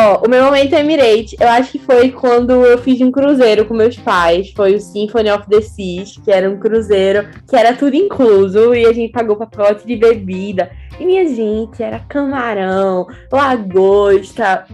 Ó, 0.00 0.24
o 0.24 0.30
meu 0.30 0.44
momento 0.44 0.74
Emirate, 0.74 1.36
eu 1.40 1.48
acho 1.48 1.72
que 1.72 1.78
foi 1.80 2.12
quando 2.12 2.52
eu 2.64 2.78
fiz 2.78 3.00
um 3.00 3.10
cruzeiro 3.10 3.64
com 3.64 3.74
meus 3.74 3.96
pais. 3.96 4.52
Foi 4.54 4.76
o 4.76 4.80
Symphony 4.80 5.28
of 5.28 5.50
the 5.50 5.60
Seas, 5.60 6.16
que 6.24 6.30
era 6.30 6.48
um 6.48 6.56
cruzeiro 6.56 7.28
que 7.48 7.56
era 7.56 7.74
tudo 7.74 7.96
incluso 7.96 8.72
e 8.76 8.86
a 8.86 8.92
gente 8.92 9.10
pagou 9.10 9.34
pacote 9.34 9.84
de 9.84 9.96
bebida. 9.96 10.70
E 11.00 11.04
minha 11.04 11.26
gente, 11.26 11.82
era 11.82 11.98
camarão, 11.98 13.08
lagosta, 13.32 14.66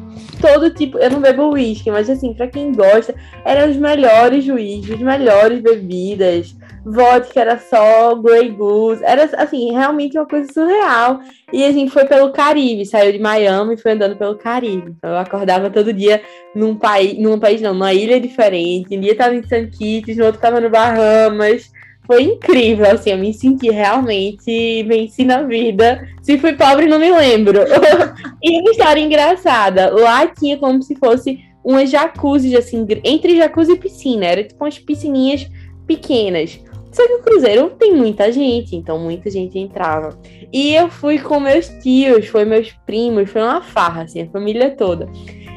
todo 0.42 0.68
tipo. 0.74 0.98
Eu 0.98 1.12
não 1.12 1.20
bebo 1.22 1.54
uísque, 1.54 1.90
mas 1.90 2.10
assim, 2.10 2.34
pra 2.34 2.46
quem 2.46 2.72
gosta, 2.72 3.14
eram 3.46 3.70
os 3.70 3.78
melhores 3.78 4.44
juízes, 4.44 4.90
as 4.90 5.00
melhores 5.00 5.62
bebidas 5.62 6.54
vodka 6.84 7.40
era 7.40 7.58
só 7.58 8.14
Grey 8.16 8.50
Goose. 8.50 9.02
Era, 9.04 9.24
assim, 9.36 9.72
realmente 9.72 10.18
uma 10.18 10.26
coisa 10.26 10.52
surreal. 10.52 11.20
E 11.52 11.64
a 11.64 11.72
gente 11.72 11.90
foi 11.90 12.04
pelo 12.04 12.30
Caribe, 12.30 12.84
saiu 12.84 13.12
de 13.12 13.18
Miami 13.18 13.74
e 13.74 13.78
foi 13.78 13.92
andando 13.92 14.16
pelo 14.16 14.36
Caribe. 14.36 14.94
Então 14.96 15.10
eu 15.10 15.18
acordava 15.18 15.70
todo 15.70 15.92
dia 15.92 16.20
num 16.54 16.76
país, 16.76 17.18
num 17.18 17.38
país 17.38 17.60
não, 17.60 17.72
numa 17.72 17.94
ilha 17.94 18.20
diferente. 18.20 18.96
Um 18.96 19.00
dia 19.00 19.16
tava 19.16 19.34
em 19.34 19.42
St. 19.42 19.68
Kitts, 19.68 20.16
no 20.16 20.26
outro 20.26 20.40
tava 20.40 20.60
no 20.60 20.68
Bahamas. 20.68 21.70
Foi 22.06 22.22
incrível, 22.22 22.90
assim, 22.90 23.12
eu 23.12 23.18
me 23.18 23.32
senti 23.32 23.70
realmente 23.70 24.82
venci 24.82 25.24
na 25.24 25.42
vida. 25.42 26.06
Se 26.20 26.36
fui 26.36 26.52
pobre, 26.52 26.86
não 26.86 26.98
me 26.98 27.10
lembro. 27.10 27.60
e 28.42 28.60
uma 28.60 28.70
história 28.70 29.00
engraçada. 29.00 29.90
Lá 29.90 30.26
tinha 30.26 30.58
como 30.58 30.82
se 30.82 30.94
fosse 30.96 31.38
umas 31.64 31.88
jacuzzi, 31.90 32.54
assim, 32.54 32.86
entre 33.02 33.36
jacuzzi 33.36 33.72
e 33.72 33.78
piscina. 33.78 34.26
Era 34.26 34.44
tipo 34.44 34.62
umas 34.62 34.78
piscininhas 34.78 35.48
pequenas. 35.86 36.60
Só 36.94 37.04
que 37.08 37.14
o 37.14 37.22
cruzeiro 37.22 37.70
tem 37.70 37.92
muita 37.92 38.30
gente, 38.30 38.76
então 38.76 39.00
muita 39.00 39.28
gente 39.28 39.58
entrava. 39.58 40.16
E 40.52 40.72
eu 40.72 40.88
fui 40.88 41.18
com 41.18 41.40
meus 41.40 41.66
tios, 41.82 42.28
foi 42.28 42.44
meus 42.44 42.70
primos, 42.86 43.28
foi 43.28 43.42
uma 43.42 43.60
farra, 43.60 44.02
assim, 44.02 44.22
a 44.22 44.30
família 44.30 44.70
toda. 44.70 45.08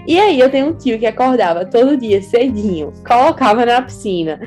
E 0.08 0.20
aí 0.20 0.40
eu 0.40 0.50
tenho 0.50 0.70
um 0.70 0.74
tio 0.74 0.98
que 0.98 1.06
acordava 1.06 1.64
todo 1.64 1.96
dia 1.96 2.24
cedinho, 2.24 2.92
colocava 3.06 3.68
na 3.68 3.84
piscina 3.84 4.40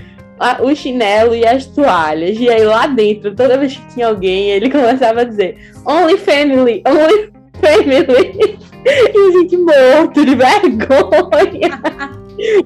o 0.60 0.74
chinelo 0.74 1.32
e 1.32 1.46
as 1.46 1.64
toalhas. 1.66 2.36
E 2.40 2.48
aí 2.48 2.64
lá 2.64 2.88
dentro, 2.88 3.36
toda 3.36 3.56
vez 3.56 3.76
que 3.76 3.94
tinha 3.94 4.08
alguém, 4.08 4.50
ele 4.50 4.68
começava 4.70 5.20
a 5.20 5.24
dizer: 5.24 5.72
Only 5.86 6.18
family, 6.18 6.82
only 6.86 7.32
family. 7.60 8.58
E 8.82 9.18
a 9.18 9.30
gente 9.32 9.58
morto 9.58 10.24
de 10.24 10.34
vergonha. 10.34 11.82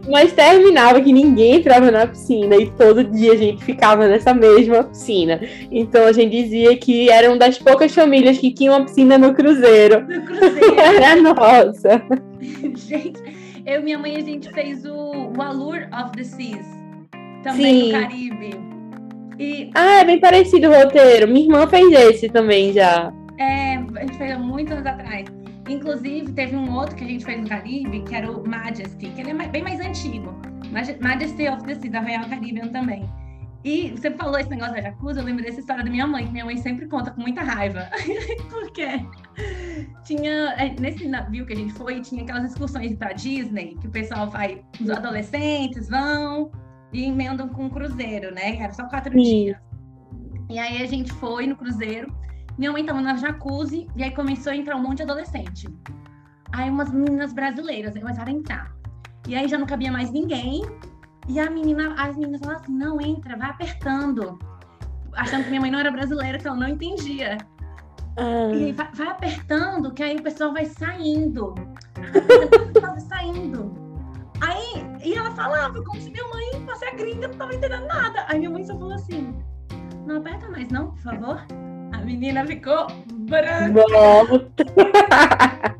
Mas 0.09 0.33
terminava 0.33 1.01
que 1.01 1.13
ninguém 1.13 1.57
entrava 1.57 1.91
na 1.91 2.07
piscina 2.07 2.57
e 2.57 2.71
todo 2.73 3.03
dia 3.05 3.33
a 3.33 3.37
gente 3.37 3.65
ficava 3.65 4.07
nessa 4.07 4.33
mesma 4.33 4.85
piscina. 4.85 5.41
Então 5.71 6.07
a 6.07 6.13
gente 6.13 6.31
dizia 6.31 6.77
que 6.77 7.11
era 7.11 7.29
uma 7.29 7.39
das 7.39 7.59
poucas 7.59 7.95
famílias 7.95 8.39
que 8.39 8.53
tinha 8.53 8.73
uma 8.73 8.85
piscina 8.85 9.19
no 9.19 9.35
cruzeiro. 9.35 10.01
No 10.07 10.23
cruzeiro. 10.23 10.75
Era 10.79 11.17
nossa. 11.17 12.03
gente, 12.77 13.21
eu 13.67 13.81
e 13.81 13.83
minha 13.85 13.99
mãe 13.99 14.17
a 14.17 14.21
gente 14.21 14.51
fez 14.53 14.85
o, 14.85 15.33
o 15.37 15.43
Allure 15.43 15.87
of 15.93 16.13
the 16.17 16.25
Seas, 16.25 16.67
também 17.43 17.83
Sim. 17.83 17.93
no 17.93 18.01
Caribe. 18.01 18.51
E 19.39 19.71
Ah, 19.75 20.01
é 20.01 20.05
bem 20.05 20.21
parecido 20.21 20.69
o 20.69 20.75
roteiro. 20.75 21.27
Minha 21.27 21.47
irmã 21.47 21.67
fez 21.67 21.93
esse 21.93 22.29
também 22.29 22.73
já. 22.73 23.13
é, 23.39 23.75
a 23.75 24.01
gente 24.03 24.17
fez 24.17 24.31
há 24.33 24.39
muitos 24.39 24.73
anos 24.73 24.87
atrás. 24.87 25.25
Inclusive, 25.69 26.33
teve 26.33 26.57
um 26.57 26.73
outro 26.75 26.95
que 26.97 27.05
a 27.05 27.07
gente 27.07 27.25
fez 27.25 27.41
no 27.41 27.49
Caribe, 27.49 28.03
que 28.03 28.15
era 28.15 28.31
o 28.31 28.47
Majesty, 28.47 29.09
que 29.11 29.21
ele 29.21 29.31
é 29.31 29.49
bem 29.49 29.63
mais 29.63 29.81
antigo. 29.81 30.35
Maj- 30.71 30.99
Majesty 31.01 31.49
of 31.49 31.63
the 31.65 31.75
Seas, 31.75 31.93
da 31.93 32.01
Royal 32.01 32.29
Caribbean 32.29 32.69
também. 32.69 33.09
E 33.65 33.93
você 33.93 34.11
falou 34.11 34.39
esse 34.39 34.51
negócio 34.51 34.75
da 34.75 34.83
jacuzzi, 34.83 35.19
eu 35.21 35.25
lembro 35.25 35.43
dessa 35.43 35.59
história 35.61 35.83
da 35.83 35.91
minha 35.91 36.07
mãe, 36.07 36.27
que 36.27 36.33
minha 36.33 36.45
mãe 36.45 36.59
sempre 36.59 36.87
conta 36.87 37.11
com 37.13 37.23
muita 37.23 37.43
raiva. 37.43 37.89
Porque 38.51 38.87
tinha. 40.05 40.55
é, 40.59 40.75
Nesse 40.79 41.09
navio 41.09 41.47
que 41.47 41.55
a 41.55 41.57
gente 41.57 41.73
foi, 41.73 42.01
tinha 42.03 42.23
aquelas 42.23 42.45
excursões 42.51 42.95
pra 42.97 43.13
Disney, 43.15 43.77
que 43.81 43.87
o 43.87 43.91
pessoal 43.91 44.29
vai, 44.29 44.63
os 44.79 44.91
adolescentes 44.91 45.89
vão 45.89 46.51
e 46.93 47.05
emendam 47.07 47.49
com 47.49 47.65
um 47.65 47.71
cruzeiro, 47.71 48.35
né? 48.35 48.57
Era 48.59 48.73
só 48.73 48.85
quatro 48.87 49.13
Sim. 49.13 49.23
dias. 49.23 49.57
E 50.51 50.59
aí 50.59 50.83
a 50.83 50.87
gente 50.87 51.11
foi 51.15 51.47
no 51.47 51.57
cruzeiro, 51.57 52.15
minha 52.59 52.73
mãe 52.73 52.85
tava 52.85 53.01
na 53.01 53.17
jacuzzi, 53.17 53.89
e 53.97 54.03
aí 54.03 54.11
começou 54.13 54.53
a 54.53 54.57
entrar 54.57 54.77
um 54.77 54.83
monte 54.83 54.99
de 54.99 55.03
adolescente. 55.05 55.69
Aí 56.53 56.71
umas 56.71 56.93
meninas 56.93 57.33
brasileiras 57.33 57.95
começaram 57.99 58.33
a 58.33 58.35
entrar. 58.35 58.73
E 59.27 59.35
aí 59.35 59.49
já 59.49 59.59
não 59.59 59.67
cabia 59.67 59.91
mais 59.91 60.11
ninguém. 60.11 60.63
E 61.27 61.41
a 61.41 61.51
menina, 61.51 61.95
as 61.99 62.17
meninas 62.17 62.41
falaram 62.41 62.61
assim: 62.61 62.73
não, 62.73 63.01
entra, 63.01 63.37
vai 63.37 63.51
apertando. 63.51 64.39
Achando 65.15 65.45
que 65.45 65.49
minha 65.51 65.61
mãe 65.61 65.71
não 65.71 65.79
era 65.79 65.91
brasileira, 65.91 66.39
que 66.39 66.47
ela 66.47 66.57
não 66.57 66.69
entendia. 66.69 67.39
Ah, 68.17 68.53
E 68.53 68.67
aí 68.67 68.73
vai, 68.73 68.89
vai 68.93 69.09
apertando, 69.09 69.93
que 69.93 70.03
aí 70.03 70.17
o 70.17 70.23
pessoal 70.23 70.53
vai 70.53 70.67
saindo. 70.67 71.55
Vai 72.81 73.01
saindo. 73.01 73.73
Aí, 74.41 74.85
e 75.03 75.15
ela 75.15 75.31
falava 75.31 75.83
como 75.83 76.01
se 76.01 76.11
minha 76.11 76.27
mãe 76.29 76.65
fosse 76.67 76.85
a 76.85 76.91
gringa, 76.95 77.29
não 77.29 77.35
tava 77.35 77.55
entendendo 77.55 77.87
nada. 77.87 78.27
Aí 78.29 78.39
minha 78.39 78.51
mãe 78.51 78.65
só 78.65 78.75
falou 78.75 78.93
assim: 78.93 79.35
não 80.07 80.19
aperta 80.19 80.49
mais, 80.51 80.69
não, 80.69 80.91
por 80.91 80.99
favor. 80.99 81.47
A 81.95 81.99
menina 81.99 82.45
ficou 82.45 82.89
branca, 83.13 83.85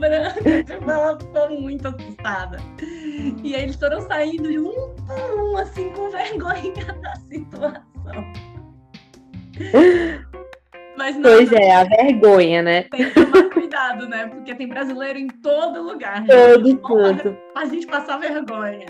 branca, 0.00 0.64
tipo, 0.64 0.90
ela 0.90 1.18
ficou 1.20 1.60
muito 1.60 1.86
assustada. 1.86 2.56
E 3.44 3.54
aí 3.54 3.64
eles 3.64 3.76
foram 3.76 4.00
saindo 4.00 4.48
de 4.48 4.58
um 4.58 4.72
por 5.06 5.38
um, 5.38 5.58
assim, 5.58 5.90
com 5.90 6.08
vergonha 6.08 6.72
da 7.02 7.14
situação. 7.16 7.82
Mas 10.96 11.14
não, 11.16 11.30
Pois 11.30 11.52
é, 11.52 11.72
a 11.72 11.84
vergonha, 11.84 12.62
né? 12.62 12.82
tem 12.84 13.10
que 13.10 13.26
tomar 13.26 13.50
cuidado, 13.50 14.08
né? 14.08 14.28
Porque 14.28 14.54
tem 14.54 14.66
brasileiro 14.66 15.18
em 15.18 15.28
todo 15.28 15.82
lugar. 15.82 16.24
Todo 16.24 16.78
canto. 16.78 17.36
A 17.54 17.66
gente 17.66 17.86
passar 17.86 18.16
vergonha. 18.16 18.86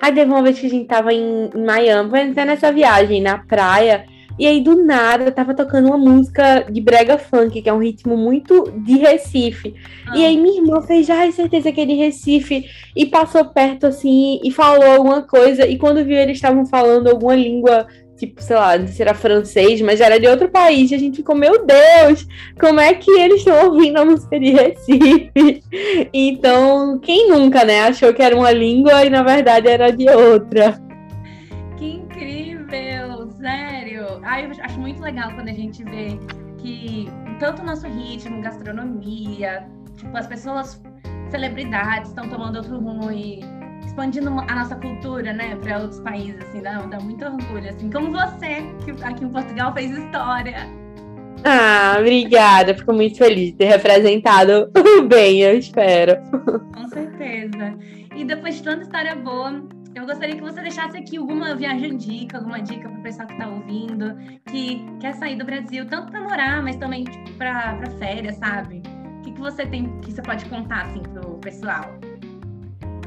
Aí 0.00 0.14
teve 0.14 0.30
uma 0.30 0.42
vez 0.42 0.58
que 0.58 0.66
a 0.66 0.70
gente 0.70 0.86
tava 0.86 1.12
em, 1.12 1.50
em 1.54 1.64
Miami, 1.64 2.08
foi 2.08 2.24
nessa 2.24 2.72
viagem, 2.72 3.20
na 3.20 3.36
praia. 3.36 4.10
E 4.38 4.46
aí, 4.46 4.60
do 4.60 4.82
nada, 4.84 5.30
tava 5.30 5.54
tocando 5.54 5.88
uma 5.88 5.98
música 5.98 6.66
de 6.70 6.80
brega 6.80 7.18
funk, 7.18 7.60
que 7.60 7.68
é 7.68 7.72
um 7.72 7.82
ritmo 7.82 8.16
muito 8.16 8.72
de 8.78 8.98
Recife. 8.98 9.74
Ah, 10.06 10.16
E 10.16 10.24
aí 10.24 10.36
minha 10.36 10.60
irmã 10.60 10.80
fez, 10.82 11.06
já, 11.06 11.26
é 11.26 11.30
certeza 11.30 11.70
que 11.70 11.80
é 11.80 11.86
de 11.86 11.94
Recife. 11.94 12.64
E 12.96 13.06
passou 13.06 13.44
perto, 13.44 13.86
assim, 13.86 14.40
e 14.42 14.50
falou 14.50 14.84
alguma 14.90 15.22
coisa. 15.22 15.66
E 15.66 15.76
quando 15.78 16.04
viu, 16.04 16.16
eles 16.16 16.36
estavam 16.38 16.66
falando 16.66 17.08
alguma 17.08 17.34
língua, 17.34 17.86
tipo, 18.16 18.42
sei 18.42 18.56
lá, 18.56 18.86
se 18.86 19.02
era 19.02 19.14
francês, 19.14 19.80
mas 19.80 20.00
era 20.00 20.18
de 20.18 20.26
outro 20.26 20.48
país. 20.48 20.90
E 20.90 20.94
a 20.94 20.98
gente 20.98 21.16
ficou, 21.18 21.34
meu 21.36 21.64
Deus, 21.64 22.26
como 22.60 22.80
é 22.80 22.94
que 22.94 23.10
eles 23.10 23.38
estão 23.38 23.66
ouvindo 23.68 23.98
a 23.98 24.04
música 24.04 24.38
de 24.38 24.50
Recife? 24.50 25.62
Então, 26.12 26.98
quem 27.00 27.28
nunca, 27.28 27.64
né, 27.64 27.82
achou 27.82 28.12
que 28.12 28.22
era 28.22 28.36
uma 28.36 28.50
língua 28.52 29.04
e 29.04 29.10
na 29.10 29.22
verdade 29.22 29.68
era 29.68 29.90
de 29.90 30.08
outra. 30.10 30.78
Ai, 34.22 34.46
eu 34.46 34.50
acho 34.62 34.78
muito 34.78 35.00
legal 35.00 35.32
quando 35.34 35.48
a 35.48 35.52
gente 35.52 35.82
vê 35.84 36.18
que 36.58 37.08
tanto 37.38 37.62
o 37.62 37.64
nosso 37.64 37.86
ritmo, 37.86 38.40
gastronomia, 38.40 39.66
tipo, 39.96 40.16
as 40.16 40.26
pessoas, 40.26 40.80
celebridades, 41.30 42.10
estão 42.10 42.28
tomando 42.28 42.56
outro 42.56 42.78
rumo 42.78 43.10
e 43.10 43.40
expandindo 43.84 44.30
a 44.30 44.54
nossa 44.54 44.76
cultura, 44.76 45.32
né, 45.32 45.56
para 45.56 45.78
outros 45.78 46.00
países, 46.00 46.40
assim, 46.42 46.62
dá, 46.62 46.78
dá 46.82 47.00
muito 47.00 47.24
orgulho, 47.24 47.68
assim, 47.68 47.90
como 47.90 48.12
você, 48.12 48.62
que 48.84 48.90
aqui 49.04 49.24
em 49.24 49.28
Portugal 49.28 49.72
fez 49.74 49.90
história. 49.90 50.68
Ah, 51.44 51.96
obrigada. 51.98 52.74
Fico 52.74 52.92
muito 52.92 53.18
feliz 53.18 53.50
de 53.50 53.56
ter 53.56 53.64
representado 53.66 54.70
bem, 55.08 55.40
eu 55.40 55.58
espero. 55.58 56.16
Com 56.72 56.88
certeza. 56.88 57.74
E 58.14 58.24
depois 58.24 58.56
de 58.56 58.62
tanta 58.62 58.82
história 58.82 59.16
boa, 59.16 59.64
eu 59.94 60.06
gostaria 60.06 60.34
que 60.34 60.42
você 60.42 60.60
deixasse 60.60 60.96
aqui 60.96 61.16
alguma 61.16 61.54
viagem 61.54 61.96
dica, 61.96 62.38
alguma 62.38 62.60
dica 62.60 62.88
para 62.88 62.98
o 62.98 63.02
pessoal 63.02 63.26
que 63.26 63.34
está 63.34 63.48
ouvindo, 63.48 64.16
que 64.46 64.84
quer 65.00 65.14
sair 65.14 65.36
do 65.36 65.44
Brasil, 65.44 65.86
tanto 65.86 66.10
para 66.10 66.20
morar, 66.20 66.62
mas 66.62 66.76
também 66.76 67.04
tipo, 67.04 67.30
para 67.32 67.78
férias, 67.98 68.36
sabe? 68.36 68.82
O 69.18 69.22
que, 69.22 69.32
que 69.32 69.40
você 69.40 69.66
tem 69.66 70.00
que 70.00 70.12
você 70.12 70.22
pode 70.22 70.44
contar 70.46 70.82
assim 70.86 71.02
pro 71.02 71.38
pessoal? 71.38 71.84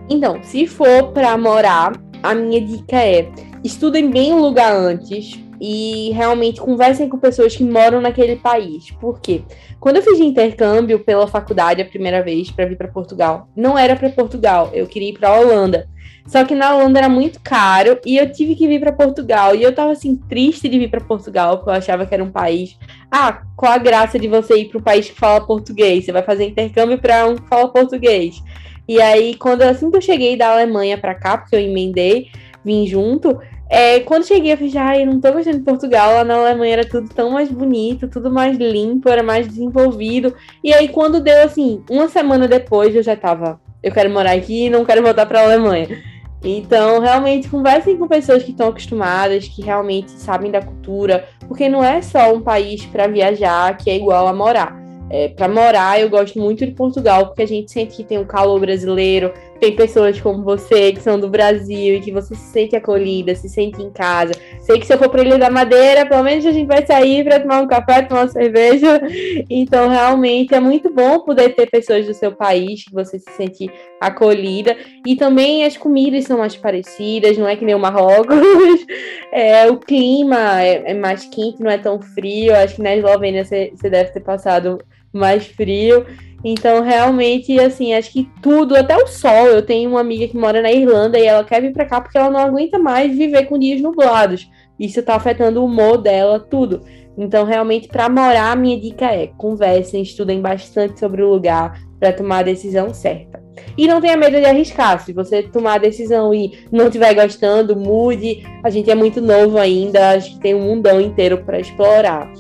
Então, 0.10 0.42
se 0.44 0.68
for 0.68 1.12
para 1.12 1.36
morar, 1.38 1.94
a 2.22 2.36
minha 2.36 2.62
dica 2.62 2.98
é: 2.98 3.32
estudem 3.64 4.12
bem 4.12 4.34
o 4.34 4.40
lugar 4.40 4.72
antes 4.72 5.44
e 5.68 6.12
realmente 6.12 6.62
conversem 6.62 7.10
com 7.10 7.18
pessoas 7.18 7.56
que 7.56 7.64
moram 7.64 8.00
naquele 8.00 8.36
país. 8.36 8.92
Por 9.02 9.20
quê? 9.20 9.42
Quando 9.80 9.96
eu 9.96 10.04
fiz 10.04 10.20
intercâmbio 10.20 11.00
pela 11.00 11.26
faculdade 11.26 11.82
a 11.82 11.86
primeira 11.86 12.22
vez 12.22 12.52
para 12.52 12.68
vir 12.68 12.78
para 12.78 12.88
Portugal, 12.88 13.50
não 13.56 13.76
era 13.76 13.96
para 13.96 14.12
Portugal, 14.12 14.70
eu 14.74 14.86
queria 14.86 15.10
ir 15.10 15.18
para 15.18 15.34
Holanda. 15.34 15.90
Só 16.28 16.46
que 16.46 16.54
na 16.54 16.76
Holanda 16.76 17.00
era 17.00 17.10
muito 17.10 17.40
caro 17.42 18.00
e 18.06 18.16
eu 18.16 18.32
tive 18.32 18.54
que 18.54 18.68
vir 18.68 18.80
para 18.80 18.92
Portugal. 18.92 19.56
E 19.56 19.64
eu 19.64 19.74
tava 19.74 19.92
assim 19.92 20.16
triste 20.16 20.70
de 20.70 20.78
vir 20.78 20.90
para 20.90 21.02
Portugal, 21.02 21.58
porque 21.58 21.72
eu 21.72 21.74
achava 21.74 22.06
que 22.06 22.14
era 22.14 22.24
um 22.24 22.32
país. 22.32 22.78
Ah, 23.10 23.42
qual 23.56 23.72
a 23.72 23.80
graça 23.80 24.20
de 24.20 24.28
você 24.28 24.58
ir 24.58 24.66
para 24.66 24.78
um 24.78 24.84
país 24.84 25.10
que 25.10 25.20
fala 25.20 25.46
português? 25.46 26.06
Você 26.06 26.12
vai 26.12 26.22
fazer 26.22 26.46
intercâmbio 26.46 27.00
para 27.00 27.26
um 27.28 27.36
que 27.36 27.48
fala 27.48 27.70
português. 27.70 28.40
E 28.88 29.02
aí, 29.02 29.34
quando 29.36 29.64
assim 29.64 29.90
que 29.90 29.98
eu 29.98 30.02
cheguei 30.02 30.38
da 30.38 30.52
Alemanha 30.52 30.96
para 30.96 31.16
cá, 31.16 31.40
porque 31.40 31.56
eu 31.56 31.60
emendei, 31.60 32.28
vim 32.64 32.86
junto, 32.86 33.40
é, 33.76 34.00
quando 34.00 34.26
cheguei, 34.26 34.54
eu 34.54 34.58
falei, 34.58 34.78
ai, 34.78 35.06
não 35.06 35.20
tô 35.20 35.34
gostando 35.34 35.58
de 35.58 35.64
Portugal. 35.66 36.14
Lá 36.14 36.24
na 36.24 36.36
Alemanha 36.36 36.74
era 36.76 36.90
tudo 36.90 37.10
tão 37.10 37.32
mais 37.32 37.52
bonito, 37.52 38.08
tudo 38.08 38.32
mais 38.32 38.58
limpo, 38.58 39.10
era 39.10 39.22
mais 39.22 39.46
desenvolvido. 39.46 40.34
E 40.64 40.74
aí, 40.74 40.88
quando 40.88 41.20
deu 41.20 41.44
assim, 41.44 41.84
uma 41.90 42.08
semana 42.08 42.48
depois, 42.48 42.96
eu 42.96 43.04
já 43.04 43.18
tava, 43.18 43.60
eu 43.84 43.92
quero 43.92 44.10
morar 44.10 44.32
aqui 44.32 44.68
e 44.68 44.70
não 44.70 44.86
quero 44.86 45.04
voltar 45.04 45.26
pra 45.26 45.44
Alemanha. 45.44 46.02
Então, 46.42 47.02
realmente, 47.02 47.50
conversem 47.50 47.98
com 47.98 48.08
pessoas 48.08 48.44
que 48.44 48.52
estão 48.52 48.70
acostumadas, 48.70 49.46
que 49.50 49.62
realmente 49.62 50.10
sabem 50.12 50.50
da 50.50 50.62
cultura, 50.62 51.28
porque 51.46 51.68
não 51.68 51.84
é 51.84 52.02
só 52.02 52.34
um 52.34 52.40
país 52.40 52.86
para 52.86 53.08
viajar 53.08 53.76
que 53.76 53.90
é 53.90 53.98
igual 53.98 54.26
a 54.26 54.34
morar. 54.34 54.74
É, 55.10 55.28
para 55.28 55.50
morar, 55.50 56.00
eu 56.00 56.10
gosto 56.10 56.40
muito 56.40 56.66
de 56.66 56.72
Portugal, 56.72 57.28
porque 57.28 57.42
a 57.42 57.48
gente 57.48 57.72
sente 57.72 57.98
que 57.98 58.06
tem 58.06 58.18
um 58.18 58.26
calor 58.26 58.60
brasileiro, 58.60 59.34
tem 59.60 59.76
pessoas 59.76 60.20
como 60.20 60.44
você 60.44 60.92
que 60.92 61.02
são 61.02 61.20
do 61.20 61.30
Brasil 61.30 61.96
e 61.96 62.02
que 62.02 62.12
você 62.12 62.36
se 62.36 62.52
sente 62.52 62.76
acolhida, 62.76 63.36
se 63.36 63.48
sente 63.48 63.82
em 63.82 63.90
casa. 63.90 64.34
Sei 64.60 64.80
que 64.80 64.86
se 64.86 64.94
eu 64.94 64.98
for 64.98 65.10
para 65.10 65.24
Ilha 65.24 65.38
da 65.38 65.50
Madeira, 65.50 66.06
pelo 66.06 66.24
menos 66.24 66.46
a 66.46 66.52
gente 66.52 66.68
vai 66.68 66.86
sair 66.86 67.24
para 67.24 67.40
tomar 67.40 67.62
um 67.62 67.68
café, 67.68 68.02
tomar 68.02 68.22
uma 68.22 68.28
cerveja. 68.28 69.02
Então, 69.50 69.90
realmente 69.90 70.54
é 70.54 70.60
muito 70.60 70.90
bom 70.90 71.20
poder 71.20 71.56
ter 71.56 71.70
pessoas 71.70 72.06
do 72.06 72.14
seu 72.14 72.32
país 72.32 72.84
que 72.84 72.94
você 72.94 73.20
se 73.20 73.32
sente 73.32 73.70
acolhida. 74.00 74.76
E 75.06 75.16
também 75.16 75.64
as 75.64 75.78
comidas 75.78 76.26
são 76.26 76.40
mais 76.40 76.56
parecidas, 76.56 77.38
não 77.38 77.48
é 77.48 77.56
que 77.56 77.66
nem 77.66 77.76
o 77.76 77.80
Marrocos. 77.80 78.36
É, 79.32 79.70
o 79.70 79.78
clima 79.78 80.62
é, 80.62 80.92
é 80.92 80.94
mais 80.94 81.26
quente, 81.26 81.62
não 81.62 81.70
é 81.70 81.78
tão 81.78 82.02
frio. 82.02 82.56
Acho 82.56 82.76
que 82.76 82.82
na 82.82 82.96
Eslovênia 82.96 83.44
você 83.44 83.74
você 83.76 83.90
deve 83.90 84.12
ter 84.12 84.22
passado 84.22 84.80
mais 85.12 85.46
frio. 85.46 86.06
Então, 86.48 86.84
realmente, 86.84 87.60
assim, 87.60 87.96
acho 87.96 88.12
que 88.12 88.30
tudo, 88.40 88.76
até 88.76 88.96
o 88.96 89.08
sol. 89.08 89.48
Eu 89.48 89.64
tenho 89.64 89.90
uma 89.90 90.02
amiga 90.02 90.28
que 90.28 90.38
mora 90.38 90.62
na 90.62 90.72
Irlanda 90.72 91.18
e 91.18 91.26
ela 91.26 91.44
quer 91.44 91.60
vir 91.60 91.74
pra 91.74 91.86
cá 91.86 92.00
porque 92.00 92.20
ela 92.20 92.30
não 92.30 92.40
aguenta 92.40 92.78
mais 92.78 93.18
viver 93.18 93.48
com 93.48 93.58
dias 93.58 93.82
nublados. 93.82 94.48
Isso 94.80 95.02
tá 95.02 95.16
afetando 95.16 95.60
o 95.60 95.66
humor 95.66 95.98
dela, 95.98 96.40
tudo. 96.40 96.84
Então, 97.18 97.46
realmente, 97.46 97.88
para 97.88 98.08
morar, 98.08 98.52
a 98.52 98.56
minha 98.56 98.80
dica 98.80 99.06
é: 99.06 99.26
conversem, 99.36 100.04
estudem 100.04 100.40
bastante 100.40 101.00
sobre 101.00 101.24
o 101.24 101.30
lugar 101.30 101.82
para 102.00 102.14
tomar 102.14 102.40
a 102.40 102.44
decisão 102.44 102.94
certa. 102.94 103.44
E 103.76 103.88
não 103.88 104.00
tenha 104.00 104.16
medo 104.16 104.38
de 104.38 104.46
arriscar. 104.46 105.04
Se 105.04 105.14
você 105.14 105.42
tomar 105.42 105.76
a 105.76 105.80
decisão 105.80 106.32
e 106.32 106.68
não 106.72 106.86
estiver 106.86 107.16
gostando, 107.16 107.76
mude. 107.76 108.46
A 108.64 108.70
gente 108.70 108.92
é 108.92 108.94
muito 108.94 109.20
novo 109.20 109.58
ainda, 109.58 110.12
acho 110.12 110.36
que 110.36 110.42
tem 110.42 110.54
um 110.54 110.62
mundão 110.62 111.02
inteiro 111.02 111.44
para 111.44 111.60
explorar. 111.60 112.32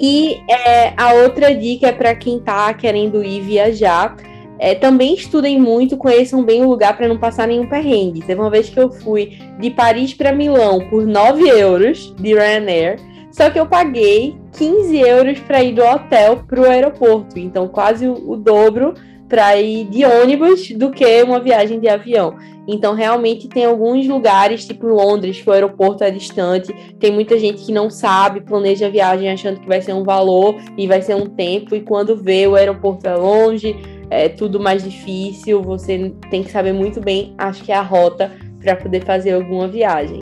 E 0.00 0.40
é, 0.50 0.92
a 0.96 1.14
outra 1.14 1.54
dica 1.54 1.88
é 1.88 1.92
para 1.92 2.14
quem 2.14 2.38
está 2.38 2.72
querendo 2.74 3.22
ir 3.22 3.40
viajar. 3.40 4.16
É, 4.58 4.74
também 4.74 5.14
estudem 5.14 5.60
muito, 5.60 5.96
conheçam 5.96 6.44
bem 6.44 6.62
o 6.62 6.68
lugar 6.68 6.96
para 6.96 7.08
não 7.08 7.18
passar 7.18 7.48
nenhum 7.48 7.66
perrengue. 7.66 8.22
Teve 8.22 8.40
uma 8.40 8.50
vez 8.50 8.68
que 8.68 8.78
eu 8.78 8.90
fui 8.90 9.38
de 9.58 9.70
Paris 9.70 10.14
para 10.14 10.32
Milão 10.32 10.88
por 10.88 11.04
9 11.04 11.48
euros 11.48 12.14
de 12.16 12.34
Ryanair, 12.34 13.00
só 13.32 13.50
que 13.50 13.58
eu 13.58 13.66
paguei 13.66 14.36
15 14.56 14.98
euros 14.98 15.40
para 15.40 15.64
ir 15.64 15.74
do 15.74 15.82
hotel 15.82 16.44
para 16.46 16.60
o 16.60 16.64
aeroporto, 16.64 17.38
então 17.38 17.66
quase 17.66 18.06
o, 18.06 18.30
o 18.30 18.36
dobro 18.36 18.94
para 19.32 19.58
ir 19.58 19.86
de 19.86 20.04
ônibus 20.04 20.72
do 20.72 20.90
que 20.90 21.22
uma 21.22 21.40
viagem 21.40 21.80
de 21.80 21.88
avião. 21.88 22.36
Então, 22.68 22.94
realmente, 22.94 23.48
tem 23.48 23.64
alguns 23.64 24.06
lugares, 24.06 24.66
tipo 24.66 24.86
Londres, 24.86 25.40
que 25.40 25.48
o 25.48 25.52
aeroporto 25.54 26.04
é 26.04 26.10
distante, 26.10 26.70
tem 27.00 27.10
muita 27.10 27.38
gente 27.38 27.64
que 27.64 27.72
não 27.72 27.88
sabe, 27.88 28.42
planeja 28.42 28.88
a 28.88 28.90
viagem 28.90 29.30
achando 29.30 29.58
que 29.58 29.66
vai 29.66 29.80
ser 29.80 29.94
um 29.94 30.04
valor 30.04 30.56
e 30.76 30.86
vai 30.86 31.00
ser 31.00 31.14
um 31.14 31.24
tempo, 31.24 31.74
e 31.74 31.80
quando 31.80 32.14
vê 32.14 32.46
o 32.46 32.56
aeroporto 32.56 33.08
é 33.08 33.14
longe, 33.14 33.74
é 34.10 34.28
tudo 34.28 34.60
mais 34.60 34.84
difícil, 34.84 35.62
você 35.62 36.14
tem 36.30 36.42
que 36.42 36.50
saber 36.50 36.74
muito 36.74 37.00
bem, 37.00 37.34
acho 37.38 37.64
que 37.64 37.72
é 37.72 37.76
a 37.76 37.80
rota 37.80 38.30
para 38.60 38.76
poder 38.76 39.02
fazer 39.02 39.32
alguma 39.32 39.66
viagem. 39.66 40.18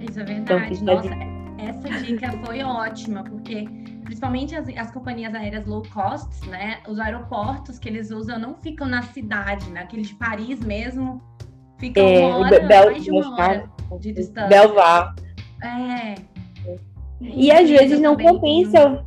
Isso 0.00 0.18
é 0.18 0.24
verdade. 0.24 0.78
Então, 0.80 0.94
Nossa, 0.94 1.10
essa 1.58 2.02
dica 2.02 2.32
foi 2.42 2.62
ótima, 2.62 3.22
porque 3.22 3.66
principalmente 4.10 4.56
as, 4.56 4.66
as, 4.76 4.90
companhias 4.90 5.32
aéreas 5.32 5.64
low 5.66 5.84
cost, 5.94 6.44
né? 6.48 6.78
Os 6.88 6.98
aeroportos 6.98 7.78
que 7.78 7.88
eles 7.88 8.10
usam 8.10 8.40
não 8.40 8.56
ficam 8.56 8.88
na 8.88 9.02
cidade, 9.02 9.70
né? 9.70 9.82
Aquele 9.82 10.02
de 10.02 10.14
Paris 10.16 10.58
mesmo, 10.58 11.22
ficam 11.78 12.02
é, 12.02 12.18
uma 12.18 12.38
hora, 12.38 12.60
Bel, 12.60 12.86
mais 12.86 13.04
de 13.04 13.10
uma 13.12 13.34
hora 13.36 13.70
de 14.00 14.12
distância. 14.12 14.48
Belvar. 14.48 15.14
É. 15.62 16.14
E, 17.20 17.46
e 17.46 17.52
às 17.52 17.70
vezes 17.70 18.00
não 18.00 18.16
compensa. 18.16 19.04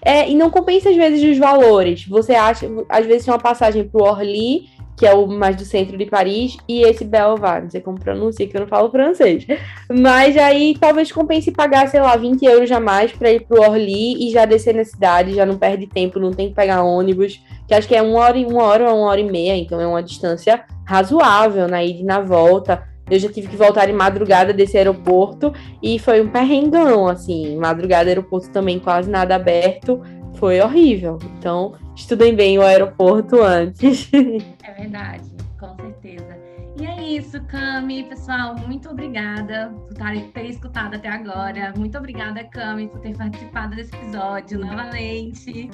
É, 0.00 0.30
e 0.30 0.36
não 0.36 0.50
compensa 0.50 0.88
às 0.90 0.96
vezes 0.96 1.32
os 1.32 1.36
valores. 1.36 2.06
Você 2.06 2.36
acha, 2.36 2.68
às 2.88 3.04
vezes, 3.04 3.26
uma 3.26 3.40
passagem 3.40 3.88
para 3.88 4.00
o 4.00 4.04
Orly 4.04 4.68
que 4.98 5.06
é 5.06 5.14
o 5.14 5.28
mais 5.28 5.54
do 5.54 5.64
centro 5.64 5.96
de 5.96 6.04
Paris, 6.06 6.56
e 6.68 6.82
esse 6.82 7.04
Belvar, 7.04 7.62
não 7.62 7.70
sei 7.70 7.80
como 7.80 8.00
pronuncia, 8.00 8.48
que 8.48 8.56
eu 8.56 8.62
não 8.62 8.68
falo 8.68 8.90
francês. 8.90 9.46
Mas 9.88 10.36
aí 10.36 10.76
talvez 10.78 11.12
compense 11.12 11.52
pagar, 11.52 11.86
sei 11.88 12.00
lá, 12.00 12.16
20 12.16 12.44
euros 12.44 12.72
a 12.72 12.80
mais 12.80 13.12
para 13.12 13.30
ir 13.30 13.46
pro 13.46 13.62
Orly 13.62 14.26
e 14.26 14.32
já 14.32 14.44
descer 14.44 14.74
na 14.74 14.84
cidade, 14.84 15.34
já 15.34 15.46
não 15.46 15.56
perde 15.56 15.86
tempo, 15.86 16.18
não 16.18 16.32
tem 16.32 16.48
que 16.48 16.54
pegar 16.54 16.82
ônibus, 16.82 17.40
que 17.68 17.74
acho 17.74 17.86
que 17.86 17.94
é 17.94 18.02
uma 18.02 18.18
hora, 18.18 18.38
uma 18.38 18.64
hora 18.64 18.90
ou 18.90 18.98
uma 18.98 19.10
hora 19.10 19.20
e 19.20 19.30
meia, 19.30 19.56
então 19.56 19.80
é 19.80 19.86
uma 19.86 20.02
distância 20.02 20.64
razoável 20.84 21.68
na 21.68 21.84
ida 21.84 22.00
e 22.00 22.04
na 22.04 22.20
volta. 22.20 22.82
Eu 23.08 23.18
já 23.18 23.30
tive 23.30 23.46
que 23.48 23.56
voltar 23.56 23.86
de 23.86 23.92
madrugada 23.92 24.52
desse 24.52 24.76
aeroporto 24.76 25.52
e 25.82 25.98
foi 25.98 26.20
um 26.20 26.28
perrengão, 26.28 27.06
assim. 27.06 27.56
Madrugada, 27.56 28.10
aeroporto 28.10 28.50
também 28.50 28.78
quase 28.78 29.08
nada 29.08 29.34
aberto 29.34 30.02
foi 30.38 30.60
horrível. 30.60 31.18
Então, 31.38 31.74
estudem 31.94 32.34
bem 32.34 32.58
o 32.58 32.62
aeroporto 32.62 33.42
antes. 33.42 34.10
É 34.62 34.72
verdade, 34.82 35.24
com 35.58 35.74
certeza. 35.76 36.38
E 36.78 36.86
é 36.86 37.02
isso, 37.02 37.42
Cami. 37.46 38.04
Pessoal, 38.04 38.54
muito 38.54 38.88
obrigada 38.88 39.74
por 39.88 39.94
ter 40.32 40.44
escutado 40.46 40.94
até 40.94 41.08
agora. 41.08 41.72
Muito 41.76 41.98
obrigada, 41.98 42.44
Cami, 42.44 42.86
por 42.86 43.00
ter 43.00 43.16
participado 43.16 43.74
desse 43.74 43.92
episódio 43.96 44.60
novamente. 44.60 45.70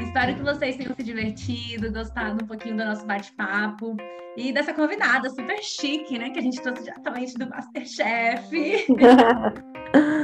Espero 0.00 0.36
que 0.36 0.42
vocês 0.42 0.76
tenham 0.76 0.94
se 0.94 1.02
divertido, 1.02 1.92
gostado 1.92 2.42
um 2.42 2.46
pouquinho 2.46 2.76
do 2.76 2.84
nosso 2.84 3.04
bate-papo 3.04 3.96
e 4.36 4.52
dessa 4.52 4.72
convidada 4.72 5.28
super 5.28 5.62
chique, 5.62 6.18
né? 6.18 6.30
Que 6.30 6.38
a 6.38 6.42
gente 6.42 6.62
trouxe 6.62 6.84
diretamente 6.84 7.34
do 7.34 7.48
Masterchef. 7.48 8.86